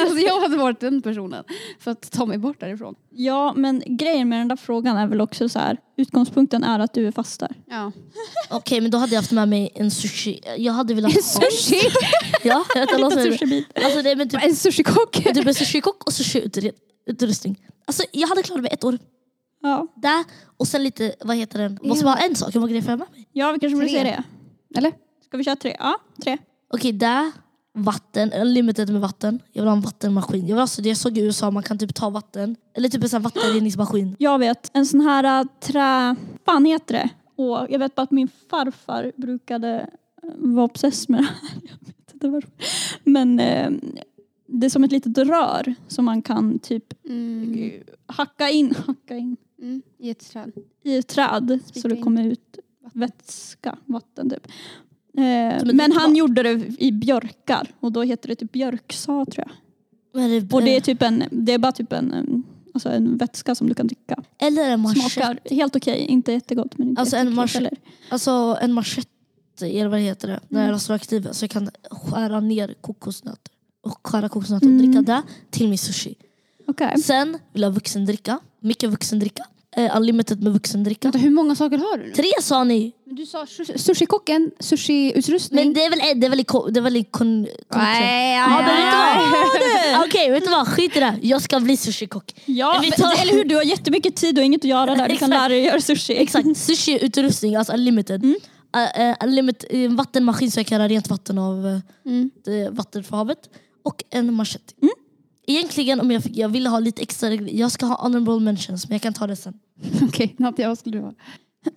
alltså 0.00 0.18
jag 0.18 0.40
hade 0.40 0.56
varit 0.56 0.80
den 0.80 1.02
personen 1.02 1.44
för 1.78 1.90
att 1.90 2.10
ta 2.10 2.26
mig 2.26 2.38
bort 2.38 2.60
därifrån. 2.60 2.94
Ja, 3.10 3.52
men 3.56 3.82
grejen 3.86 4.28
med 4.28 4.40
den 4.40 4.48
där 4.48 4.56
frågan 4.56 4.96
är 4.96 5.06
väl 5.06 5.20
också 5.20 5.48
så 5.48 5.58
här. 5.58 5.76
Utgångspunkten 5.96 6.64
är 6.64 6.78
att 6.78 6.94
du 6.94 7.06
är 7.06 7.12
fast 7.12 7.40
där. 7.40 7.56
Ja. 7.66 7.92
Okej, 8.50 8.80
men 8.80 8.90
då 8.90 8.98
hade 8.98 9.14
jag 9.14 9.22
haft 9.22 9.32
med 9.32 9.48
mig 9.48 9.70
en 9.74 9.90
sushi. 9.90 10.40
Jag 10.58 10.72
hade 10.72 10.94
velat 10.94 11.12
ha... 11.12 11.20
Sushi! 11.22 11.80
Ja, 12.42 12.64
jag 12.74 12.94
En 12.94 13.00
mig. 13.00 13.32
sushibit. 13.32 13.66
Alltså 13.84 14.02
det 14.02 14.10
är 14.10 14.16
men 14.16 14.28
typ, 14.28 14.44
en 14.44 14.56
sushikock! 14.56 15.12
typ 15.12 15.46
en 15.46 15.54
sushikock 15.54 16.04
och 16.04 16.12
sushi-utrustning. 16.12 17.56
Alltså 17.86 18.02
jag 18.12 18.28
hade 18.28 18.42
klarat 18.42 18.62
mig 18.62 18.70
ett 18.72 18.84
år. 18.84 18.98
Ja. 19.62 19.86
Där 19.96 20.24
och 20.56 20.66
sen 20.68 20.82
lite, 20.84 21.14
vad 21.20 21.36
heter 21.36 21.58
den? 21.58 21.78
Måste 21.82 22.04
bara 22.04 22.14
ha 22.14 22.24
en 22.26 22.36
sak, 22.36 22.54
hur 22.54 22.60
många 22.60 22.70
grejer 22.70 22.82
får 22.82 22.90
jag 22.90 22.98
med 22.98 23.08
mig? 23.10 23.28
ja, 23.32 23.52
vi 23.52 23.58
kanske 23.58 23.76
borde 23.76 23.88
säga 23.88 24.04
det. 24.04 24.22
Eller? 24.78 24.92
Ska 25.24 25.36
vi 25.36 25.44
köra 25.44 25.56
tre? 25.56 25.76
Ja, 25.78 25.98
tre. 26.24 26.38
Okej, 26.74 26.92
där, 26.92 27.32
vatten, 27.72 28.32
unlimited 28.32 28.90
med 28.92 29.00
vatten. 29.00 29.40
Jag 29.52 29.62
vill 29.62 29.68
ha 29.68 29.76
en 29.76 29.80
vattenmaskin. 29.82 30.40
Jag 30.46 30.54
vill 30.56 30.60
alltså, 30.62 30.82
det 30.82 30.88
jag 30.88 30.98
såg 30.98 31.18
i 31.18 31.20
USA, 31.20 31.50
man 31.50 31.62
kan 31.62 31.78
typ 31.78 31.94
ta 31.94 32.10
vatten. 32.10 32.56
Eller 32.74 32.88
typ 32.88 33.02
en 33.02 33.08
sån 33.08 33.22
vattenreningsmaskin. 33.22 34.16
Jag 34.18 34.38
vet, 34.38 34.70
en 34.72 34.86
sån 34.86 35.00
här 35.00 35.40
äh, 35.40 35.46
trä... 35.60 36.16
fan 36.44 36.64
heter 36.64 36.94
det? 36.94 37.08
Och 37.42 37.66
jag 37.70 37.78
vet 37.78 37.94
bara 37.94 38.02
att 38.02 38.10
min 38.10 38.28
farfar 38.50 39.12
brukade 39.16 39.90
äh, 40.22 40.28
vara 40.36 40.64
obsess 40.64 41.08
med 41.08 41.20
det 41.20 41.24
här. 41.24 41.50
Jag 41.62 41.86
vet 41.86 42.12
inte 42.12 42.28
varför. 42.28 42.50
Men 43.04 43.40
eh, 43.40 43.70
det 44.46 44.66
är 44.66 44.70
som 44.70 44.84
ett 44.84 44.92
litet 44.92 45.18
rör 45.18 45.74
som 45.88 46.04
man 46.04 46.22
kan 46.22 46.58
typ 46.58 46.84
Mm. 47.08 47.72
hacka 48.06 48.48
in, 48.50 48.74
hacka 48.86 49.16
in 49.16 49.36
Mm. 49.60 49.82
I 49.98 50.10
ett 50.10 50.30
träd. 50.32 50.52
i 50.82 50.96
ett 50.96 51.06
träd 51.08 51.58
så 51.62 51.68
Spika 51.68 51.88
det 51.88 51.96
in. 51.96 52.02
kommer 52.02 52.24
ut 52.26 52.58
vätska, 52.92 53.78
vatten 53.86 54.30
typ. 54.30 54.46
Eh, 55.16 55.72
men 55.74 55.92
han 55.92 56.16
gjorde 56.16 56.42
det 56.42 56.82
i 56.82 56.92
björkar 56.92 57.70
och 57.80 57.92
då 57.92 58.02
heter 58.02 58.28
det 58.28 58.34
typ 58.36 58.52
björksa 58.52 59.24
tror 59.26 59.46
jag. 59.46 59.50
Det, 60.30 60.52
Och 60.54 60.62
det 60.62 60.76
är 60.76 60.80
typ 60.80 61.02
en, 61.02 61.24
det 61.30 61.52
är 61.52 61.58
bara 61.58 61.72
typ 61.72 61.92
en, 61.92 62.12
em, 62.12 62.42
alltså 62.74 62.88
en 62.88 63.16
vätska 63.16 63.54
som 63.54 63.68
du 63.68 63.74
kan 63.74 63.86
dricka. 63.86 64.22
eller 64.38 64.70
en 64.70 64.80
machete. 64.80 65.10
Smakar 65.10 65.38
helt 65.50 65.76
okej, 65.76 65.98
inte 66.06 66.32
jättegott 66.32 66.78
men 66.78 66.88
inte 66.88 67.00
Alltså 67.00 67.16
en 67.16 67.26
jätteäckligt 67.30 67.50
mach- 67.50 67.54
heller. 67.58 67.76
Alltså 68.08 68.58
en 68.62 68.72
machete, 68.72 69.08
eller 69.62 69.88
vad 69.88 70.00
heter 70.00 70.28
det? 70.28 70.40
Den 70.48 70.58
Mm. 70.58 70.74
här 70.74 70.88
röstkniven. 70.88 71.34
Så 71.34 71.44
jag 71.44 71.50
kan 71.50 71.70
skära 71.90 72.40
ner 72.40 72.74
kokosnötter. 72.80 73.52
Och 73.82 74.06
skära 74.08 74.28
kokosnötter 74.28 74.66
och 74.66 74.72
Mm. 74.72 74.86
dricka 74.86 75.02
det 75.02 75.22
till 75.50 75.68
min 75.68 75.78
sushi. 75.78 76.14
Okej. 76.66 76.98
Sen 77.00 77.38
vill 77.52 77.62
jag 77.62 77.70
vuxendricka. 77.70 78.38
Mycket 78.60 78.90
vuxendricka. 78.90 79.42
Eh, 79.76 79.96
unlimited 79.96 80.42
med 80.42 80.52
vuxendricka. 80.52 81.06
Vänta, 81.08 81.18
hur 81.18 81.30
många 81.30 81.54
saker 81.56 81.78
har 81.78 81.98
du 81.98 82.06
nu? 82.06 82.12
Tre 82.12 82.30
sa 82.42 82.64
ni! 82.64 82.92
Men 83.06 83.16
Du 83.16 83.26
sa 83.26 83.44
sushi- 83.44 83.76
sushikocken, 83.78 84.50
sushi-utrustning. 84.60 85.64
Men 85.64 85.74
det 85.74 85.84
är 85.84 85.90
väl, 85.90 86.20
det 86.20 86.26
är 86.26 86.30
väl, 86.30 86.40
i 86.40 86.44
ko- 86.44 86.70
det 86.70 86.80
är 86.80 86.82
väl 86.82 86.96
i 86.96 87.04
kon, 87.04 87.42
Nej, 87.74 88.36
Ja, 88.36 88.48
men 88.48 88.64
vet 88.64 88.76
du 88.76 89.92
vad? 89.98 90.06
Okej, 90.06 90.30
vet 90.30 90.44
du 90.44 90.50
vad? 90.50 90.68
Skit 90.68 90.96
i 90.96 91.00
det. 91.00 91.18
Jag 91.22 91.42
ska 91.42 91.60
bli 91.60 91.76
sushikock. 91.76 92.34
Ja, 92.46 92.78
Vi 92.82 92.90
tar- 92.90 93.22
eller 93.22 93.32
hur? 93.32 93.44
Du 93.44 93.54
har 93.56 93.62
jättemycket 93.62 94.16
tid 94.16 94.38
och 94.38 94.44
inget 94.44 94.60
att 94.60 94.68
göra 94.70 94.86
där. 94.86 94.94
Du 94.94 94.98
kan 95.02 95.10
Exakt. 95.10 95.30
lära 95.30 95.48
dig 95.48 95.60
göra 95.64 95.80
sushi. 95.80 96.16
Exakt, 96.16 96.46
sushi-utrustning, 96.56 97.56
alltså 97.56 97.72
unlimited. 97.72 98.22
Mm. 98.24 98.36
Uh, 98.76 99.08
uh, 99.10 99.14
unlimited 99.24 99.68
en 99.84 99.96
vattenmaskin 99.96 100.50
så 100.50 100.58
jag 100.60 100.66
kan 100.66 100.78
göra 100.78 100.88
rent 100.88 101.08
vatten 101.08 101.38
av 101.38 101.66
uh, 101.66 101.78
Mm. 102.06 102.30
det, 102.44 102.68
vatten 102.70 103.04
från 103.04 103.18
havet. 103.18 103.38
Och 103.84 104.04
en 104.10 104.34
machete. 104.34 104.74
Egentligen 105.50 106.00
om 106.00 106.10
jag, 106.10 106.22
fick, 106.22 106.36
jag 106.36 106.48
ville 106.48 106.68
ha 106.68 106.78
lite 106.78 107.02
extra, 107.02 107.34
jag 107.34 107.70
ska 107.70 107.86
ha 107.86 108.02
honorable 108.02 108.40
mentions 108.40 108.88
men 108.88 108.94
jag 108.94 109.02
kan 109.02 109.14
ta 109.14 109.26
det 109.26 109.36
sen. 109.36 109.58
Okej, 110.02 110.34
okay, 110.38 110.66
vad 110.66 110.78
skulle 110.78 110.98
du 110.98 111.02
ha? 111.04 111.14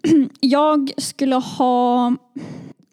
Jag 0.40 0.92
skulle 0.98 1.36
ha 1.36 2.16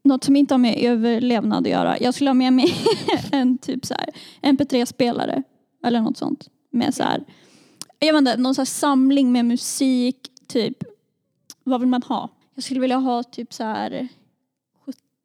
något 0.04 0.24
som 0.24 0.36
inte 0.36 0.54
har 0.54 0.58
med 0.58 0.78
överlevnad 0.78 1.66
att 1.66 1.70
göra. 1.70 1.98
Jag 2.00 2.14
skulle 2.14 2.30
ha 2.30 2.34
med 2.34 2.52
mig 2.52 2.74
en 3.32 3.58
typ 3.58 3.86
så 3.86 3.94
här 3.94 4.08
MP3-spelare 4.42 5.42
eller 5.84 6.00
något 6.00 6.16
sånt. 6.16 6.48
Med 6.70 6.94
så 6.94 7.02
här, 7.02 7.24
jag 7.98 8.12
vet 8.12 8.18
inte, 8.18 8.36
någon 8.36 8.54
så 8.54 8.60
här 8.60 8.66
samling 8.66 9.32
med 9.32 9.44
musik, 9.44 10.16
typ. 10.46 10.76
Vad 11.64 11.80
vill 11.80 11.88
man 11.88 12.02
ha? 12.02 12.28
Jag 12.54 12.64
skulle 12.64 12.80
vilja 12.80 12.96
ha 12.96 13.22
typ 13.22 13.54
så 13.54 13.64
här 13.64 14.08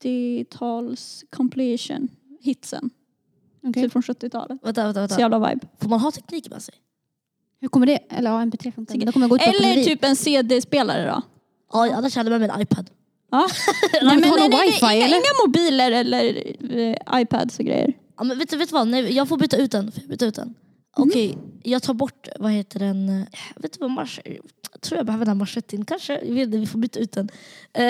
70-tals 0.03 1.23
completion 1.29 2.07
hitsen. 2.41 2.89
Okej. 3.65 3.83
Typ 3.83 3.91
från 3.91 4.01
70-talet. 4.01 4.59
Vänta, 4.63 4.83
vänta, 4.83 4.93
Så 4.93 4.99
vänta. 4.99 5.19
jävla 5.19 5.39
vibe. 5.49 5.67
Får 5.81 5.89
man 5.89 5.99
ha 5.99 6.11
teknik 6.11 6.49
med 6.49 6.61
sig? 6.61 6.75
Hur 7.61 7.67
kommer 7.67 7.85
det? 7.85 7.99
Eller 8.09 8.31
ja, 8.31 8.37
MP3 8.41 8.71
funkar. 8.71 8.97
men 8.97 9.05
Då 9.05 9.11
kommer 9.11 9.23
jag 9.23 9.29
gå 9.29 9.35
ut 9.35 9.41
på 9.41 9.49
Eller 9.49 9.83
typ 9.83 10.03
en 10.05 10.15
CD-spelare 10.15 11.05
då. 11.05 11.21
Ja, 11.73 11.95
annars 11.95 12.15
hade 12.15 12.31
jag 12.31 12.41
med 12.41 12.49
en 12.49 12.61
iPad. 12.61 12.89
Ja. 13.31 13.47
Nej, 14.01 14.17
men 14.17 14.19
nej, 14.19 14.49
nej, 14.49 14.65
wifi, 14.67 14.85
inga, 14.85 14.93
eller? 15.05 15.15
inga 15.17 15.45
mobiler 15.47 15.91
eller 15.91 16.43
eh, 16.77 17.21
iPads 17.21 17.59
och 17.59 17.65
grejer. 17.65 17.93
Ja, 18.17 18.23
men 18.23 18.37
vet, 18.39 18.49
du- 18.49 18.57
vet 18.57 18.69
du 18.69 18.73
vad? 18.73 18.87
Nej, 18.87 19.13
jag 19.13 19.27
får 19.27 19.37
byta 19.37 19.57
ut 19.57 19.71
den. 19.71 19.91
Får 19.91 20.01
jag 20.03 20.09
byta 20.09 20.25
ut 20.25 20.35
den? 20.35 20.53
Mm. 20.97 21.09
Okej, 21.09 21.37
jag 21.63 21.83
tar 21.83 21.93
bort, 21.93 22.27
vad 22.39 22.51
heter 22.51 22.79
den? 22.79 23.09
eh, 23.09 23.25
Vet 23.55 23.73
du 23.73 23.79
vad 23.79 23.91
mars... 23.91 24.19
Jag 24.71 24.81
tror 24.81 24.97
jag 24.99 25.05
behöver 25.05 25.25
den 25.25 25.29
här 25.35 25.39
machetin. 25.39 25.85
Kanske, 25.85 26.13
jag 26.13 26.33
vet 26.35 26.45
inte, 26.45 26.57
vi 26.57 26.65
får 26.65 26.79
byta 26.79 26.99
ut 26.99 27.11
den. 27.11 27.29
Eh, 27.73 27.83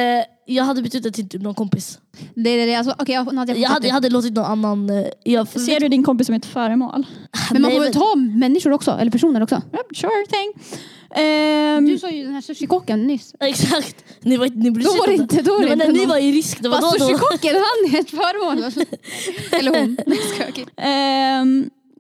jag 0.46 0.64
hade 0.64 0.82
bytt 0.82 0.96
ut 0.96 1.04
den 1.04 1.14
till 1.14 1.30
typ 1.30 1.42
någon 1.42 1.56
kompis. 1.56 2.00
Det, 2.36 2.56
det, 2.58 2.66
det, 2.66 2.76
alltså, 2.76 2.96
okej, 3.00 3.16
jag, 3.16 3.34
Nadja, 3.34 3.56
Jag 3.58 3.70
hade, 3.70 3.88
jag 3.88 3.94
hade 3.94 4.10
låtit 4.10 4.34
någon 4.34 4.46
annan... 4.46 4.90
eh, 4.90 5.06
Jag, 5.24 5.48
Ser 5.48 5.80
du 5.80 5.88
din 5.88 6.04
kompis 6.04 6.28
som 6.28 6.36
ett 6.36 6.46
föremål? 6.46 7.06
Men 7.52 7.62
man 7.62 7.72
får 7.72 7.80
väl 7.80 7.94
ta 7.94 8.16
människor 8.16 8.72
också? 8.72 8.92
Eller 8.92 9.12
personer 9.12 9.44
också? 9.44 9.56
Yep, 9.56 9.98
sure 9.98 10.26
thing. 10.30 10.54
Ehm, 11.16 11.86
Du 11.86 11.98
sa 12.00 12.10
ju 12.10 12.24
den 12.24 12.34
här 12.34 12.42
sushikocken 12.42 13.08
nyss. 13.08 13.36
Exakt. 13.40 14.06
Ni, 14.22 14.38
var, 14.38 14.48
ni 14.50 14.70
Då 14.70 14.90
var 14.92 15.08
det 15.08 15.14
inte- 15.14 15.42
då 15.42 15.54
var 15.54 15.62
det 15.62 15.68
Nej, 15.68 15.78
men 15.78 15.82
inte 15.88 15.94
när 15.94 16.00
ni 16.00 16.06
var 16.06 16.18
i 16.18 16.32
risk, 16.32 16.62
det 16.62 16.70
var 16.70 16.82
Fast 16.82 17.00
då, 17.00 17.06
sushikocken, 17.06 17.56
han 17.56 17.96
är 17.96 18.00
ett 18.00 18.10
föremål. 18.10 18.58
Eller 19.52 19.80
hon. 19.80 19.98
Nej, 20.06 20.20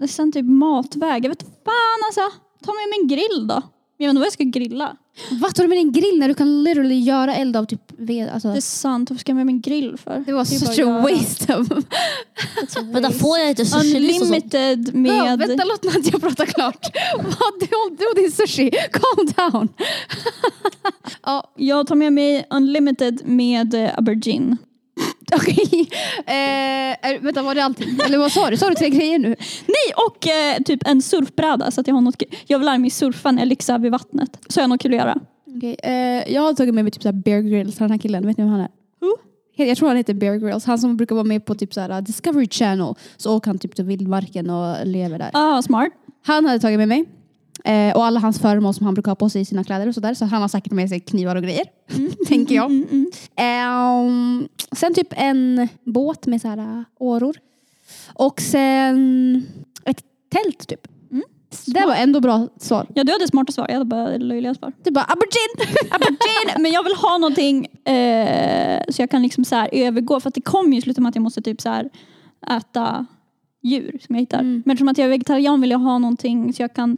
sen 0.09 0.31
typ 0.31 0.45
matväg. 0.45 1.25
Jag 1.25 1.29
vet 1.29 1.41
fan 1.43 1.99
alltså. 2.07 2.21
Ta 2.65 2.71
med 2.73 2.89
mig 2.89 2.99
en 3.01 3.07
grill 3.07 3.47
då. 3.47 3.61
Jag 3.97 4.07
vet 4.07 4.09
inte 4.09 4.19
vad 4.19 4.25
jag 4.25 4.33
ska 4.33 4.43
grilla. 4.43 4.95
Vad 5.41 5.55
tar 5.55 5.63
du 5.63 5.69
med 5.69 5.77
din 5.77 5.91
grill 5.91 6.19
när 6.19 6.27
du 6.27 6.33
kan 6.33 6.63
literally 6.63 6.99
göra 6.99 7.35
eld 7.35 7.57
av 7.57 7.65
typ 7.65 7.81
ved? 7.97 8.29
Alltså, 8.29 8.47
Det 8.51 8.57
är 8.57 8.61
sant. 8.61 9.09
Varför 9.09 9.19
ska 9.19 9.29
jag 9.29 9.35
med 9.35 9.45
mig 9.45 9.55
en 9.55 9.61
grill 9.61 9.97
för? 9.97 10.23
det 10.25 10.33
var 10.33 10.45
such 10.45 10.79
a 10.79 11.01
waste 11.01 11.55
of... 11.57 11.67
Vänta, 12.93 13.11
får 13.11 13.37
jag 13.39 13.49
inte 13.49 13.65
sushi? 13.65 13.95
Unlimited 13.97 14.87
Ja, 14.93 14.97
med... 14.99 15.39
vänta, 15.39 15.63
låt 15.63 15.83
Nadja 15.83 16.19
prata 16.19 16.45
klart. 16.45 16.87
Vad, 17.17 17.59
du, 17.59 17.95
du 17.97 18.05
och 18.05 18.15
din 18.15 18.31
sushi, 18.31 18.71
calm 18.91 19.51
down. 19.51 19.69
ja, 21.23 21.53
Jag 21.55 21.87
tar 21.87 21.95
med 21.95 22.13
mig 22.13 22.47
unlimited 22.49 23.21
med 23.25 23.73
eh, 23.73 23.97
aubergine. 23.97 24.57
Okej. 25.35 25.89
Eh, 26.25 27.09
är- 27.09 27.19
vänta, 27.19 27.41
var 27.43 27.55
det 27.55 27.63
allting? 27.63 27.87
Eller 28.05 28.17
vad 28.17 28.31
sa 28.31 28.49
du? 28.49 28.57
Sa 28.57 28.69
du 28.69 28.75
tre 28.75 28.89
grejer 28.89 29.19
nu? 29.19 29.27
Nej, 29.67 29.93
och 30.07 30.27
eh, 30.27 30.63
typ 30.63 30.87
en 30.87 31.01
surfbräda 31.01 31.71
så 31.71 31.81
att 31.81 31.87
jag 31.87 31.95
har 31.95 32.01
något. 32.01 32.23
Jag 32.47 32.59
vill 32.59 32.65
lära 32.65 32.77
mig 32.77 32.89
surfa 32.89 33.31
när 33.31 33.41
jag 33.41 33.47
lyxar 33.47 33.79
vid 33.79 33.91
vattnet. 33.91 34.37
Så 34.47 34.59
jag 34.59 34.63
har 34.63 34.67
något 34.69 34.81
kul 34.81 34.93
att 34.93 34.99
göra. 34.99 35.17
Okej, 35.57 35.75
eh, 35.83 36.33
jag 36.33 36.41
har 36.41 36.53
tagit 36.53 36.73
med 36.75 36.83
mig 36.83 36.91
typ 36.91 37.01
så 37.03 37.07
här 37.07 37.13
Bear 37.13 37.39
Grylls, 37.41 37.75
den 37.75 37.91
här 37.91 37.97
killen, 37.97 38.27
vet 38.27 38.37
ni 38.37 38.43
vem 38.43 38.51
han 38.51 38.61
är? 38.61 38.69
Jag 39.57 39.77
tror 39.77 39.87
han 39.87 39.97
heter 39.97 40.13
Bear 40.13 40.35
Grylls, 40.35 40.65
han 40.65 40.79
som 40.79 40.97
brukar 40.97 41.15
vara 41.15 41.23
med 41.25 41.45
på 41.45 41.55
typ 41.55 41.73
så 41.73 41.81
här 41.81 42.01
Discovery 42.01 42.47
Channel. 42.51 42.93
Så 43.17 43.35
åker 43.37 43.47
han 43.47 43.59
typ 43.59 43.75
till 43.75 43.85
vildmarken 43.85 44.49
och 44.49 44.85
lever 44.85 45.19
där. 45.19 45.29
Ah, 45.33 45.61
smart. 45.61 45.89
Han 46.25 46.45
hade 46.45 46.59
tagit 46.59 46.77
med 46.79 46.87
mig. 46.87 47.05
Eh, 47.65 47.95
och 47.95 48.05
alla 48.05 48.19
hans 48.19 48.39
föremål 48.39 48.73
som 48.73 48.85
han 48.85 48.93
brukar 48.93 49.11
ha 49.11 49.15
på 49.15 49.29
sig 49.29 49.41
i 49.41 49.45
sina 49.45 49.63
kläder 49.63 49.87
och 49.87 49.93
sådär. 49.93 50.13
Så 50.13 50.25
han 50.25 50.41
har 50.41 50.47
säkert 50.47 50.71
med 50.71 50.89
sig 50.89 50.99
knivar 50.99 51.35
och 51.35 51.43
grejer. 51.43 51.65
tänker 52.27 52.55
jag. 52.55 52.65
Mm, 52.65 52.87
mm. 52.91 53.11
Ehm, 53.35 54.47
sen 54.71 54.93
typ 54.93 55.07
en 55.11 55.67
båt 55.83 56.25
med 56.25 56.41
så 56.41 56.47
här 56.47 56.57
äh, 56.57 56.83
åror. 56.99 57.35
Och 58.13 58.41
sen 58.41 59.45
ett 59.85 60.03
tält 60.29 60.67
typ. 60.67 60.87
Mm. 61.11 61.23
Det 61.65 61.85
var 61.85 61.95
ändå 61.95 62.19
bra 62.19 62.47
svar. 62.57 62.87
Ja, 62.93 63.03
du 63.03 63.11
hade 63.11 63.27
smarta 63.27 63.51
svar. 63.51 63.65
Jag 63.67 63.73
hade 63.73 63.85
bara 63.85 64.17
löjliga 64.17 64.55
svar. 64.55 64.71
Du 64.83 64.91
bara 64.91 65.05
aubergine! 65.05 65.77
Aubergine! 65.91 66.61
Men 66.61 66.71
jag 66.71 66.83
vill 66.83 66.95
ha 66.95 67.17
någonting 67.17 67.65
eh, 67.65 68.81
så 68.89 69.01
jag 69.01 69.09
kan 69.09 69.21
liksom 69.21 69.45
så 69.45 69.55
här 69.55 69.69
övergå. 69.71 70.19
För 70.19 70.27
att 70.27 70.35
det 70.35 70.41
kommer 70.41 70.75
ju 70.75 70.81
sluta 70.81 71.01
med 71.01 71.09
att 71.09 71.15
jag 71.15 71.21
måste 71.21 71.41
typ 71.41 71.61
så 71.61 71.69
här 71.69 71.89
äta 72.47 73.05
djur 73.63 73.99
som 74.05 74.15
jag 74.15 74.19
hittar. 74.21 74.39
Mm. 74.39 74.63
Men 74.65 74.73
eftersom 74.73 74.87
att 74.87 74.97
jag 74.97 75.05
är 75.05 75.09
vegetarian 75.09 75.61
vill 75.61 75.71
jag 75.71 75.79
ha 75.79 75.97
någonting 75.97 76.53
så 76.53 76.61
jag 76.61 76.73
kan 76.73 76.97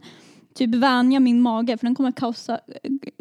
typ 0.54 0.74
vänja 0.74 1.20
min 1.20 1.40
mage. 1.42 1.76
För 1.76 1.86
den 1.86 1.94
kommer 1.94 2.12
kausa, 2.12 2.60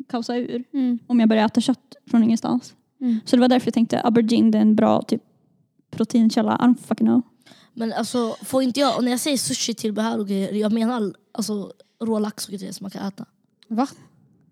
kausa 0.10 0.36
ur 0.36 0.64
Mm. 0.74 1.00
om 1.08 1.20
jag 1.20 1.30
börjar 1.30 1.46
äta 1.46 1.62
kött 1.62 1.96
från 2.12 2.24
ingenstans. 2.24 2.74
Mm. 3.02 3.20
Så 3.26 3.36
det 3.36 3.40
var 3.40 3.48
därför 3.48 3.68
jag 3.68 3.74
tänkte 3.74 4.02
aubergine 4.02 4.52
det 4.52 4.58
är 4.58 4.62
en 4.62 4.76
bra 4.76 5.02
typ 5.02 5.22
proteinkälla. 5.92 6.54
I 6.62 6.64
don't 6.66 6.88
fucking 6.88 7.08
know. 7.08 7.22
Men 7.74 7.94
alltså, 7.94 8.36
får 8.44 8.64
inte 8.64 8.80
jag, 8.80 8.98
och 8.98 9.04
när 9.04 9.12
jag 9.12 9.20
säger 9.20 9.38
sushi 9.38 9.74
tillbehör 9.74 10.20
och 10.20 10.28
grejer, 10.28 10.54
jag 10.54 10.72
menar 10.74 11.14
alltså 11.32 11.72
rå 12.04 12.20
lax 12.20 12.46
och 12.48 12.54
grejer 12.54 12.74
som 12.74 12.84
man 12.84 12.92
kan 12.92 13.08
äta. 13.08 13.26
Va? 13.68 13.88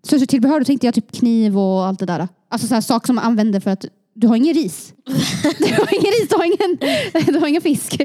Så 0.02 0.18
tillbehör, 0.26 0.58
då 0.60 0.64
tänkte 0.64 0.86
jag 0.86 0.94
typ 0.94 1.12
kniv 1.12 1.58
och 1.58 1.86
allt 1.86 1.98
det 1.98 2.06
där. 2.06 2.28
Alltså 2.48 2.66
så 2.68 2.74
här, 2.74 2.80
saker 2.80 3.06
som 3.06 3.16
man 3.16 3.24
använder 3.24 3.60
för 3.60 3.70
att 3.70 3.84
du 4.14 4.26
har 4.28 4.36
ingen 4.36 4.54
ris. 4.54 4.94
du 5.58 5.64
har 5.74 5.94
ingen 5.94 6.12
ris, 6.12 6.28
du 6.30 6.36
har 6.36 6.44
ingen, 6.44 6.78
du 7.26 7.38
har 7.38 7.46
ingen 7.46 7.62
fisk. 7.62 8.02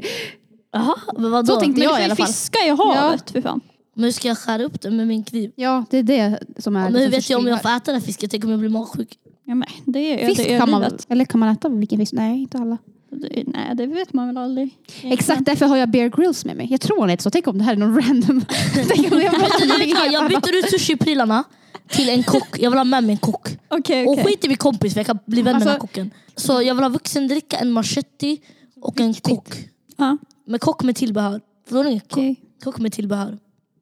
Jaha, 0.72 0.94
men 1.18 1.30
vadå? 1.30 1.46
Så 1.54 1.60
tänkte 1.60 1.78
Men 1.78 1.88
jag 1.88 1.96
du 1.96 2.00
i 2.00 2.04
alla 2.04 2.12
ju 2.12 2.16
fall. 2.16 2.26
fiska 2.26 2.58
i 2.66 2.68
havet 2.68 3.30
för 3.30 3.40
fan. 3.40 3.60
Men 3.94 4.04
hur 4.04 4.10
ska 4.12 4.28
jag 4.28 4.38
skära 4.38 4.64
upp 4.64 4.80
det 4.80 4.90
med 4.90 5.06
min 5.06 5.24
kniv? 5.24 5.52
Ja, 5.56 5.84
det 5.90 5.98
är 5.98 6.02
det 6.02 6.38
som 6.58 6.76
är... 6.76 6.90
men 6.90 7.02
hur 7.02 7.08
vet 7.10 7.30
jag 7.30 7.40
om 7.40 7.46
jag 7.46 7.62
får 7.62 7.68
äta 7.68 7.92
den 7.92 7.94
här 8.00 8.06
fisken? 8.06 8.28
Tänk 8.28 8.44
om 8.44 8.50
jag 8.50 8.58
blir 8.60 8.68
magsjuk? 8.70 9.18
Ja, 9.44 9.54
men 9.54 9.68
det 9.84 9.98
är 10.22 10.26
Fisk 10.26 10.42
det 10.44 10.54
är 10.54 10.58
kan 10.58 10.70
man 10.70 10.80
väl? 10.80 10.98
Eller 11.08 11.24
kan 11.24 11.40
man 11.40 11.48
äta 11.48 11.68
vilken 11.68 11.98
fisk? 11.98 12.12
Nej, 12.12 12.40
inte 12.40 12.58
alla. 12.58 12.78
Det- 13.10 13.42
Nej, 13.46 13.76
det 13.76 13.86
vet 13.86 14.12
man 14.12 14.26
väl 14.26 14.36
aldrig. 14.36 14.78
Exakt 15.02 15.44
därför 15.44 15.66
har 15.66 15.76
jag 15.76 15.90
Bear 15.90 16.08
Grylls 16.08 16.44
med 16.44 16.56
mig. 16.56 16.66
Jag 16.70 16.80
tror 16.80 17.00
han 17.00 17.08
heter 17.08 17.22
så. 17.22 17.30
Tänk 17.30 17.46
om 17.46 17.58
det 17.58 17.64
här 17.64 17.72
är 17.72 17.76
någon 17.76 18.00
random... 18.00 18.44
Tänk 18.74 19.12
om 19.12 19.20
jag 19.20 20.28
byter 20.28 20.58
ut 20.58 20.64
sushi-prylarna 20.70 21.44
till 21.88 22.08
en 22.08 22.22
kock. 22.22 22.58
Jag 22.58 22.70
vill 22.70 22.78
ha 22.78 22.84
med 22.84 23.04
mig 23.04 23.12
en 23.12 23.18
kock. 23.18 23.48
Okej, 23.68 24.06
Och 24.06 24.12
okej. 24.12 24.24
skit 24.24 24.44
i 24.44 24.48
min 24.48 24.56
kompis 24.56 24.92
för 24.92 25.00
jag 25.00 25.06
kan 25.06 25.18
bli 25.26 25.42
vän 25.42 25.52
med 25.52 25.60
den 25.60 25.68
här 25.68 25.74
Alltså- 25.74 25.86
kocken. 25.86 26.10
Så 26.36 26.62
jag 26.62 26.74
vill 26.74 26.82
ha 26.84 26.88
vuxendricka, 26.88 27.56
en 27.56 27.70
machete 27.72 28.36
och 28.80 29.00
en 29.00 29.14
kock. 29.14 29.54
Ja, 29.96 30.18
Men 30.46 30.58
kock 30.58 30.82
med 30.82 30.96
tillbehör. 30.96 31.40
Förstår 31.64 31.84
ni? 31.84 32.00
Kock, 32.00 32.12
okej. 32.12 32.36
kock 32.64 32.78
med 32.78 32.92
tillbehör. 32.92 33.38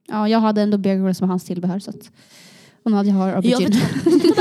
Ja, 0.09 0.29
jag 0.29 0.41
hade 0.41 0.63
ändå 0.63 0.79
Bear 0.79 0.97
Grylls 1.05 1.19
som 1.19 1.29
hans 1.31 1.45
tillbehör. 1.45 1.79
Så 1.79 1.91
att... 1.91 2.11
Och 2.83 2.91
Nadja 2.91 3.13
har 3.13 3.29
Jag 3.29 3.37
aubergine. 3.37 3.71
vet, 3.71 4.39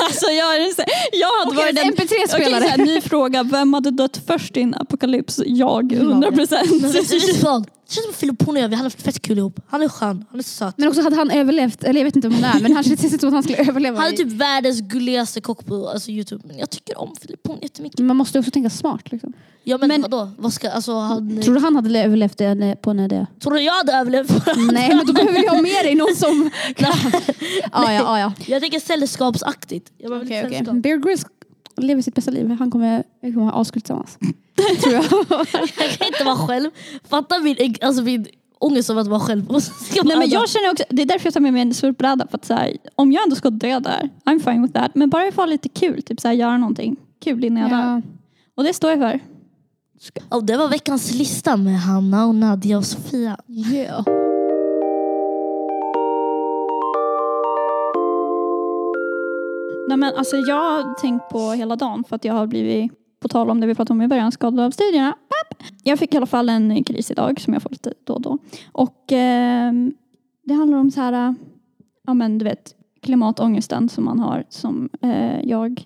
Alltså 0.00 0.26
jag, 0.26 0.56
är 0.56 0.74
så- 0.74 0.82
jag 1.12 1.28
hade 1.44 1.56
varit 1.56 1.76
den... 1.76 1.92
MP3-spelare. 1.92 2.56
Okej, 2.58 2.62
så 2.62 2.68
här, 2.68 2.78
ny 2.78 3.00
fråga. 3.00 3.42
Vem 3.42 3.74
hade 3.74 3.90
dött 3.90 4.20
först 4.26 4.56
i 4.56 4.60
en 4.62 4.74
apokalyps? 4.74 5.40
Jag, 5.46 5.92
100 5.92 6.30
Men 6.30 6.38
procent. 6.38 6.70
Det 7.92 7.96
känns 7.96 8.06
som 8.06 8.14
Filip 8.14 8.48
och 8.48 8.58
jag, 8.58 8.68
vi 8.68 8.74
hade 8.74 8.86
haft 8.86 9.02
fett 9.02 9.22
kul 9.22 9.38
ihop. 9.38 9.60
Han 9.68 9.82
är 9.82 9.88
skön, 9.88 10.24
han 10.30 10.38
är 10.38 10.44
söt. 10.44 10.78
Men 10.78 10.88
också 10.88 11.02
hade 11.02 11.16
han 11.16 11.30
överlevt, 11.30 11.84
eller 11.84 12.00
jag 12.00 12.04
vet 12.04 12.16
inte 12.16 12.28
om 12.28 12.34
han 12.34 12.44
är, 12.44 12.60
men 12.62 12.72
han 12.72 12.84
känns 12.84 13.04
inte 13.04 13.18
som 13.18 13.28
att 13.28 13.34
han 13.34 13.42
skulle 13.42 13.58
överleva. 13.58 14.00
Han 14.00 14.12
är 14.12 14.16
typ 14.16 14.32
världens 14.32 14.80
gulligaste 14.80 15.40
kock 15.40 15.66
på 15.66 15.88
alltså, 15.88 16.10
Youtube. 16.10 16.42
Men 16.46 16.58
jag 16.58 16.70
tycker 16.70 16.98
om 16.98 17.16
Filip 17.20 17.46
Horn 17.46 17.58
jättemycket. 17.62 18.00
Man 18.00 18.16
måste 18.16 18.38
också 18.38 18.50
tänka 18.50 18.70
smart. 18.70 19.12
Liksom. 19.12 19.32
Ja 19.64 19.78
men, 19.78 19.88
Men- 19.88 20.02
vadå? 20.02 20.30
Vad 20.38 20.52
ska, 20.52 20.70
alltså, 20.70 20.98
han, 20.98 21.42
Tror 21.42 21.54
du 21.54 21.60
han 21.60 21.76
hade 21.76 22.00
överlevt 22.00 22.38
det 22.38 22.76
på 22.82 22.90
en 22.90 23.00
idé? 23.00 23.26
tror 23.42 23.52
du 23.52 23.60
jag 23.60 23.72
hade 23.72 23.92
överlevt? 23.92 24.46
Nej, 24.72 24.88
men 24.88 25.06
då 25.06 25.12
behöver 25.12 25.32
vi 25.32 25.46
ha 25.46 25.62
med 25.62 25.84
dig 25.84 25.94
någon 25.94 26.16
som... 26.16 26.50
ja, 26.76 26.94
ja, 27.72 27.92
ja, 27.92 28.18
ja. 28.18 28.32
Jag 28.46 28.62
tänker 28.62 28.80
sällskapsaktigt. 28.80 29.92
Jag 29.98 30.12
lite 30.12 30.24
okej. 30.24 30.50
sällskap. 30.50 30.76
Bear 30.76 30.96
Grylls 30.96 31.24
lever 31.76 32.02
sitt 32.02 32.14
bästa 32.14 32.30
liv. 32.30 32.50
Han 32.58 32.70
kommer, 32.70 33.02
vi 33.20 33.32
kommer 33.32 33.46
ha 33.46 33.60
askul 33.60 33.82
tillsammans. 33.82 34.18
Tror 34.82 34.94
jag. 34.94 35.04
Jag 35.04 35.90
kan 35.98 36.06
inte 36.06 36.24
vara 36.24 36.36
själv. 36.36 36.70
Fatta 37.04 37.38
min, 37.38 37.74
alltså, 37.80 38.02
min 38.02 38.26
ångest 38.58 38.90
av 38.90 38.98
att 38.98 39.06
vara 39.06 39.20
själv. 39.20 39.60
Ska 39.60 40.02
Nej, 40.02 40.16
men 40.16 40.30
jag 40.30 40.48
känner 40.48 40.70
också, 40.70 40.84
det 40.88 41.02
är 41.02 41.06
därför 41.06 41.26
jag 41.26 41.34
tar 41.34 41.40
med 41.40 41.52
mig 41.52 41.62
en 41.62 41.74
surfbräda. 41.74 42.26
För 42.26 42.38
att 42.38 42.44
så 42.44 42.54
här, 42.54 42.76
om 42.94 43.12
jag 43.12 43.22
ändå 43.22 43.36
ska 43.36 43.50
dö 43.50 43.80
där, 43.80 44.08
I'm 44.24 44.40
fine 44.40 44.62
with 44.62 44.74
that. 44.74 44.94
Men 44.94 45.10
bara 45.10 45.24
jag 45.24 45.34
får 45.34 45.46
lite 45.46 45.68
kul, 45.68 46.02
typ 46.02 46.20
så 46.20 46.28
här, 46.28 46.34
göra 46.34 46.56
någonting 46.56 46.96
kul 47.24 47.44
innan 47.44 47.62
jag 47.62 47.70
dör. 47.70 48.02
Och 48.54 48.64
det 48.64 48.74
står 48.74 48.90
jag 48.90 48.98
för. 48.98 49.20
Och 50.28 50.44
det 50.44 50.56
var 50.56 50.68
veckans 50.68 51.12
lista 51.14 51.56
med 51.56 51.80
Hanna, 51.80 52.26
och 52.26 52.34
Nadia 52.34 52.78
och 52.78 52.86
Sofia. 52.86 53.36
Yeah. 53.48 54.21
Nej, 59.92 59.96
men 59.96 60.14
alltså, 60.14 60.36
jag 60.36 60.56
har 60.56 60.94
tänkt 60.94 61.28
på 61.28 61.50
hela 61.50 61.76
dagen 61.76 62.04
för 62.04 62.16
att 62.16 62.24
jag 62.24 62.34
har 62.34 62.46
blivit, 62.46 62.92
på 63.20 63.28
tal 63.28 63.50
om 63.50 63.60
det 63.60 63.66
vi 63.66 63.74
pratade 63.74 63.98
om 63.98 64.02
i 64.02 64.08
början, 64.08 64.32
skadad 64.32 64.60
av 64.60 64.70
studierna. 64.70 65.12
Papp! 65.12 65.62
Jag 65.82 65.98
fick 65.98 66.14
i 66.14 66.16
alla 66.16 66.26
fall 66.26 66.48
en 66.48 66.84
kris 66.84 67.10
idag 67.10 67.40
som 67.40 67.52
jag 67.52 67.62
får 67.62 67.70
lite 67.70 67.94
då 68.04 68.12
och 68.12 68.20
då. 68.20 68.38
Och 68.72 69.12
eh, 69.12 69.72
det 70.44 70.54
handlar 70.54 70.78
om 70.78 70.90
så 70.90 71.00
här, 71.00 71.34
ja 72.06 72.14
men 72.14 72.38
du 72.38 72.44
vet, 72.44 72.74
klimatångesten 73.00 73.88
som 73.88 74.04
man 74.04 74.20
har 74.20 74.44
som 74.48 74.88
eh, 75.02 75.40
jag 75.42 75.84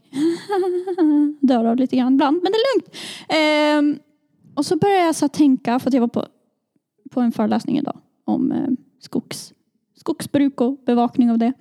dör 1.40 1.64
av 1.64 1.76
lite 1.76 1.96
grann 1.96 2.14
ibland. 2.14 2.40
Men 2.42 2.52
det 2.52 2.58
är 2.58 2.74
lugnt. 2.74 2.94
Eh, 3.28 4.02
och 4.54 4.66
så 4.66 4.76
började 4.76 5.06
jag 5.06 5.14
så 5.14 5.24
här 5.24 5.28
tänka, 5.28 5.78
för 5.78 5.90
att 5.90 5.94
jag 5.94 6.00
var 6.00 6.08
på, 6.08 6.26
på 7.10 7.20
en 7.20 7.32
föreläsning 7.32 7.78
idag 7.78 7.98
om 8.24 8.52
eh, 8.52 8.68
skogs, 9.00 9.52
skogsbruk 9.96 10.60
och 10.60 10.78
bevakning 10.86 11.30
av 11.30 11.38
det. 11.38 11.52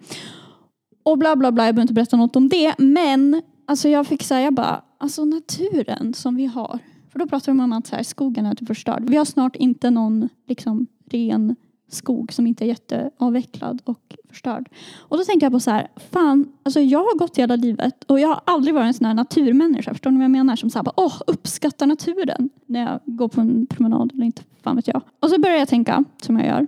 Och 1.06 1.18
bla 1.18 1.36
bla 1.36 1.52
bla, 1.52 1.66
jag 1.66 1.76
behöver 1.76 1.82
inte 1.82 1.94
berätta 1.94 2.18
något 2.18 2.36
om 2.36 2.50
det. 2.50 2.74
Men 2.78 3.42
alltså 3.66 3.90
jag 3.90 4.08
fick 4.08 4.24
säga 4.24 4.52
bara, 4.52 4.82
alltså 4.98 5.26
naturen 5.26 6.14
som 6.14 6.36
vi 6.36 6.46
har. 6.46 6.80
För 7.12 7.20
då 7.20 7.28
pratar 7.28 7.52
de 7.52 7.60
om 7.60 7.74
att 7.74 7.88
så 7.88 7.96
här, 7.96 8.04
skogen 8.04 8.46
är 8.46 8.56
typ 8.56 8.68
förstörd. 8.68 9.10
Vi 9.10 9.18
har 9.18 9.26
snart 9.26 9.56
inte 9.56 9.90
någon 9.90 10.30
liksom, 10.48 10.88
ren 11.10 11.56
skog 11.92 12.34
som 12.34 12.48
inte 12.48 12.66
är 12.66 12.68
jätteavvecklad 12.68 13.82
och 13.84 14.16
förstörd. 14.30 14.70
Och 14.98 15.18
då 15.18 15.24
tänkte 15.24 15.46
jag 15.46 15.54
på 15.54 15.60
så 15.60 15.72
här, 15.72 15.88
fan, 16.12 16.48
alltså 16.64 16.80
jag 16.80 17.00
har 17.00 17.18
gått 17.18 17.38
hela 17.38 17.56
livet 17.56 18.04
och 18.04 18.20
jag 18.20 18.28
har 18.28 18.42
aldrig 18.46 18.76
varit 18.76 18.88
en 18.88 18.94
sån 18.94 19.06
här 19.06 19.14
naturmänniska. 19.14 19.92
Förstår 19.92 20.12
ni 20.12 20.18
vad 20.18 20.24
jag 20.24 20.32
menar? 20.32 20.56
Som 20.56 20.70
så 20.70 20.78
här, 20.78 20.84
bara, 20.84 20.94
åh, 20.98 21.22
uppskattar 21.28 21.88
naturen 21.88 22.50
när 22.66 22.82
jag 22.82 23.00
går 23.06 23.28
på 23.28 23.42
en 23.42 23.68
promenad 23.68 24.12
eller 24.14 24.26
inte, 24.26 24.42
fan 24.64 24.76
vet 24.76 24.88
jag. 24.88 25.02
Och 25.20 25.30
så 25.30 25.40
börjar 25.40 25.58
jag 25.58 25.68
tänka, 25.68 26.04
som 26.22 26.40
jag 26.40 26.48
gör, 26.48 26.68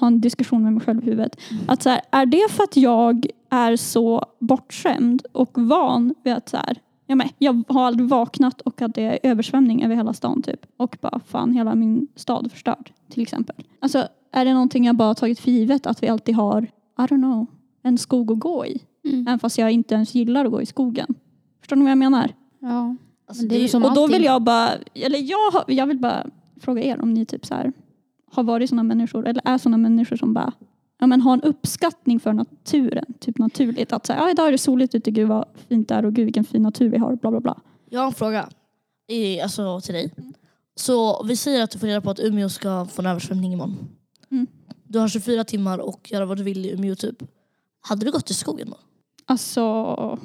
ha 0.00 0.06
en 0.06 0.20
diskussion 0.20 0.62
med 0.62 0.72
mig 0.72 0.82
själv 0.82 1.02
i 1.02 1.04
huvudet. 1.04 1.40
Att 1.66 1.82
så 1.82 1.90
här, 1.90 2.00
är 2.10 2.26
det 2.26 2.46
för 2.50 2.64
att 2.64 2.76
jag 2.76 3.26
är 3.50 3.76
så 3.76 4.24
bortskämd 4.38 5.26
och 5.32 5.58
van 5.58 6.14
vid 6.24 6.34
att 6.34 6.48
så 6.48 6.56
här, 6.56 6.76
ja, 7.06 7.14
men, 7.14 7.28
jag 7.38 7.62
har 7.68 7.84
aldrig 7.86 8.08
vaknat 8.08 8.60
och 8.60 8.82
att 8.82 8.94
det 8.94 9.02
är 9.02 9.18
översvämning 9.30 9.84
över 9.84 9.94
hela 9.94 10.12
stan 10.12 10.42
typ. 10.42 10.66
Och 10.76 10.96
bara 11.00 11.20
fan 11.26 11.52
hela 11.52 11.74
min 11.74 12.08
stad 12.16 12.52
förstörd 12.52 12.92
till 13.10 13.22
exempel. 13.22 13.56
Alltså 13.80 14.08
är 14.32 14.44
det 14.44 14.52
någonting 14.52 14.84
jag 14.84 14.96
bara 14.96 15.14
tagit 15.14 15.40
för 15.40 15.50
givet 15.50 15.86
att 15.86 16.02
vi 16.02 16.08
alltid 16.08 16.34
har, 16.34 16.62
I 16.62 17.02
don't 17.02 17.08
know, 17.08 17.46
en 17.82 17.98
skog 17.98 18.32
att 18.32 18.38
gå 18.38 18.66
i. 18.66 18.80
Mm. 19.04 19.26
Även 19.26 19.38
fast 19.38 19.58
jag 19.58 19.70
inte 19.70 19.94
ens 19.94 20.14
gillar 20.14 20.44
att 20.44 20.50
gå 20.50 20.62
i 20.62 20.66
skogen. 20.66 21.14
Förstår 21.60 21.76
ni 21.76 21.82
vad 21.82 21.90
jag 21.90 21.98
menar? 21.98 22.30
Ja. 22.58 22.96
Alltså, 23.28 23.44
det 23.46 23.54
är 23.54 23.58
ju 23.58 23.64
det- 23.64 23.68
som 23.70 23.84
och 23.84 23.94
då 23.94 24.06
vill 24.06 24.24
jag 24.24 24.42
bara, 24.42 24.70
eller 24.94 25.18
jag, 25.18 25.64
jag 25.78 25.86
vill 25.86 25.98
bara 25.98 26.26
fråga 26.60 26.82
er 26.82 27.00
om 27.02 27.14
ni 27.14 27.26
typ 27.26 27.46
så 27.46 27.54
här 27.54 27.72
har 28.34 28.42
varit 28.42 28.70
sådana 28.70 28.82
människor 28.82 29.26
eller 29.26 29.42
är 29.44 29.58
sådana 29.58 29.76
människor 29.76 30.16
som 30.16 30.34
bara 30.34 30.52
ja, 30.98 31.06
men 31.06 31.20
har 31.20 31.32
en 31.34 31.42
uppskattning 31.42 32.20
för 32.20 32.32
naturen. 32.32 33.14
Typ 33.20 33.38
naturligt. 33.38 33.92
Att 33.92 34.06
säga, 34.06 34.18
ja, 34.18 34.30
idag 34.30 34.48
är 34.48 34.52
det 34.52 34.58
soligt 34.58 34.94
ute, 34.94 35.10
gud 35.10 35.28
vad 35.28 35.48
fint 35.68 35.88
det 35.88 35.94
är 35.94 36.04
och 36.04 36.12
gud 36.12 36.24
vilken 36.24 36.44
fin 36.44 36.62
natur 36.62 36.88
vi 36.88 36.98
har. 36.98 37.16
Bla 37.16 37.30
bla 37.30 37.40
bla. 37.40 37.60
Jag 37.90 38.00
har 38.00 38.06
en 38.06 38.12
fråga 38.12 38.48
i, 39.08 39.40
alltså, 39.40 39.80
till 39.80 39.94
dig. 39.94 40.14
Så 40.76 41.24
vi 41.24 41.36
säger 41.36 41.62
att 41.62 41.70
du 41.70 41.78
får 41.78 41.86
reda 41.86 42.00
på 42.00 42.10
att 42.10 42.20
Umeå 42.20 42.48
ska 42.48 42.86
få 42.86 43.02
en 43.02 43.06
översvämning 43.06 43.52
imorgon. 43.52 43.76
Mm. 44.30 44.46
Du 44.84 44.98
har 44.98 45.08
24 45.08 45.44
timmar 45.44 45.78
och 45.78 46.12
göra 46.12 46.24
vad 46.24 46.36
du 46.36 46.42
vill 46.42 46.66
i 46.66 46.72
Umeå 46.72 46.94
typ. 46.94 47.22
Hade 47.80 48.04
du 48.04 48.12
gått 48.12 48.26
till 48.26 48.34
skogen 48.34 48.70
då? 48.70 48.76
Alltså, 49.24 49.60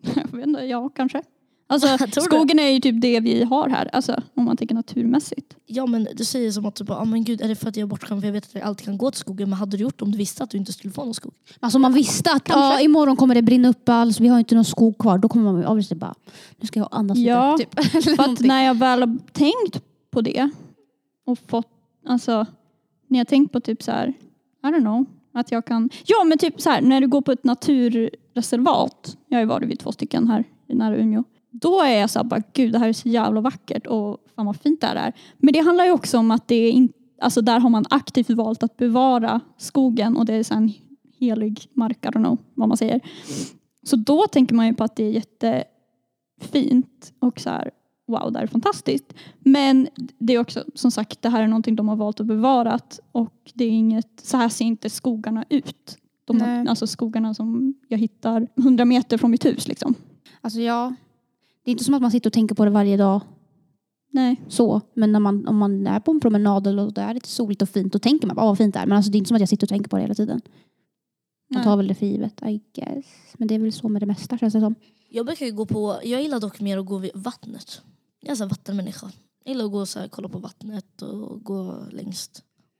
jag 0.00 0.32
vet 0.32 0.46
inte, 0.46 0.60
ja 0.60 0.88
kanske. 0.88 1.22
Alltså, 1.66 1.98
skogen 2.20 2.58
är 2.58 2.68
ju 2.68 2.80
typ 2.80 3.00
det 3.00 3.20
vi 3.20 3.44
har 3.44 3.68
här, 3.68 3.90
alltså, 3.92 4.22
om 4.34 4.44
man 4.44 4.56
tänker 4.56 4.74
naturmässigt. 4.74 5.56
Ja 5.66 5.86
men 5.86 6.08
du 6.14 6.24
säger 6.24 6.50
som 6.50 6.66
att 6.66 6.80
bara, 6.80 6.98
ah, 6.98 7.04
men 7.04 7.24
gud 7.24 7.40
är 7.40 7.48
det 7.48 7.56
för 7.56 7.68
att 7.68 7.76
jag 7.76 7.82
är 7.82 7.86
bortskämd 7.86 8.20
för 8.20 8.28
jag 8.28 8.32
vet 8.32 8.44
att 8.44 8.54
jag 8.54 8.62
alltid 8.62 8.84
kan 8.84 8.98
gå 8.98 9.10
till 9.10 9.20
skogen. 9.20 9.50
Men 9.50 9.58
hade 9.58 9.76
du 9.76 9.82
gjort 9.82 9.98
det 9.98 10.04
om 10.04 10.12
du 10.12 10.18
visste 10.18 10.44
att 10.44 10.50
du 10.50 10.58
inte 10.58 10.72
skulle 10.72 10.92
få 10.92 11.04
någon 11.04 11.14
skog? 11.14 11.34
Alltså 11.60 11.78
man 11.78 11.92
visste 11.92 12.32
att 12.32 12.48
ja, 12.48 12.80
imorgon 12.80 13.16
kommer 13.16 13.34
det 13.34 13.42
brinna 13.42 13.68
upp 13.68 13.88
alls, 13.88 14.20
vi 14.20 14.28
har 14.28 14.38
inte 14.38 14.54
någon 14.54 14.64
skog 14.64 14.98
kvar. 14.98 15.18
Då 15.18 15.28
kommer 15.28 15.52
man 15.52 15.66
obviously 15.66 15.96
bara, 15.96 16.14
nu 16.56 16.66
ska 16.66 16.80
jag 16.80 16.88
andas 16.90 17.18
Ja, 17.18 17.56
lite. 17.56 17.82
Typ. 17.82 18.16
För 18.16 18.24
att 18.24 18.40
när 18.46 18.62
jag 18.62 18.74
väl 18.74 19.00
har 19.00 19.18
tänkt 19.32 19.82
på 20.10 20.20
det 20.20 20.50
och 21.26 21.38
fått, 21.38 21.68
alltså 22.06 22.46
när 23.08 23.18
jag 23.18 23.28
tänkt 23.28 23.52
på 23.52 23.60
typ 23.60 23.82
så 23.82 23.90
här, 23.90 24.08
I 24.62 24.66
don't 24.66 24.80
know, 24.80 25.06
att 25.34 25.52
jag 25.52 25.64
kan, 25.64 25.90
ja 26.04 26.24
men 26.24 26.38
typ 26.38 26.60
så 26.60 26.70
här 26.70 26.82
när 26.82 27.00
du 27.00 27.08
går 27.08 27.20
på 27.20 27.32
ett 27.32 27.44
naturreservat, 27.44 29.16
jag 29.28 29.36
har 29.36 29.40
ju 29.40 29.46
varit 29.46 29.68
vid 29.68 29.78
två 29.78 29.92
stycken 29.92 30.28
här 30.28 30.44
nära 30.66 30.96
Umeå, 30.96 31.24
då 31.60 31.80
är 31.80 32.00
jag 32.00 32.10
så 32.10 32.18
här, 32.18 32.24
bara 32.24 32.42
gud 32.52 32.72
det 32.72 32.78
här 32.78 32.88
är 32.88 32.92
så 32.92 33.08
jävla 33.08 33.40
vackert 33.40 33.86
och 33.86 34.18
fan 34.36 34.46
vad 34.46 34.56
fint 34.56 34.80
det 34.80 34.86
här 34.86 34.96
är. 34.96 35.12
Men 35.38 35.52
det 35.52 35.60
handlar 35.60 35.84
ju 35.84 35.90
också 35.90 36.18
om 36.18 36.30
att 36.30 36.48
det 36.48 36.54
är 36.54 36.72
inte, 36.72 36.98
alltså 37.20 37.40
där 37.40 37.60
har 37.60 37.70
man 37.70 37.84
aktivt 37.90 38.30
valt 38.30 38.62
att 38.62 38.76
bevara 38.76 39.40
skogen 39.56 40.16
och 40.16 40.26
det 40.26 40.34
är 40.34 40.42
så 40.42 40.54
en 40.54 40.72
helig 41.18 41.66
mark, 41.72 42.04
I 42.04 42.08
don't 42.08 42.24
know 42.24 42.38
vad 42.54 42.68
man 42.68 42.76
säger. 42.76 43.00
Så 43.82 43.96
då 43.96 44.26
tänker 44.26 44.54
man 44.54 44.66
ju 44.66 44.74
på 44.74 44.84
att 44.84 44.96
det 44.96 45.04
är 45.04 45.10
jättefint 45.10 47.12
och 47.18 47.40
så 47.40 47.50
här, 47.50 47.70
wow, 48.06 48.32
det 48.32 48.38
här 48.38 48.44
är 48.44 48.50
fantastiskt. 48.50 49.14
Men 49.38 49.88
det 50.18 50.34
är 50.34 50.38
också, 50.38 50.64
som 50.74 50.90
sagt, 50.90 51.22
det 51.22 51.28
här 51.28 51.42
är 51.42 51.46
någonting 51.46 51.76
de 51.76 51.88
har 51.88 51.96
valt 51.96 52.20
att 52.20 52.26
bevara 52.26 52.80
och 53.12 53.52
det 53.54 53.64
är 53.64 53.70
inget, 53.70 54.20
så 54.22 54.36
här 54.36 54.48
ser 54.48 54.64
inte 54.64 54.90
skogarna 54.90 55.44
ut. 55.48 55.98
De 56.24 56.36
Nej. 56.36 56.68
alltså 56.68 56.86
skogarna 56.86 57.34
som 57.34 57.74
jag 57.88 57.98
hittar 57.98 58.48
100 58.56 58.84
meter 58.84 59.18
från 59.18 59.30
mitt 59.30 59.44
hus 59.44 59.68
liksom. 59.68 59.94
Alltså 60.40 60.60
ja, 60.60 60.94
det 61.66 61.70
är 61.70 61.72
inte 61.72 61.84
som 61.84 61.94
att 61.94 62.02
man 62.02 62.10
sitter 62.10 62.30
och 62.30 62.32
tänker 62.32 62.54
på 62.54 62.64
det 62.64 62.70
varje 62.70 62.96
dag 62.96 63.20
Nej. 64.12 64.40
så. 64.48 64.80
Men 64.94 65.12
när 65.12 65.20
man, 65.20 65.48
om 65.48 65.56
man 65.56 65.86
är 65.86 66.00
på 66.00 66.10
en 66.10 66.20
promenad 66.20 66.66
och 66.66 66.92
det 66.92 67.00
är 67.00 67.14
lite 67.14 67.28
soligt 67.28 67.62
och 67.62 67.68
fint, 67.68 67.92
då 67.92 67.98
tänker 67.98 68.26
man 68.26 68.36
bara, 68.36 68.46
vad 68.46 68.58
fint 68.58 68.74
det 68.74 68.80
är. 68.80 68.86
Men 68.86 68.96
alltså, 68.96 69.10
det 69.10 69.16
är 69.16 69.18
inte 69.18 69.28
som 69.28 69.34
att 69.34 69.40
jag 69.40 69.48
sitter 69.48 69.66
och 69.66 69.68
tänker 69.68 69.88
på 69.88 69.96
det 69.96 70.02
hela 70.02 70.14
tiden. 70.14 70.40
Man 71.50 71.58
Nej. 71.58 71.64
tar 71.64 71.76
väl 71.76 71.88
det 71.88 71.94
för 71.94 72.06
givet, 72.06 72.42
I 72.42 72.62
guess. 72.74 73.06
Men 73.38 73.48
det 73.48 73.54
är 73.54 73.58
väl 73.58 73.72
så 73.72 73.88
med 73.88 74.02
det 74.02 74.06
mesta 74.06 74.38
känns 74.38 74.54
det 74.54 74.60
som. 74.60 74.74
Jag 75.10 75.26
brukar 75.26 75.46
ju 75.46 75.52
gå 75.52 75.66
på, 75.66 75.96
jag 76.04 76.22
gillar 76.22 76.40
dock 76.40 76.60
mer 76.60 76.78
att 76.78 76.86
gå 76.86 76.98
vid 76.98 77.10
vattnet. 77.14 77.82
Jag 78.20 78.30
är 78.30 78.34
så 78.34 78.44
här 78.44 78.50
vattenmänniska. 78.50 79.10
Jag 79.44 79.52
gillar 79.52 79.64
att 79.64 79.72
gå 79.72 79.80
och 79.80 79.88
så 79.88 79.98
här, 79.98 80.08
kolla 80.08 80.28
på 80.28 80.38
vattnet 80.38 81.02
och 81.02 81.44
gå 81.44 81.86
längs 81.90 82.30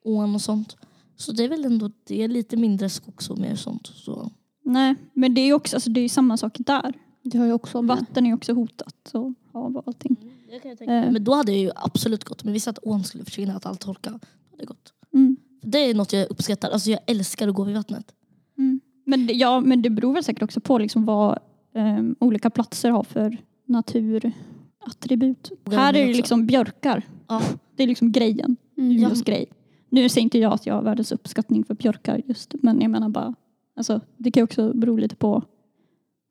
ån 0.04 0.34
och 0.34 0.42
sånt. 0.42 0.76
Så 1.16 1.32
det 1.32 1.44
är 1.44 1.48
väl 1.48 1.64
ändå 1.64 1.90
det 2.04 2.22
är 2.22 2.28
lite 2.28 2.56
mindre 2.56 2.88
skogs 2.88 3.30
och 3.30 3.38
mer 3.38 3.54
sånt. 3.54 3.86
Så. 3.86 4.30
Nej, 4.64 4.94
men 5.12 5.34
det 5.34 5.40
är 5.40 5.46
ju 5.46 5.52
också, 5.52 5.76
alltså 5.76 5.90
det 5.90 6.00
är 6.00 6.08
samma 6.08 6.36
sak 6.36 6.56
där. 6.58 6.94
Det 7.30 7.38
har 7.38 7.46
jag 7.46 7.54
också. 7.54 7.82
Vatten 7.82 8.26
är 8.26 8.30
ju 8.30 8.34
också 8.34 8.52
hotat 8.52 9.10
och 9.14 9.32
hav 9.52 9.76
och 9.76 9.82
allting. 9.86 10.16
Tänka. 10.62 10.84
mig. 10.84 11.12
Men 11.12 11.24
då 11.24 11.34
hade 11.34 11.52
jag 11.52 11.60
ju 11.60 11.70
absolut 11.76 12.24
gått. 12.24 12.44
Men 12.44 12.52
visste 12.52 12.70
att 12.70 12.78
ån 12.82 13.04
skulle 13.04 13.24
försvinna, 13.24 13.56
att 13.56 13.66
allt 13.66 13.80
torka. 13.80 14.20
Hade 14.50 14.64
gått. 14.64 14.92
Mm. 15.14 15.36
Det 15.62 15.78
är 15.78 15.94
något 15.94 16.12
jag 16.12 16.30
uppskattar. 16.30 16.70
Alltså 16.70 16.90
jag 16.90 17.00
älskar 17.06 17.48
att 17.48 17.54
gå 17.54 17.64
vid 17.64 17.76
vattnet. 17.76 18.14
Mm. 18.58 18.80
Men, 19.04 19.26
det, 19.26 19.32
ja, 19.32 19.60
men 19.60 19.82
det 19.82 19.90
beror 19.90 20.14
väl 20.14 20.24
säkert 20.24 20.42
också 20.42 20.60
på 20.60 20.78
liksom 20.78 21.04
vad 21.04 21.38
ehm, 21.74 22.16
olika 22.18 22.50
platser 22.50 22.90
har 22.90 23.02
för 23.02 23.36
naturattribut. 23.64 25.52
Och 25.64 25.72
Här 25.72 25.96
är 25.96 26.06
det 26.06 26.14
liksom 26.14 26.46
björkar. 26.46 27.02
Ja. 27.28 27.42
Det 27.76 27.82
är 27.82 27.86
liksom 27.86 28.12
grejen. 28.12 28.56
Mm. 28.76 28.96
Umeås 28.96 29.22
grej. 29.22 29.46
Nu 29.88 30.08
säger 30.08 30.22
inte 30.22 30.38
jag 30.38 30.52
att 30.52 30.66
jag 30.66 30.74
har 30.74 30.82
världens 30.82 31.12
uppskattning 31.12 31.64
för 31.64 31.74
björkar 31.74 32.22
just. 32.26 32.54
Men 32.62 32.80
jag 32.80 32.90
menar 32.90 33.08
bara, 33.08 33.34
alltså, 33.76 34.00
det 34.16 34.30
kan 34.30 34.40
ju 34.40 34.44
också 34.44 34.72
bero 34.72 34.96
lite 34.96 35.16
på 35.16 35.42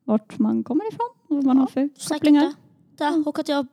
vart 0.06 0.38
man 0.38 0.64
kommer 0.64 0.88
ifrån 0.92 1.08
och 1.28 1.36
vad 1.36 1.44
man 1.44 1.58
har 1.58 1.66
för 1.66 1.88
Säkert 1.96 2.08
kopplingar. 2.08 2.42
det. 2.98 3.04
det. 3.04 3.22
Och 3.26 3.38
att 3.38 3.48
jag 3.48 3.56
har 3.56 3.66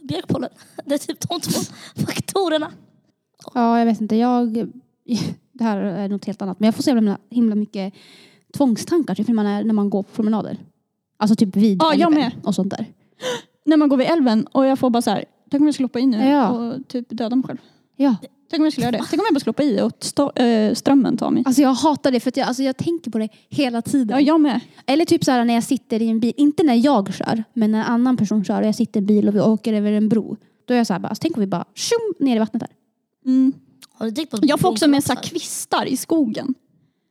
björkpollen. 0.00 0.50
Det 0.84 0.94
är 0.94 0.98
typ 0.98 1.28
de 1.28 1.40
två 1.40 1.60
faktorerna. 2.06 2.70
Ja, 3.54 3.78
jag 3.78 3.86
vet 3.86 4.00
inte. 4.00 4.16
Jag, 4.16 4.52
det 5.52 5.64
här 5.64 5.76
är 5.78 6.08
något 6.08 6.24
helt 6.24 6.42
annat. 6.42 6.60
Men 6.60 6.66
jag 6.66 6.74
får 6.74 6.82
så 6.82 6.94
himla, 6.94 7.18
himla 7.30 7.54
mycket 7.54 7.94
tvångstankar 8.56 9.14
typ, 9.14 9.28
när, 9.28 9.34
man 9.34 9.46
är, 9.46 9.64
när 9.64 9.74
man 9.74 9.90
går 9.90 10.02
på 10.02 10.08
promenader. 10.12 10.58
Alltså 11.16 11.36
typ 11.36 11.56
vid 11.56 11.82
Ja, 11.82 11.92
älven 11.94 12.30
och 12.44 12.54
sånt 12.54 12.70
där. 12.70 12.86
När 13.64 13.76
man 13.76 13.88
går 13.88 13.96
vid 13.96 14.06
älven 14.06 14.46
och 14.46 14.66
jag 14.66 14.78
får 14.78 14.90
bara 14.90 15.02
så 15.02 15.10
här, 15.10 15.24
tänk 15.50 15.60
om 15.60 15.66
jag 15.66 15.74
skulle 15.74 15.84
hoppa 15.84 15.98
in 16.00 16.10
nu 16.10 16.28
Ja. 16.28 16.48
och 16.50 16.88
typ 16.88 17.06
döda 17.08 17.36
mig 17.36 17.46
själv. 17.46 17.58
Ja. 17.96 18.16
Tänk 18.50 18.60
om 18.60 18.64
jag 18.64 18.72
skulle 18.72 18.86
göra 18.86 18.96
det. 18.98 19.04
Tänk 19.10 19.22
om 19.22 19.26
jag 19.26 19.34
bara 19.34 19.40
skulle 19.40 19.50
hoppa 19.50 19.62
i 19.62 19.80
och 19.80 19.92
stå, 20.00 20.32
äh, 20.32 20.74
strömmen 20.74 21.16
tar 21.16 21.30
mig. 21.30 21.42
Alltså 21.46 21.62
jag 21.62 21.74
hatar 21.74 22.10
det 22.10 22.20
för 22.20 22.28
att 22.28 22.36
jag, 22.36 22.46
alltså 22.48 22.62
jag 22.62 22.76
tänker 22.76 23.10
på 23.10 23.18
det 23.18 23.28
hela 23.48 23.82
tiden. 23.82 24.08
Ja, 24.18 24.20
jag 24.20 24.40
med. 24.40 24.60
Eller 24.86 25.04
typ 25.04 25.24
så 25.24 25.30
här 25.30 25.44
när 25.44 25.54
jag 25.54 25.64
sitter 25.64 26.02
i 26.02 26.08
en 26.08 26.20
bil, 26.20 26.32
inte 26.36 26.62
när 26.62 26.74
jag 26.74 27.14
kör, 27.14 27.44
men 27.52 27.70
när 27.72 27.78
en 27.80 27.86
annan 27.86 28.16
person 28.16 28.44
kör 28.44 28.60
och 28.62 28.68
jag 28.68 28.74
sitter 28.74 29.00
i 29.00 29.02
en 29.02 29.06
bil 29.06 29.28
och 29.28 29.34
vi 29.34 29.40
åker 29.40 29.72
över 29.72 29.92
en 29.92 30.08
bro. 30.08 30.36
Då 30.64 30.74
är 30.74 30.78
jag 30.78 30.86
så 30.86 30.92
här 30.92 31.00
bara, 31.00 31.08
alltså, 31.08 31.22
tänk 31.22 31.36
om 31.36 31.40
vi 31.40 31.46
bara 31.46 31.64
tjum, 31.74 32.14
ner 32.26 32.36
i 32.36 32.38
vattnet 32.38 32.60
där. 32.60 32.70
Mm. 33.30 33.52
Har 33.92 34.06
du 34.06 34.12
tänkt 34.12 34.30
på 34.30 34.38
Jag 34.42 34.60
får 34.60 34.68
också 34.68 34.88
med 34.88 35.04
så 35.04 35.12
här 35.12 35.22
kvistar 35.22 35.86
i 35.86 35.96
skogen. 35.96 36.54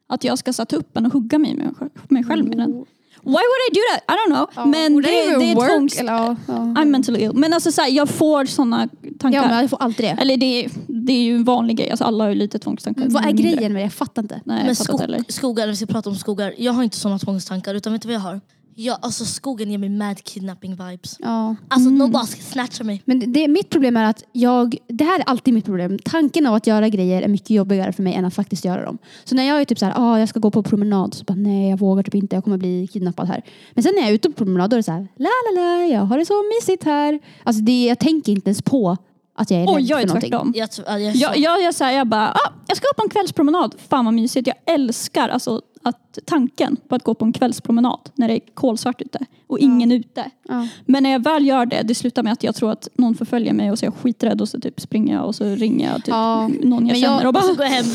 Att 0.09 0.23
jag 0.23 0.37
ska 0.37 0.53
sätta 0.53 0.75
upp 0.75 0.97
en 0.97 1.05
och 1.05 1.13
hugga 1.13 1.37
mig 1.39 1.55
med 1.55 1.75
mig 2.09 2.23
själv 2.23 2.45
med 2.47 2.57
den. 2.57 2.85
Why 3.21 3.31
would 3.33 3.63
I 3.71 3.73
do 3.73 3.79
that? 3.93 4.15
I 4.15 4.19
don't 4.19 4.35
know. 4.55 4.67
men 4.71 4.95
det, 4.95 5.01
det 5.39 5.51
är 5.51 5.67
tvångs... 5.75 5.99
Eller, 5.99 6.13
ja, 6.13 6.35
ja. 6.47 6.53
I'm 6.53 6.85
mentally 6.85 7.19
ill. 7.19 7.33
Men 7.33 7.53
alltså 7.53 7.71
så 7.71 7.81
här, 7.81 7.89
jag 7.89 8.09
får 8.09 8.45
såna 8.45 8.89
tankar. 9.19 9.39
ja, 9.41 9.47
men 9.47 9.57
jag 9.61 9.69
får 9.69 9.81
alltid 9.81 10.05
det. 10.05 10.17
Eller 10.21 10.37
det, 10.37 10.45
är- 10.65 10.71
det 11.07 11.13
är 11.13 11.23
ju 11.23 11.35
en 11.35 11.43
vanlig 11.43 11.77
grej. 11.77 11.89
Alltså 11.89 12.03
alla 12.05 12.23
har 12.23 12.29
ju 12.31 12.35
lite 12.35 12.59
tvångstankar. 12.59 13.07
Vad 13.09 13.21
är 13.23 13.27
Mindre. 13.27 13.43
grejen 13.43 13.73
med 13.73 13.81
det? 13.81 13.85
Jag 13.85 13.93
fattar 13.93 14.21
inte. 14.21 14.35
Nej, 14.45 14.57
Men 14.57 14.67
jag 14.67 14.77
fattar 14.77 14.93
inte 14.93 15.03
heller. 15.03 15.17
skog, 15.17 15.31
skogar, 15.33 15.67
vi 15.67 15.75
ska 15.75 15.85
prata 15.85 16.09
om 16.09 16.15
skogar. 16.15 16.53
Jag 16.57 16.73
har 16.73 16.83
inte 16.83 16.97
sådana 16.97 17.19
tvångstankar 17.19 17.75
utan 17.75 17.93
vet 17.93 18.01
du 18.01 18.07
vad 18.07 18.15
jag 18.15 18.19
har? 18.19 18.41
Jag, 18.79 18.97
alltså 19.01 19.25
skogen 19.25 19.71
ger 19.71 19.77
mig 19.77 19.89
mad 19.89 20.23
kidnapping 20.23 20.71
vibes. 20.71 21.15
Ja. 21.19 21.55
Alltså 21.67 21.87
Mm. 21.89 21.97
någon 21.97 22.11
bara 22.11 22.25
ska 22.25 22.41
snatcha 22.41 22.83
mig. 22.83 23.01
Men 23.05 23.19
det- 23.19 23.25
det, 23.25 23.47
mitt 23.47 23.69
problem 23.69 23.97
är 23.97 24.03
att 24.03 24.23
jag, 24.31 24.75
det 24.87 25.03
här 25.03 25.19
är 25.19 25.23
alltid 25.23 25.53
mitt 25.53 25.65
problem. 25.65 25.99
Tanken 26.05 26.45
av 26.47 26.53
att 26.55 26.67
göra 26.67 26.89
grejer 26.89 27.21
är 27.21 27.27
mycket 27.27 27.49
jobbigare 27.49 27.91
för 27.93 28.03
mig 28.03 28.13
än 28.13 28.25
att 28.25 28.33
faktiskt 28.33 28.65
göra 28.65 28.85
dem. 28.85 28.97
Så 29.23 29.35
när 29.35 29.43
jag 29.43 29.61
är 29.61 29.65
typ 29.65 29.79
så 29.79 29.85
här, 29.85 29.93
ah, 29.97 30.19
jag 30.19 30.29
ska 30.29 30.39
gå 30.39 30.51
på 30.51 30.63
promenad, 30.63 31.13
så 31.13 31.23
bara 31.23 31.35
nej 31.35 31.69
jag 31.69 31.77
vågar 31.79 32.03
typ 32.03 32.15
inte, 32.15 32.35
jag 32.35 32.43
kommer 32.43 32.57
bli 32.57 32.87
kidnappad 32.87 33.27
här. 33.27 33.41
Men 33.73 33.83
sen 33.83 33.93
när 33.95 34.01
jag 34.01 34.09
är 34.09 34.13
ute 34.15 34.29
på 34.29 34.35
promenad 34.35 34.69
då 34.69 34.75
är 34.75 34.77
det 34.77 34.83
så 34.83 34.91
här, 34.91 35.07
la 35.17 35.29
la 35.55 35.61
la, 35.61 35.85
jag 35.85 36.01
har 36.01 36.17
det 36.17 36.25
så 36.25 36.43
mysigt 36.55 36.83
här. 36.83 37.19
Alltså 37.43 37.61
det, 37.63 37.85
jag 37.85 37.99
tänker 37.99 38.31
inte 38.31 38.49
ens 38.49 38.61
på 38.61 38.97
att 39.37 39.51
jag 39.51 39.61
är 39.61 39.65
rädd 39.67 39.75
Oj, 39.75 39.81
jag 39.83 39.99
för 39.99 40.07
någonting. 40.07 40.29
tvärtom. 40.31 40.53
Jag, 40.55 40.71
tror- 40.71 40.87
jag, 40.89 41.01
jag, 41.15 41.37
Jag, 41.37 41.61
jag, 41.61 41.75
så 41.75 41.83
här, 41.83 41.91
jag 41.91 42.07
bara, 42.07 42.31
ah, 42.31 42.51
jag 42.67 42.77
ska 42.77 42.85
gå 42.87 42.93
på 42.97 43.03
en 43.03 43.09
kvällspromenad. 43.09 43.75
Fan 43.89 44.05
vad 44.05 44.13
mysigt. 44.13 44.47
Jag 44.47 44.73
älskar 44.75 45.29
alltså 45.29 45.61
att 45.83 46.19
tanken 46.25 46.77
på 46.89 46.95
att 46.95 47.03
gå 47.03 47.13
på 47.13 47.25
en 47.25 47.33
kvällspromenad 47.33 47.99
när 48.15 48.27
det 48.27 48.33
är 48.33 48.39
kolsvart 48.53 49.01
ute 49.01 49.19
och 49.47 49.59
ingen 49.59 49.91
ute. 49.91 50.31
Ja. 50.49 50.67
Men 50.85 51.03
när 51.03 51.09
jag 51.09 51.23
väl 51.23 51.45
gör 51.45 51.65
det, 51.65 51.81
det 51.83 51.95
slutar 51.95 52.23
med 52.23 52.33
att 52.33 52.43
jag 52.43 52.55
tror 52.55 52.71
att 52.71 52.87
någon 52.95 53.15
förföljer 53.15 53.53
mig 53.53 53.71
och 53.71 53.79
så 53.79 53.85
är 53.85 53.87
jag 53.87 53.95
skiträdd 53.95 54.41
och 54.41 54.49
så 54.49 54.59
typ 54.59 54.81
springer 54.81 55.13
jag 55.15 55.25
och 55.25 55.35
så 55.35 55.43
ringer 55.45 55.87
jag 55.91 55.95
typ 55.95 56.07
Ja, 56.07 56.41
någon 56.47 56.71
jag 56.71 56.81
men 56.81 56.87
jag- 56.87 56.97
känner 56.99 57.27
och 57.27 57.33
bara 57.33 57.43
så 57.43 57.53
går 57.55 57.63
hem. 57.63 57.85
Ja, 57.85 57.93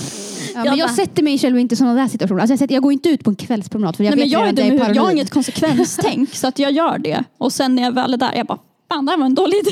Jag 0.55 0.65
men 0.71 0.79
jag 0.79 0.89
bara- 0.89 0.95
sätter 0.97 1.23
mig 1.23 1.39
själv 1.39 1.59
inte 1.59 1.73
i 1.73 1.77
sådana 1.77 1.95
där 1.95 2.09
situationer. 2.09 2.41
Alltså 2.41 2.53
jag, 2.53 2.59
sätter, 2.59 2.75
jag 2.75 2.83
går 2.83 2.93
inte 2.93 3.09
ut 3.09 3.25
på 3.25 3.31
en 3.31 3.37
kvällspromenad 3.37 3.97
för 3.97 4.05
jag 4.05 4.11
Nej, 4.11 4.19
men 4.19 4.25
vet 4.25 4.33
jag 4.33 4.43
är 4.43 4.47
redan 4.47 4.55
dum 4.55 4.65
att 4.65 4.69
jag 4.69 4.75
är 4.75 4.81
huvudet. 4.81 4.97
Jag 4.97 5.03
har 5.03 5.07
paranoid. 5.07 5.17
inget 5.19 5.31
konsekvenstänk 5.31 6.35
så 6.35 6.47
att 6.47 6.59
jag 6.59 6.73
gör 6.73 6.99
det. 6.99 7.25
Och 7.39 7.53
sen 7.53 7.75
när 7.75 7.83
jag 7.83 7.93
väl 7.93 8.13
är 8.15 8.17
där, 8.19 8.33
jag 8.37 8.47
bara 8.47 8.59
fan 8.95 9.05
det 9.07 9.11
här 9.13 9.19
var 9.19 9.27
en 9.27 9.35
dålig 9.35 9.57
idé. 9.59 9.71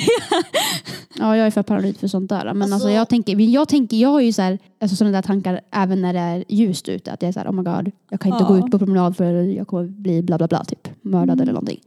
Ja, 1.14 1.36
jag 1.36 1.46
är 1.46 1.50
för 1.50 1.62
paranoid 1.62 1.96
för 1.98 2.08
sånt 2.08 2.28
där. 2.28 2.44
Men 2.44 2.62
alltså, 2.62 2.74
Alltså- 2.74 2.90
jag, 2.90 3.08
tänker, 3.08 3.36
jag, 3.40 3.68
tänker, 3.68 3.96
jag 3.96 4.08
har 4.08 4.20
ju 4.20 4.32
så 4.32 4.42
här, 4.42 4.58
alltså 4.80 4.96
sådana 4.96 5.16
där 5.16 5.22
tankar 5.22 5.60
även 5.70 6.02
när 6.02 6.12
det 6.12 6.18
är 6.20 6.44
ljust 6.48 6.88
ute. 6.88 7.12
Att 7.12 7.22
jag 7.22 7.28
är 7.28 7.32
så 7.32 7.38
här, 7.40 7.48
oh 7.48 7.52
my 7.52 7.62
god, 7.62 7.90
jag 8.10 8.20
kan 8.20 8.32
inte 8.32 8.44
Ja. 8.44 8.48
gå 8.48 8.58
ut 8.66 8.70
på 8.70 8.78
promenad 8.78 9.16
för 9.16 9.32
jag 9.32 9.66
kommer 9.68 9.84
bli 9.88 10.22
bla 10.22 10.38
bla 10.38 10.48
bla, 10.48 10.64
typ 10.64 10.88
mördad 11.02 11.30
Mm. 11.30 11.42
eller 11.42 11.52
någonting. 11.52 11.80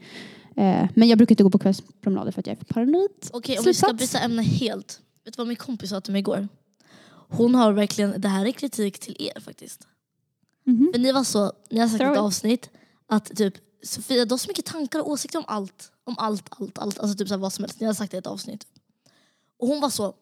Eh, 0.56 0.88
men 0.94 1.08
jag 1.08 1.18
brukar 1.18 1.34
inte 1.34 1.44
gå 1.44 1.50
på 1.50 1.60
kvällspromenader 1.60 2.32
för 2.32 2.40
att 2.40 2.48
jag 2.48 2.54
är 2.54 2.58
för 2.58 2.74
paranoid. 2.74 3.10
Okej 3.34 3.58
om 3.58 3.64
vi 3.66 3.74
ska 3.74 3.94
byta 3.94 4.20
ämne 4.20 4.42
helt. 4.42 5.00
Vet 5.26 5.34
du 5.34 5.38
vad 5.38 5.48
min 5.48 5.56
kompis 5.58 5.90
sa 5.90 6.02
till 6.02 6.12
mig 6.14 6.20
igår? 6.20 6.48
Hon 7.30 7.56
har 7.56 7.72
verkligen, 7.72 8.22
det 8.22 8.28
här 8.28 8.46
är 8.46 8.52
kritik 8.52 9.00
till 9.00 9.16
er 9.20 9.40
faktiskt. 9.42 9.88
För 10.94 11.00
ni 11.00 11.12
var 11.12 11.24
så, 11.24 11.52
ni 11.72 11.80
har 11.80 11.88
sagt 11.88 12.00
Throw 12.00 12.12
ett 12.12 12.18
it. 12.18 12.22
avsnitt 12.22 12.70
att 13.08 13.26
typ 13.36 13.54
Sofia 13.84 14.26
du 14.26 14.34
har 14.34 14.38
så 14.38 14.48
mycket 14.48 14.66
tankar 14.66 15.00
och 15.00 15.10
åsikter 15.10 15.40
om 15.40 15.46
allt. 15.48 15.92
Om 16.04 16.16
allt, 16.18 16.50
allt, 16.50 16.78
allt. 16.80 17.00
Alltså 17.00 17.18
typ 17.18 17.28
så 17.28 17.34
här, 17.34 17.40
vad 17.40 17.54
som 17.54 17.64
helst. 17.64 17.80
Ni 17.80 17.86
har 17.86 17.94
sagt 17.94 18.12
det 18.12 18.18
i 18.18 18.20
ett 18.20 18.28
avsnitt. 18.28 18.68
Och 19.60 19.68
hon 19.68 19.82
var 19.82 19.90
så, 19.90 20.14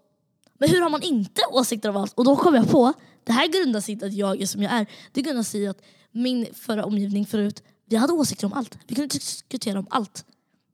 men 0.59 0.69
hur 0.69 0.81
har 0.81 0.89
man 0.89 1.01
inte 1.01 1.41
åsikter 1.51 1.89
om 1.89 1.97
allt? 1.97 2.13
Och 2.13 2.25
då 2.25 2.35
kom 2.35 2.55
jag 2.55 2.69
på, 2.69 2.93
det 3.23 3.31
här 3.31 3.47
grundar 3.47 3.81
sig 3.81 3.93
inte 3.93 4.05
att 4.05 4.13
jag 4.13 4.41
är 4.41 4.45
som 4.45 4.63
jag 4.63 4.73
är. 4.73 4.85
Det 5.11 5.21
grundar 5.21 5.43
sig 5.43 5.61
i 5.61 5.67
att 5.67 5.81
min 6.11 6.47
förra 6.53 6.85
omgivning 6.85 7.25
förut, 7.25 7.63
vi 7.85 7.95
hade 7.95 8.13
åsikter 8.13 8.45
om 8.47 8.53
allt. 8.53 8.77
Vi 8.87 8.95
kunde 8.95 9.07
diskutera 9.07 9.79
om 9.79 9.87
allt. 9.89 10.25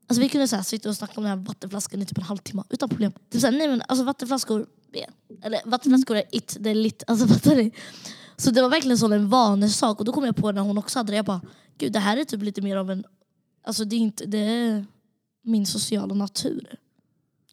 Alltså 0.06 0.20
vi 0.20 0.28
kunde 0.28 0.48
så 0.48 0.56
här, 0.56 0.62
sitta 0.62 0.88
och 0.88 0.96
snacka 0.96 1.12
om 1.16 1.22
den 1.22 1.38
här 1.38 1.46
vattenflaskan 1.46 2.02
i 2.02 2.06
typ 2.06 2.18
en 2.18 2.24
halvtimme 2.24 2.62
utan 2.68 2.88
problem. 2.88 3.12
Typ 3.30 3.40
så 3.40 3.46
här, 3.46 3.58
nej 3.58 3.68
men 3.68 3.82
alltså 3.88 4.04
vattenflaskor, 4.04 4.66
B. 4.92 5.06
Eller 5.42 5.60
vattenflaskor 5.64 6.16
är 6.16 6.24
it, 6.30 6.56
det 6.60 6.70
är 6.70 6.74
lit. 6.74 7.02
Alltså 7.06 7.26
fattar 7.26 7.56
ni? 7.56 7.72
Så 8.36 8.50
det 8.50 8.62
var 8.62 8.68
verkligen 8.68 8.98
sån 8.98 9.12
en 9.12 9.28
vanesak 9.28 9.98
och 9.98 10.04
då 10.04 10.12
kom 10.12 10.24
jag 10.24 10.36
på 10.36 10.52
när 10.52 10.62
hon 10.62 10.78
också 10.78 10.98
hade 10.98 11.12
det, 11.12 11.16
jag 11.16 11.24
bara, 11.24 11.40
gud 11.78 11.92
det 11.92 11.98
här 11.98 12.16
är 12.16 12.24
typ 12.24 12.42
lite 12.42 12.62
mer 12.62 12.76
av 12.76 12.90
en, 12.90 13.04
alltså 13.66 13.84
det 13.84 13.96
är 13.96 14.00
inte, 14.00 14.26
det 14.26 14.38
är 14.38 14.84
min 15.44 15.66
sociala 15.66 16.14
natur. 16.14 16.74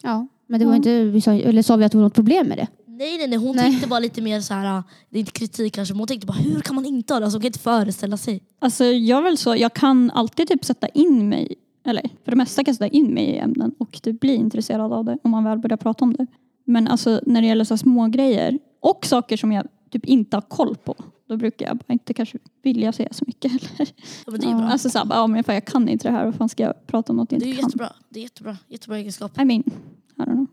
Ja, 0.02 0.26
men 0.46 0.60
det 0.60 0.66
var 0.66 0.74
inte, 0.74 1.04
vi 1.04 1.20
sa, 1.20 1.32
eller 1.32 1.62
sa 1.62 1.76
vi 1.76 1.84
att 1.84 1.92
det 1.92 1.98
var 1.98 2.04
något 2.04 2.14
problem 2.14 2.46
med 2.46 2.58
det? 2.58 2.66
Nej 2.86 3.18
nej 3.18 3.28
nej, 3.28 3.38
hon 3.38 3.56
Nej. 3.56 3.70
tänkte 3.70 3.88
bara 3.88 4.00
lite 4.00 4.22
mer 4.22 4.40
så 4.40 4.54
här, 4.54 4.82
det 5.10 5.18
är 5.18 5.20
inte 5.20 5.32
kritik 5.32 5.74
kanske, 5.74 5.94
men 5.94 5.98
hon 5.98 6.08
tänkte 6.08 6.26
bara 6.26 6.38
hur 6.38 6.60
kan 6.60 6.74
man 6.74 6.84
inte 6.84 7.14
ha 7.14 7.20
det? 7.20 7.26
Alltså 7.26 7.36
hon 7.36 7.42
kan 7.42 7.48
inte 7.48 7.58
föreställa 7.58 8.16
sig. 8.16 8.42
Alltså 8.58 8.84
jag 8.84 9.18
är 9.18 9.22
väl 9.22 9.36
så, 9.36 9.56
jag 9.56 9.74
kan 9.74 10.10
alltid 10.10 10.48
typ 10.48 10.64
sätta 10.64 10.88
in 10.88 11.28
mig, 11.28 11.54
eller 11.86 12.02
för 12.24 12.30
det 12.30 12.36
mesta 12.36 12.64
kan 12.64 12.72
jag 12.72 12.76
sätta 12.76 12.88
in 12.88 13.14
mig 13.14 13.24
i 13.24 13.38
ämnen 13.38 13.74
och 13.78 14.02
typ 14.02 14.20
bli 14.20 14.34
intresserad 14.34 14.92
av 14.92 15.04
det 15.04 15.18
om 15.22 15.30
man 15.30 15.44
väl 15.44 15.58
börjar 15.58 15.76
prata 15.76 16.04
om 16.04 16.12
det. 16.12 16.26
Men 16.64 16.88
alltså 16.88 17.20
när 17.26 17.40
det 17.40 17.46
gäller 17.46 17.64
så 17.64 17.74
här 17.74 17.78
små 17.78 18.06
grejer 18.06 18.58
och 18.80 19.06
saker 19.06 19.36
som 19.36 19.52
jag 19.52 19.66
typ 19.90 20.04
inte 20.04 20.36
har 20.36 20.40
koll 20.42 20.76
på, 20.76 20.94
då 21.28 21.36
brukar 21.36 21.66
jag 21.66 21.76
bara 21.76 21.92
inte 21.92 22.14
kanske 22.14 22.38
vilja 22.62 22.92
säga 22.92 23.08
så 23.12 23.24
mycket 23.26 23.52
heller. 23.52 23.92
Ja, 24.26 24.32
men 24.32 24.40
det 24.40 24.46
är 24.46 24.54
bra. 24.54 24.66
Alltså 24.66 24.90
såhär, 24.90 25.06
ja 25.10 25.26
men 25.26 25.44
fan, 25.44 25.54
jag 25.54 25.64
kan 25.66 25.88
inte 25.88 26.08
det 26.08 26.12
här, 26.12 26.24
vad 26.24 26.34
fan 26.34 26.48
ska 26.48 26.62
jag 26.62 26.86
prata 26.86 27.12
om 27.12 27.16
något 27.16 27.32
jag 27.32 27.40
Det 27.40 27.44
är 27.46 27.48
inte 27.48 27.60
kan? 27.60 27.68
jättebra. 27.68 27.92
Det 28.08 28.18
är 28.18 28.22
jättebra. 28.22 28.56
Jättebra 28.68 28.98
egenskap. 28.98 29.40
I 29.40 29.44
mean, 29.44 29.60
I 29.60 30.20
don't 30.20 30.24
know. 30.24 30.46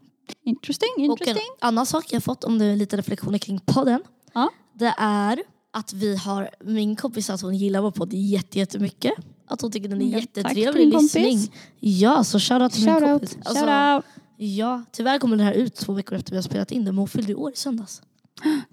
Interesting, 0.46 0.90
Och 0.98 1.00
en 1.04 1.12
interesting. 1.12 1.44
annan 1.62 1.86
sak 1.86 2.06
jag 2.14 2.24
fått 2.24 2.44
om 2.44 2.58
det 2.60 2.66
är 2.66 2.76
lite 2.76 2.98
reflektioner 2.98 3.38
kring 3.38 3.60
podden. 3.66 4.02
Ja. 4.34 4.50
Det 4.74 4.94
är 4.98 5.40
att 5.72 5.94
vi 5.94 6.16
har, 6.18 6.50
min 6.64 6.96
kompis 6.96 7.26
sa 7.26 7.34
att 7.34 7.42
hon 7.42 7.56
gillar 7.58 7.82
vår 7.82 7.92
podd 7.92 8.14
jätte- 8.14 8.60
jättemycket. 8.60 9.14
Att 9.48 9.62
hon 9.62 9.72
tycker 9.72 9.90
den 9.90 10.02
är 10.02 10.06
Ja, 10.06 10.12
tack 10.12 10.22
jättetrevlig 10.22 10.84
din 10.88 10.92
kompis. 10.92 11.16
lyssning. 11.16 11.56
Ja, 11.80 12.24
så 12.24 12.40
shoutout 12.40 12.72
till 12.74 12.86
min 12.86 12.94
Shout 12.94 13.04
kompis. 13.10 13.36
out. 13.36 13.48
Alltså, 13.48 13.66
Shout 13.66 13.96
out. 13.96 14.06
Ja, 14.38 14.84
tyvärr 14.92 15.20
kommer 15.20 15.38
den 15.38 15.46
här 15.46 15.54
ut 15.54 15.76
två 15.76 15.94
veckor 15.94 16.16
efter 16.18 16.32
vi 16.32 16.38
har 16.38 16.42
spelat 16.44 16.72
in 16.72 16.86
den 16.86 16.96
men 16.96 17.00
hon 17.00 17.08
fyllde 17.08 17.36
år 17.36 17.52
i 17.52 17.56
söndags. 17.56 18.02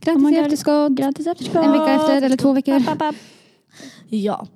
Grattis 0.01 0.24
Oh 0.24 0.32
i 0.32 0.36
efterskott. 0.36 0.92
Grattis 0.92 1.26
efterskott. 1.26 1.64
En 1.64 1.72
vecka 1.72 1.90
efter 1.94 2.22
eller 2.22 2.36
två 2.36 2.53
veckor. 2.53 2.74
App, 2.74 2.88
app, 2.88 3.03
app. 3.03 3.16
Ja, 4.09 4.46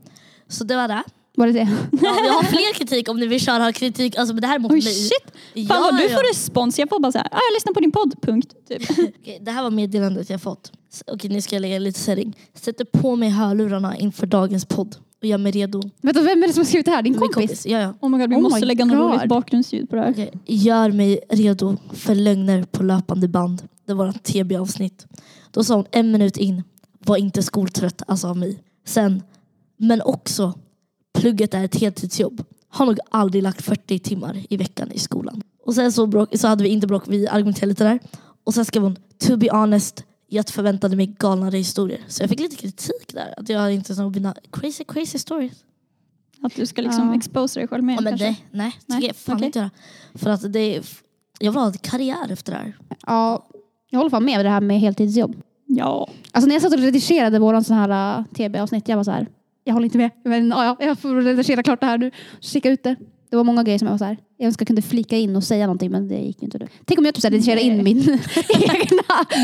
så 0.49 0.65
det 0.65 0.77
var 0.77 0.89
det. 0.89 1.03
Var 1.37 1.47
det 1.47 1.53
det? 1.53 1.69
Ja, 2.03 2.17
vi 2.23 2.29
har 2.29 2.43
fler 2.43 2.75
kritik 2.75 3.09
om 3.09 3.21
ni 3.21 3.27
vill 3.27 3.41
köra 3.41 3.73
kritik, 3.73 4.17
alltså, 4.19 4.35
men 4.35 4.41
det 4.41 4.47
här 4.47 4.55
är 4.55 4.59
mot 4.59 4.73
Oj 4.73 4.85
mig. 4.85 4.95
shit. 4.95 5.33
Ja, 5.55 5.67
Fan 5.69 5.83
vad 5.83 5.97
du 5.97 6.03
ja. 6.03 6.17
får 6.17 6.29
respons. 6.29 6.79
Jag 6.79 6.89
får 6.89 7.01
bara 7.01 7.13
såhär, 7.13 7.27
ah, 7.31 7.39
jag 7.51 7.55
lyssnar 7.57 7.73
på 7.73 7.81
din 7.81 7.93
podd, 7.93 8.15
punkt. 8.23 8.55
Typ. 8.69 8.83
Okej, 9.21 9.39
det 9.43 9.51
här 9.51 9.63
var 9.63 9.71
meddelandet 9.71 10.31
jag 10.31 10.43
fått. 10.43 10.73
Okej, 11.07 11.31
nu 11.31 11.41
ska 11.41 11.57
jag 11.57 11.61
lägga 11.61 11.79
lite 11.79 12.01
setting. 12.01 12.37
Sätter 12.55 12.85
på 12.85 13.17
mig 13.17 13.29
hörlurarna 13.29 13.97
inför 13.97 14.27
dagens 14.27 14.65
podd 14.65 14.97
och 15.21 15.25
gör 15.27 15.39
mig 15.39 15.53
redo. 15.53 15.83
Vänta, 16.01 16.21
vem 16.23 16.43
är 16.43 16.47
det 16.47 16.53
som 16.53 16.61
har 16.61 16.65
skrivit 16.67 16.87
det 16.87 16.93
här? 16.93 17.03
Din 17.03 17.13
Min 17.13 17.21
kompis? 17.21 17.67
Ja, 17.67 17.81
ja. 17.81 17.95
Oh 18.01 18.11
my 18.11 18.19
god, 18.19 18.31
vi 18.31 18.37
Oh 18.37 18.41
måste 18.41 18.65
lägga 18.67 18.85
något 18.85 19.13
roligt 19.13 19.29
bakgrundsljud 19.29 19.91
på 19.91 19.97
det 19.97 20.03
här. 20.03 20.11
Okej, 20.11 20.33
Gör 20.47 20.91
mig 20.91 21.21
redo 21.31 21.77
för 21.93 22.15
lögner 22.15 22.63
på 22.63 22.83
löpande 22.83 23.29
band. 23.29 23.63
Det 23.87 23.95
var 23.95 24.09
ett 24.09 24.23
TB-avsnitt. 24.23 25.07
Då 25.55 25.65
sa 25.65 25.75
hon 25.75 25.87
en 25.91 26.13
minut 26.13 26.37
in, 26.37 26.63
var 26.99 27.17
inte 27.17 27.43
skoltrött 27.43 28.03
alltså 28.07 28.27
av 28.29 28.37
mig. 28.37 28.63
Sen, 28.87 29.23
men 29.77 30.03
också, 30.03 30.59
plugget 31.19 31.55
är 31.55 31.65
ett 31.65 31.81
heltidsjobb. 31.81 32.45
Har 32.69 32.87
nog 32.87 32.99
aldrig 33.11 33.43
lagt 33.43 33.63
40 33.63 33.99
timmar 33.99 34.43
i 34.51 34.57
veckan 34.57 34.93
i 34.93 34.99
skolan. 34.99 35.43
Och 35.65 35.75
sen 35.75 35.93
så, 35.93 36.07
bråk, 36.07 36.29
så 36.39 36.49
hade 36.49 36.63
vi 36.65 36.69
inte 36.71 36.87
bråk, 36.87 37.03
vi 37.09 37.29
argumenterade 37.29 37.67
lite 37.69 37.85
där. 37.85 37.99
Och 38.45 38.55
sen 38.55 38.65
skrev 38.65 38.83
hon, 38.83 38.97
to 39.19 39.37
be 39.37 39.51
honest, 39.53 40.05
jag 40.29 40.49
förväntade 40.49 40.97
mig 40.97 41.07
galnare 41.19 41.57
historier. 41.57 42.01
Så 42.09 42.23
jag 42.23 42.31
fick 42.31 42.41
lite 42.41 42.57
kritik 42.57 43.13
där. 43.15 43.35
Att 43.37 43.49
jag 43.49 43.75
inte 43.75 43.95
så 43.95 44.11
mina 44.11 44.35
crazy 44.53 44.85
crazy 44.85 45.19
stories. 45.19 45.65
Att 46.43 46.57
du 46.57 46.67
ska 46.67 46.83
liksom 46.83 47.09
Ja. 47.09 47.17
exposa 47.17 47.61
dig 47.61 47.69
själv 47.69 47.85
mer 47.85 47.95
Ja, 47.95 48.01
men 48.01 48.19
kanske. 48.19 48.27
nej, 48.27 48.43
nej, 48.51 48.77
det 48.87 48.93
ska 48.95 49.07
jag 49.07 49.17
fan 49.17 49.35
okej. 49.37 49.47
inte 49.47 49.59
göra. 49.59 49.71
För 50.15 50.31
att 50.31 50.53
det 50.53 50.83
jag 51.39 51.53
vill 51.53 51.61
ha 51.61 51.67
en 51.67 51.73
karriär 51.73 52.31
efter 52.33 52.53
det 52.53 52.59
här. 52.59 52.77
Ja, 53.07 53.47
jag 53.95 53.99
håller 53.99 54.11
fan 54.11 54.25
med 54.25 54.45
det 54.45 54.49
här 54.49 54.61
med 54.61 54.81
heltidsjobb. 54.81 55.37
Ja. 55.67 56.09
Alltså 56.33 56.49
när 56.49 56.55
jag 56.55 56.63
satt 56.63 56.73
och 56.73 56.79
redigerade 56.79 57.39
våran 57.39 57.65
sån 57.65 57.77
här 57.77 58.19
uh, 58.19 58.25
TB-avsnitt, 58.25 58.89
jag 58.89 58.97
var 58.97 59.05
så 59.05 59.11
här, 59.11 59.27
jag 59.65 59.75
håller 59.75 59.85
inte 59.85 59.99
med. 59.99 60.11
Men 60.25 60.49
ja, 60.49 60.65
ja, 60.65 60.87
jag 60.87 60.99
får 60.99 61.15
redigera 61.15 61.63
klart 61.63 61.81
det 61.81 61.87
här 61.87 61.99
nu. 61.99 62.11
Skicka 62.41 62.71
ut 62.71 62.83
det. 62.83 62.97
Det 63.31 63.37
var 63.37 63.45
många 63.45 63.63
grejer 63.63 63.79
som 63.79 63.87
jag 63.87 63.93
var 63.93 63.99
så 63.99 64.05
här, 64.05 64.17
Jag 64.37 64.47
önskar 64.47 64.63
jag 64.63 64.67
kunde 64.67 64.83
flika 64.83 65.17
in 65.17 65.37
och 65.37 65.45
säga 65.45 65.67
någonting 65.67 65.91
men 65.91 66.09
det 66.09 66.15
gick 66.15 66.43
inte. 66.43 66.59
Nu. 66.59 66.69
Tänk 66.85 66.99
om 66.99 67.05
jag 67.05 67.15
typ 67.15 67.23
så 67.23 67.29
redigerade 67.29 67.63
in 67.63 67.85
min 67.85 67.99
egna. 68.49 69.03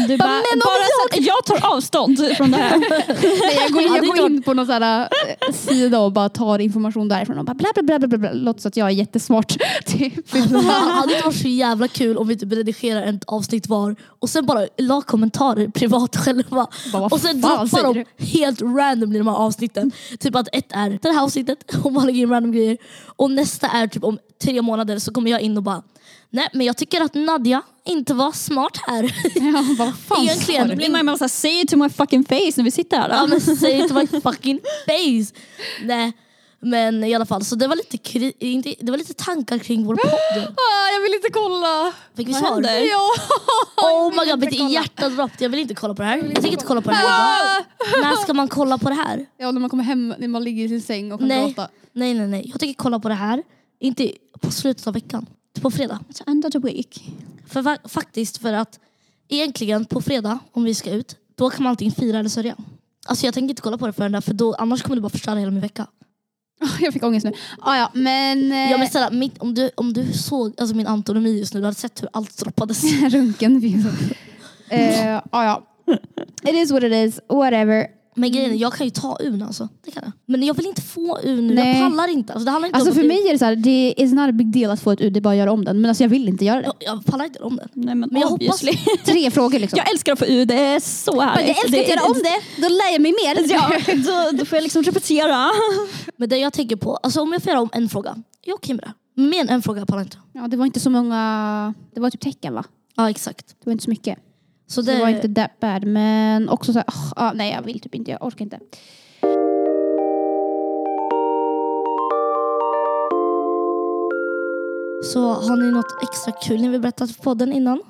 Du 0.08 0.16
bara, 0.16 0.28
men 0.28 0.60
bara 0.64 0.86
så 0.90 1.18
att 1.18 1.26
jag 1.26 1.44
tar 1.44 1.76
avstånd 1.76 2.18
från 2.36 2.50
det 2.50 2.56
här. 2.56 2.78
Nej, 3.22 3.58
jag 3.60 3.72
går, 3.72 3.82
Ja, 3.82 3.96
jag 3.96 4.06
går 4.06 4.26
in 4.26 4.42
på 4.42 4.54
någon 4.54 4.66
sån 4.66 4.82
här, 4.82 5.08
eh, 5.48 5.54
sida 5.54 5.98
och 6.00 6.12
bara 6.12 6.28
tar 6.28 6.58
information 6.58 7.08
därifrån 7.08 7.38
och 7.38 7.44
bara 7.44 7.54
bla 7.54 7.68
bla 7.74 7.82
bla 7.82 7.98
bla 7.98 8.08
bla, 8.08 8.18
bla. 8.18 8.32
Låter 8.32 8.60
så 8.60 8.68
att 8.68 8.76
jag 8.76 8.86
är 8.86 8.90
jättesmart. 8.92 9.56
Typ. 9.86 10.32
Hade 10.32 10.48
det 11.08 11.14
inte 11.14 11.24
varit 11.24 11.42
så 11.42 11.48
jävla 11.48 11.88
kul 11.88 12.16
om 12.16 12.28
vi 12.28 12.36
typ 12.36 12.52
redigerar 12.52 13.02
ett 13.02 13.24
avsnitt 13.26 13.66
var 13.68 13.96
och 14.06 14.30
sen 14.30 14.46
bara 14.46 14.66
la 14.78 15.02
kommentarer 15.02 15.68
privat 15.68 16.16
själva. 16.16 16.66
Bara, 16.92 17.04
och 17.04 17.20
sen 17.20 17.40
droppar 17.40 17.94
de 17.94 18.04
helt 18.26 18.62
random 18.62 19.12
i 19.12 19.18
de 19.18 19.26
här 19.26 19.34
avsnitten. 19.34 19.92
Typ 20.18 20.36
att 20.36 20.48
ett 20.52 20.72
är 20.72 20.98
det 21.02 21.10
här 21.12 21.22
avsnittet 21.22 21.74
och 21.84 21.92
man 21.92 22.06
lägger 22.06 22.22
in 22.22 22.30
random 22.30 22.52
grejer. 22.52 22.78
Och 23.16 23.30
nästa 23.30 23.68
är 23.68 23.86
typ 23.86 24.04
om 24.04 24.18
tre 24.44 24.62
månader 24.62 24.79
så 25.00 25.12
kommer 25.12 25.30
jag 25.30 25.40
in 25.40 25.56
och 25.56 25.62
bara 25.62 25.82
Nej 26.30 26.48
men 26.52 26.66
jag 26.66 26.76
tycker 26.76 27.00
att 27.00 27.14
Nadja 27.14 27.62
inte 27.84 28.14
var 28.14 28.32
smart 28.32 28.76
här. 28.86 29.02
Ja, 29.34 29.64
vad 29.78 29.98
fan 29.98 30.22
Egentligen. 30.24 30.68
Då 30.68 30.76
blir 30.76 30.90
man 30.90 31.06
ju 31.08 31.18
såhär, 31.18 31.28
say 31.28 31.60
it 31.60 31.68
to 31.68 31.76
my 31.76 31.88
fucking 31.88 32.24
face 32.24 32.52
när 32.56 32.64
vi 32.64 32.70
sitter 32.70 32.96
här. 32.96 33.08
ja 33.08 33.20
Då. 33.20 33.26
men 33.26 33.40
say 33.40 33.80
it 33.84 33.88
to 33.88 33.94
my 33.94 34.06
fucking 34.22 34.60
face. 34.86 35.34
Nej 35.82 36.12
men 36.62 37.04
i 37.04 37.14
alla 37.14 37.26
fall 37.26 37.44
så 37.44 37.54
det 37.54 37.66
var 37.68 37.76
lite, 37.76 37.96
kri- 37.96 38.32
inte, 38.38 38.74
det 38.80 38.90
var 38.90 38.98
lite 38.98 39.14
tankar 39.14 39.58
kring 39.58 39.86
vår 39.86 39.94
podd. 39.94 40.12
Ah, 40.56 40.90
jag 40.94 41.00
vill 41.02 41.14
inte 41.14 41.28
kolla. 41.32 41.92
Fick 42.16 42.28
vi 42.28 42.32
Vad 42.32 42.40
svar? 42.40 42.50
händer? 42.52 42.80
Ja. 42.90 43.10
Oh 43.76 44.10
my 44.24 44.30
god, 44.30 44.40
mitt 44.40 44.70
hjärta 44.72 45.08
droppade. 45.08 45.44
Jag 45.44 45.48
vill 45.50 45.60
inte 45.60 45.74
kolla 45.74 45.94
på 45.94 46.02
det 46.02 46.08
här. 46.08 46.16
Jag 46.16 46.34
tänker 46.34 46.50
inte 46.52 46.64
kolla 46.64 46.80
på 46.80 46.90
det 46.90 46.96
här 46.96 47.06
Ah! 47.58 47.62
När 48.02 48.16
ska 48.16 48.34
man 48.34 48.48
kolla 48.48 48.78
på 48.78 48.88
det 48.88 48.94
här? 48.94 49.26
Ja, 49.38 49.50
när 49.50 49.60
man 49.60 49.70
kommer 49.70 49.84
hem, 49.84 50.14
när 50.18 50.28
man 50.28 50.44
ligger 50.44 50.64
i 50.64 50.68
sin 50.68 50.82
säng 50.82 51.12
och 51.12 51.18
kan 51.18 51.28
Nej. 51.28 51.46
gråta. 51.46 51.68
Nej, 51.92 52.14
nej, 52.14 52.26
nej. 52.26 52.42
Jag 52.50 52.60
tänker 52.60 52.74
kolla 52.82 53.00
på 53.00 53.08
det 53.08 53.14
här. 53.14 53.42
Inte 53.80 54.12
på 54.40 54.50
slutet 54.50 54.86
av 54.86 54.94
veckan. 54.94 55.26
På 55.60 55.70
fredag. 55.70 55.98
It's 56.08 56.22
end 56.30 56.44
of 56.46 56.52
the 56.52 56.58
week. 56.58 57.04
För 57.46 57.62
fa- 57.62 57.88
faktiskt 57.88 58.38
för 58.38 58.52
att 58.52 58.80
egentligen 59.28 59.84
på 59.84 60.00
fredag, 60.02 60.38
om 60.52 60.64
vi 60.64 60.74
ska 60.74 60.90
ut, 60.90 61.16
då 61.34 61.50
kan 61.50 61.62
man 61.62 61.70
antingen 61.70 61.94
fira 61.94 62.18
eller 62.18 62.28
sörja. 62.28 62.56
Alltså 63.06 63.26
jag 63.26 63.34
tänker 63.34 63.50
inte 63.50 63.62
kolla 63.62 63.78
på 63.78 63.86
det 63.86 63.92
förrän 63.92 64.12
där, 64.12 64.20
för 64.20 64.34
då, 64.34 64.54
annars 64.54 64.82
kommer 64.82 64.96
det 64.96 65.02
bara 65.02 65.08
förstöra 65.10 65.38
hela 65.38 65.50
min 65.50 65.60
vecka. 65.60 65.86
Jag 66.80 66.92
fick 66.92 67.02
ångest 67.04 67.24
nu. 67.24 67.32
Ah, 67.60 67.76
ja, 67.76 67.90
men... 67.94 68.52
eh, 68.52 68.70
Ja, 68.70 68.78
men 68.78 68.88
snälla, 68.88 69.10
mitt, 69.10 69.38
om, 69.38 69.54
du, 69.54 69.70
om 69.76 69.92
du 69.92 70.12
såg 70.12 70.54
alltså 70.60 70.76
min 70.76 70.86
antonomi 70.86 71.38
just 71.38 71.54
nu, 71.54 71.60
du 71.60 71.66
hade 71.66 71.74
sett 71.78 72.02
hur 72.02 72.08
allt 72.12 72.36
droppades. 72.38 72.84
Runken. 73.02 73.84
Eh, 74.72 75.16
ah, 75.30 75.44
ja. 75.44 75.66
It 76.42 76.54
is 76.54 76.70
what 76.72 76.82
it 76.82 76.92
is. 76.92 77.20
Whatever. 77.28 77.86
Men 78.14 78.32
grejen 78.32 78.50
är, 78.50 78.54
jag 78.54 78.72
kan 78.72 78.86
ju 78.86 78.90
ta 78.90 79.16
un 79.20 79.42
alltså. 79.42 79.68
Det 79.84 79.90
kan 79.90 80.02
jag. 80.04 80.12
Men 80.26 80.42
jag 80.42 80.54
vill 80.54 80.66
inte 80.66 80.82
få 80.82 81.18
un 81.22 81.46
nu. 81.46 81.54
Nej. 81.54 81.80
Jag 81.80 81.90
pallar 81.90 82.08
inte. 82.08 82.32
Alltså, 82.32 82.44
det 82.44 82.50
handlar 82.50 82.66
inte 82.68 82.76
Alltså 82.76 82.90
om 82.90 82.94
för 82.94 83.02
att- 83.02 83.08
mig 83.08 83.28
är 83.28 83.32
det 83.32 83.38
så 83.38 83.44
här, 83.44 83.56
det 83.56 83.94
is 83.96 84.12
not 84.12 84.28
a 84.28 84.32
big 84.32 84.52
deal 84.52 84.70
att 84.70 84.80
få 84.80 84.90
ett 84.90 85.00
ut, 85.00 85.14
det 85.14 85.18
är 85.18 85.20
bara 85.20 85.30
att 85.34 85.38
göra 85.38 85.52
om 85.52 85.64
den. 85.64 85.80
Men 85.80 85.88
alltså 85.88 86.04
jag 86.04 86.08
vill 86.08 86.28
inte 86.28 86.44
göra 86.44 86.60
det. 86.60 86.66
Jag, 86.66 86.74
jag 86.80 87.04
pallar 87.04 87.24
inte 87.24 87.38
om 87.38 87.56
den. 87.56 87.68
Nej, 87.72 87.94
men, 87.94 88.08
Men 88.12 88.20
jag 88.20 88.32
obviously. 88.32 88.72
Tre 89.04 89.30
frågor 89.30 89.58
liksom. 89.58 89.76
Jag 89.76 89.90
älskar 89.92 90.12
att 90.12 90.18
få 90.18 90.26
ut, 90.26 90.48
det 90.48 90.54
är 90.54 90.80
så 90.80 91.16
Men 91.16 91.28
härligt. 91.28 91.48
jag 91.48 91.64
älskar 91.64 91.80
att 91.82 91.88
göra 91.88 92.00
om 92.06 92.12
det, 92.14 92.62
då 92.62 92.68
lär 92.68 92.92
jag 92.92 93.00
mig 93.02 93.12
mer. 93.24 93.52
Ja, 93.52 93.94
då, 93.94 94.36
då 94.38 94.44
får 94.44 94.56
jag 94.56 94.62
liksom 94.62 94.82
repetera. 94.82 95.50
Men 96.16 96.28
det 96.28 96.36
jag 96.36 96.52
tänker 96.52 96.76
på, 96.76 96.96
alltså 96.96 97.20
om 97.20 97.32
jag 97.32 97.42
får 97.42 97.50
göra 97.50 97.60
om 97.60 97.68
en 97.72 97.88
fråga, 97.88 98.10
är 98.10 98.48
jag 98.48 98.54
okej 98.54 98.74
med 98.74 98.84
det? 98.84 99.22
Mer 99.22 99.40
än 99.40 99.48
en 99.48 99.62
fråga 99.62 99.86
pallar 99.86 100.00
jag 100.00 100.06
inte. 100.06 100.16
Ja, 100.32 100.48
det 100.48 100.56
var 100.56 100.66
inte 100.66 100.80
så 100.80 100.90
många, 100.90 101.74
det 101.94 102.00
var 102.00 102.10
typ 102.10 102.20
tecken 102.20 102.54
va? 102.54 102.64
Ja 102.96 103.10
exakt. 103.10 103.46
Det 103.48 103.54
var 103.66 103.72
inte 103.72 103.84
så 103.84 103.90
mycket. 103.90 104.18
Så 104.70 104.74
Så 104.74 104.82
det, 104.82 104.92
det 104.94 105.00
var 105.00 105.08
inte 105.08 105.34
that 105.34 105.60
bad. 105.60 105.84
Men 105.84 106.48
också 106.48 106.72
så 106.72 106.78
här, 106.78 106.84
ah, 106.88 107.12
ah, 107.28 107.32
nej 107.32 107.52
jag 107.52 107.62
vill 107.62 107.80
typ 107.80 107.94
inte, 107.94 108.10
jag 108.10 108.22
orkar 108.22 108.44
inte. 108.44 108.58
Så 115.12 115.32
har 115.32 115.56
ni 115.56 115.70
något 115.70 116.02
extra 116.02 116.32
kul 116.32 116.60
ni 116.60 116.68
vill 116.68 116.80
berätta 116.80 117.06
för 117.06 117.22
podden 117.22 117.52
innan? 117.52 117.80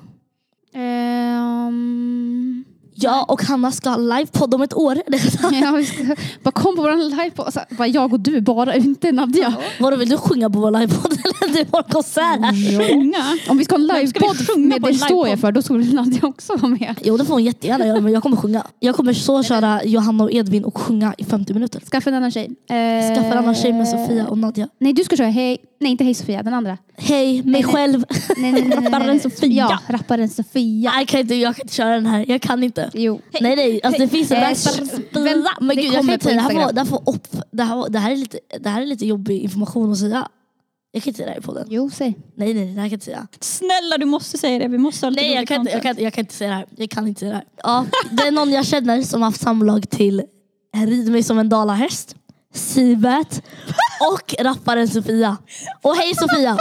Ehm, 0.73 2.40
Jag 3.03 3.29
och 3.31 3.43
Hanna 3.43 3.71
ska 3.71 3.89
ha 3.89 3.97
livepodd 3.97 4.53
om 4.53 4.61
ett 4.61 4.73
år. 4.73 5.01
ja, 5.61 5.71
vi 5.71 5.85
ska, 5.85 6.15
bara 6.43 6.51
kom 6.51 6.75
på 6.75 6.81
våran 6.81 7.09
live 7.09 7.31
på, 7.31 7.51
så 7.51 7.59
här, 7.59 7.77
bara 7.77 7.87
jag 7.87 8.13
och 8.13 8.19
du 8.19 8.41
bara, 8.41 8.75
inte 8.75 9.11
Nadja. 9.11 9.53
Vadå 9.79 9.97
vill 9.97 10.09
du 10.09 10.17
sjunga 10.17 10.49
på 10.49 10.59
vår 10.59 10.71
livepodd 10.71 11.11
eller 11.23 11.53
det 11.53 11.59
är 11.59 11.67
vår 11.71 11.83
konsert 11.83 12.39
här? 12.39 12.89
Sjunga. 12.89 13.37
Om 13.49 13.57
vi 13.57 13.65
ska 13.65 13.75
ha 13.75 13.79
en 13.79 13.87
livepodd 13.87 14.59
med 14.59 14.81
det 14.81 14.93
står 14.93 15.27
jag 15.27 15.37
livepodd? 15.37 15.39
för, 15.39 15.51
då 15.51 15.61
väl 15.77 15.95
Nadja 15.95 16.27
också 16.27 16.55
vara 16.55 16.71
med. 16.71 16.95
Jo 17.03 17.17
det 17.17 17.25
får 17.25 17.33
hon 17.33 17.43
jättegärna 17.43 17.85
göra 17.85 18.01
men 18.01 18.13
jag 18.13 18.23
kommer 18.23 18.37
sjunga. 18.37 18.63
Jag 18.79 18.95
kommer 18.95 19.13
så 19.13 19.43
köra 19.43 19.83
Johanna 19.83 20.23
och 20.23 20.33
Edvin 20.33 20.63
och 20.63 20.77
sjunga 20.77 21.13
i 21.17 21.23
50 21.25 21.53
minuter. 21.53 21.81
Skaffa 21.91 22.09
en 22.09 22.15
annan 22.15 22.31
tjej. 22.31 22.45
Eh, 22.69 23.15
Skaffa 23.15 23.31
en 23.31 23.37
annan 23.37 23.55
tjej 23.55 23.73
med 23.73 23.87
Sofia 23.87 24.27
och 24.27 24.37
Nadja. 24.37 24.67
Nej 24.79 24.93
du 24.93 25.03
ska 25.03 25.15
köra 25.15 25.27
hej, 25.27 25.57
nej 25.79 25.91
inte 25.91 26.03
hej 26.03 26.13
Sofia, 26.13 26.43
den 26.43 26.53
andra. 26.53 26.77
Hej, 26.97 27.43
mig 27.43 27.63
själv. 27.63 28.05
Nej, 28.09 28.21
nej, 28.37 28.51
nej, 28.51 28.61
nej, 28.61 28.77
nej. 28.79 28.91
Rapparen 28.91 29.19
Sofia. 29.19 29.67
Ja, 29.69 29.79
rapparen 29.87 30.29
Sofia. 30.29 30.91
Nej, 30.91 30.99
jag, 31.01 31.07
kan 31.07 31.19
inte, 31.19 31.35
jag 31.35 31.55
kan 31.55 31.63
inte 31.63 31.75
köra 31.75 31.89
den 31.89 32.05
här, 32.05 32.25
jag 32.27 32.41
kan 32.41 32.63
inte. 32.63 32.90
Jo. 32.93 33.21
Nej 33.41 33.55
nej, 33.55 33.79
alltså 33.83 34.01
det 34.01 34.07
finns 34.07 34.31
en 34.31 34.37
vänt- 34.41 35.57
Men 35.61 35.75
gud, 35.75 35.85
jag 35.85 35.93
kan 35.93 35.99
kommer 36.01 36.13
inte 36.13 36.25
säga 36.25 36.35
det 36.35 36.41
här. 36.41 36.53
Var, 36.65 36.73
det, 36.73 36.79
här 36.81 36.85
får 36.85 37.09
upp, 37.09 37.27
det, 37.51 37.63
här, 37.63 37.75
var- 37.75 37.89
det, 37.89 37.99
här 37.99 38.11
är 38.11 38.15
lite, 38.15 38.39
det 38.59 38.69
här 38.69 38.81
är 38.81 38.85
lite 38.85 39.05
jobbig 39.05 39.41
information 39.41 39.91
att 39.91 39.97
säga. 39.97 40.27
Jag 40.91 41.03
kan 41.03 41.09
inte 41.09 41.17
säga 41.17 41.27
det 41.27 41.31
här 41.33 41.39
i 41.39 41.43
podden. 41.43 41.67
Jo, 41.69 41.89
säg. 41.93 42.15
Nej 42.35 42.53
nej, 42.53 42.65
det 42.65 42.69
här 42.69 42.75
kan 42.75 42.83
jag 42.83 42.91
inte 42.93 43.05
säga. 43.05 43.27
Snälla 43.39 43.97
du 43.97 44.05
måste 44.05 44.37
säga 44.37 44.59
det, 44.59 44.67
vi 44.67 44.77
måste 44.77 45.05
ha 45.05 45.09
lite 45.09 45.21
Nej 45.21 45.33
jag 45.35 45.47
kan, 45.47 45.59
inte, 45.61 45.71
jag, 45.71 45.81
kan, 45.81 45.95
jag 45.99 46.13
kan 46.13 46.21
inte 46.21 46.33
säga 46.33 46.49
det 46.49 46.55
här. 46.55 46.65
Jag 46.75 46.89
kan 46.89 47.07
inte 47.07 47.19
säga 47.19 47.29
det 47.31 47.35
här. 47.37 47.45
Ja, 47.63 47.85
det 48.11 48.23
är 48.23 48.31
någon 48.31 48.51
jag 48.51 48.65
känner 48.65 49.01
som 49.03 49.21
har 49.21 49.27
haft 49.29 49.41
samlag 49.41 49.89
till 49.89 50.21
Rid 50.77 51.11
mig 51.11 51.23
som 51.23 51.39
en 51.39 51.49
dalahäst, 51.49 52.15
Sibet 52.53 53.43
och 54.09 54.35
rapparen 54.39 54.87
Sofia. 54.87 55.37
Och 55.81 55.95
hej 55.95 56.15
Sofia! 56.15 56.57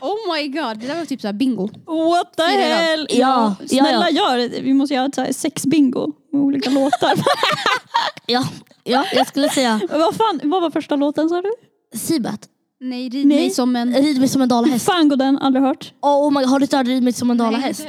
Oh 0.00 0.34
my 0.34 0.48
god, 0.48 0.78
det 0.78 0.86
där 0.86 0.96
var 0.96 1.04
typ 1.04 1.20
såhär 1.20 1.32
bingo. 1.32 1.68
What 1.86 2.36
the 2.36 2.42
hell? 2.42 3.06
Ja, 3.10 3.54
ja, 3.60 3.66
Snälla 3.68 4.10
ja. 4.10 4.10
gör 4.10 4.38
det. 4.38 4.60
Vi 4.60 4.74
måste 4.74 4.94
göra 4.94 5.06
ett 5.06 5.14
så 5.14 5.20
här 5.20 5.32
sexbingo 5.32 6.12
med 6.32 6.42
olika 6.42 6.70
låtar. 6.70 7.12
Ja, 8.30 8.48
ja, 8.84 9.04
jag 9.12 9.26
skulle 9.26 9.48
säga 9.48 9.80
vad, 9.90 10.14
fan, 10.16 10.40
vad 10.42 10.62
var 10.62 10.70
första 10.70 10.96
låten 10.96 11.28
sa 11.28 11.42
du? 11.42 11.52
Sibet. 11.98 12.40
Nej, 12.80 13.08
rid 13.08 13.26
Nej. 13.26 13.38
mig 13.38 13.50
som 13.50 13.76
en... 13.76 13.94
Rid 13.94 14.20
mig 14.20 14.28
som 14.28 14.42
en 14.42 14.48
dalahäst. 14.48 14.86
fan 14.86 15.08
går 15.08 15.16
den? 15.16 15.38
Aldrig 15.38 15.64
hört. 15.64 15.92
Oh 16.02 16.30
my 16.30 16.40
God, 16.40 16.50
har 16.50 16.58
du 16.58 16.64
inte 16.64 16.76
hört 16.76 16.86
Rid 16.86 17.02
mig 17.02 17.12
som 17.12 17.30
en 17.30 17.38
dalahäst? 17.38 17.86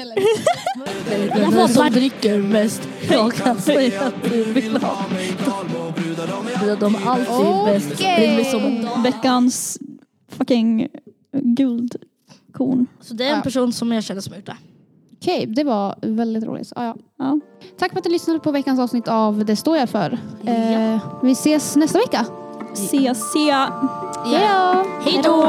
Den 1.36 1.70
som 1.70 1.92
dricker 1.92 2.38
mest, 2.38 2.82
jag 3.10 3.34
kan 3.34 3.62
säga 3.62 4.02
att 4.02 4.24
du 4.24 4.44
vill 4.44 4.78
ha 4.78 5.06
blir 6.60 6.76
de 6.80 6.96
alltid 6.96 7.34
okay. 7.34 7.74
bäst. 7.74 7.98
Det 7.98 8.26
är 8.26 8.44
som 8.44 9.04
veckans 9.04 9.80
fucking 10.28 10.88
guldkorn. 11.32 12.88
Så 13.02 13.14
det 13.14 13.24
är 13.24 13.30
en 13.30 13.36
ja. 13.36 13.42
person 13.42 13.74
som 13.74 13.92
jag 13.92 14.04
känner 14.04 14.22
som 14.22 14.34
har 14.34 14.38
gjort 14.38 14.46
det. 14.46 14.58
Okej, 15.22 15.42
okay, 15.42 15.54
det 15.54 15.64
var 15.64 15.96
väldigt 16.02 16.44
roligt. 16.44 16.74
Ah, 16.76 16.86
ja. 16.86 16.96
ja. 17.18 17.40
Tack 17.78 17.92
för 17.92 17.98
att 17.98 18.04
du 18.04 18.10
lyssnade 18.10 18.40
på 18.40 18.52
veckans 18.52 18.80
avsnitt 18.80 19.08
av 19.08 19.46
Det 19.46 19.56
står 19.56 19.78
jag 19.78 19.90
för. 19.90 20.18
Ja. 20.42 20.52
Eh, 20.52 21.20
vi 21.24 21.32
ses 21.32 21.76
nästa 21.76 22.00
vecka. 22.00 22.26
Ses, 22.74 23.32
se. 23.32 23.40
Ja. 23.40 23.70
ja. 24.26 24.86
Hej 25.02 25.22
då. 25.24 25.46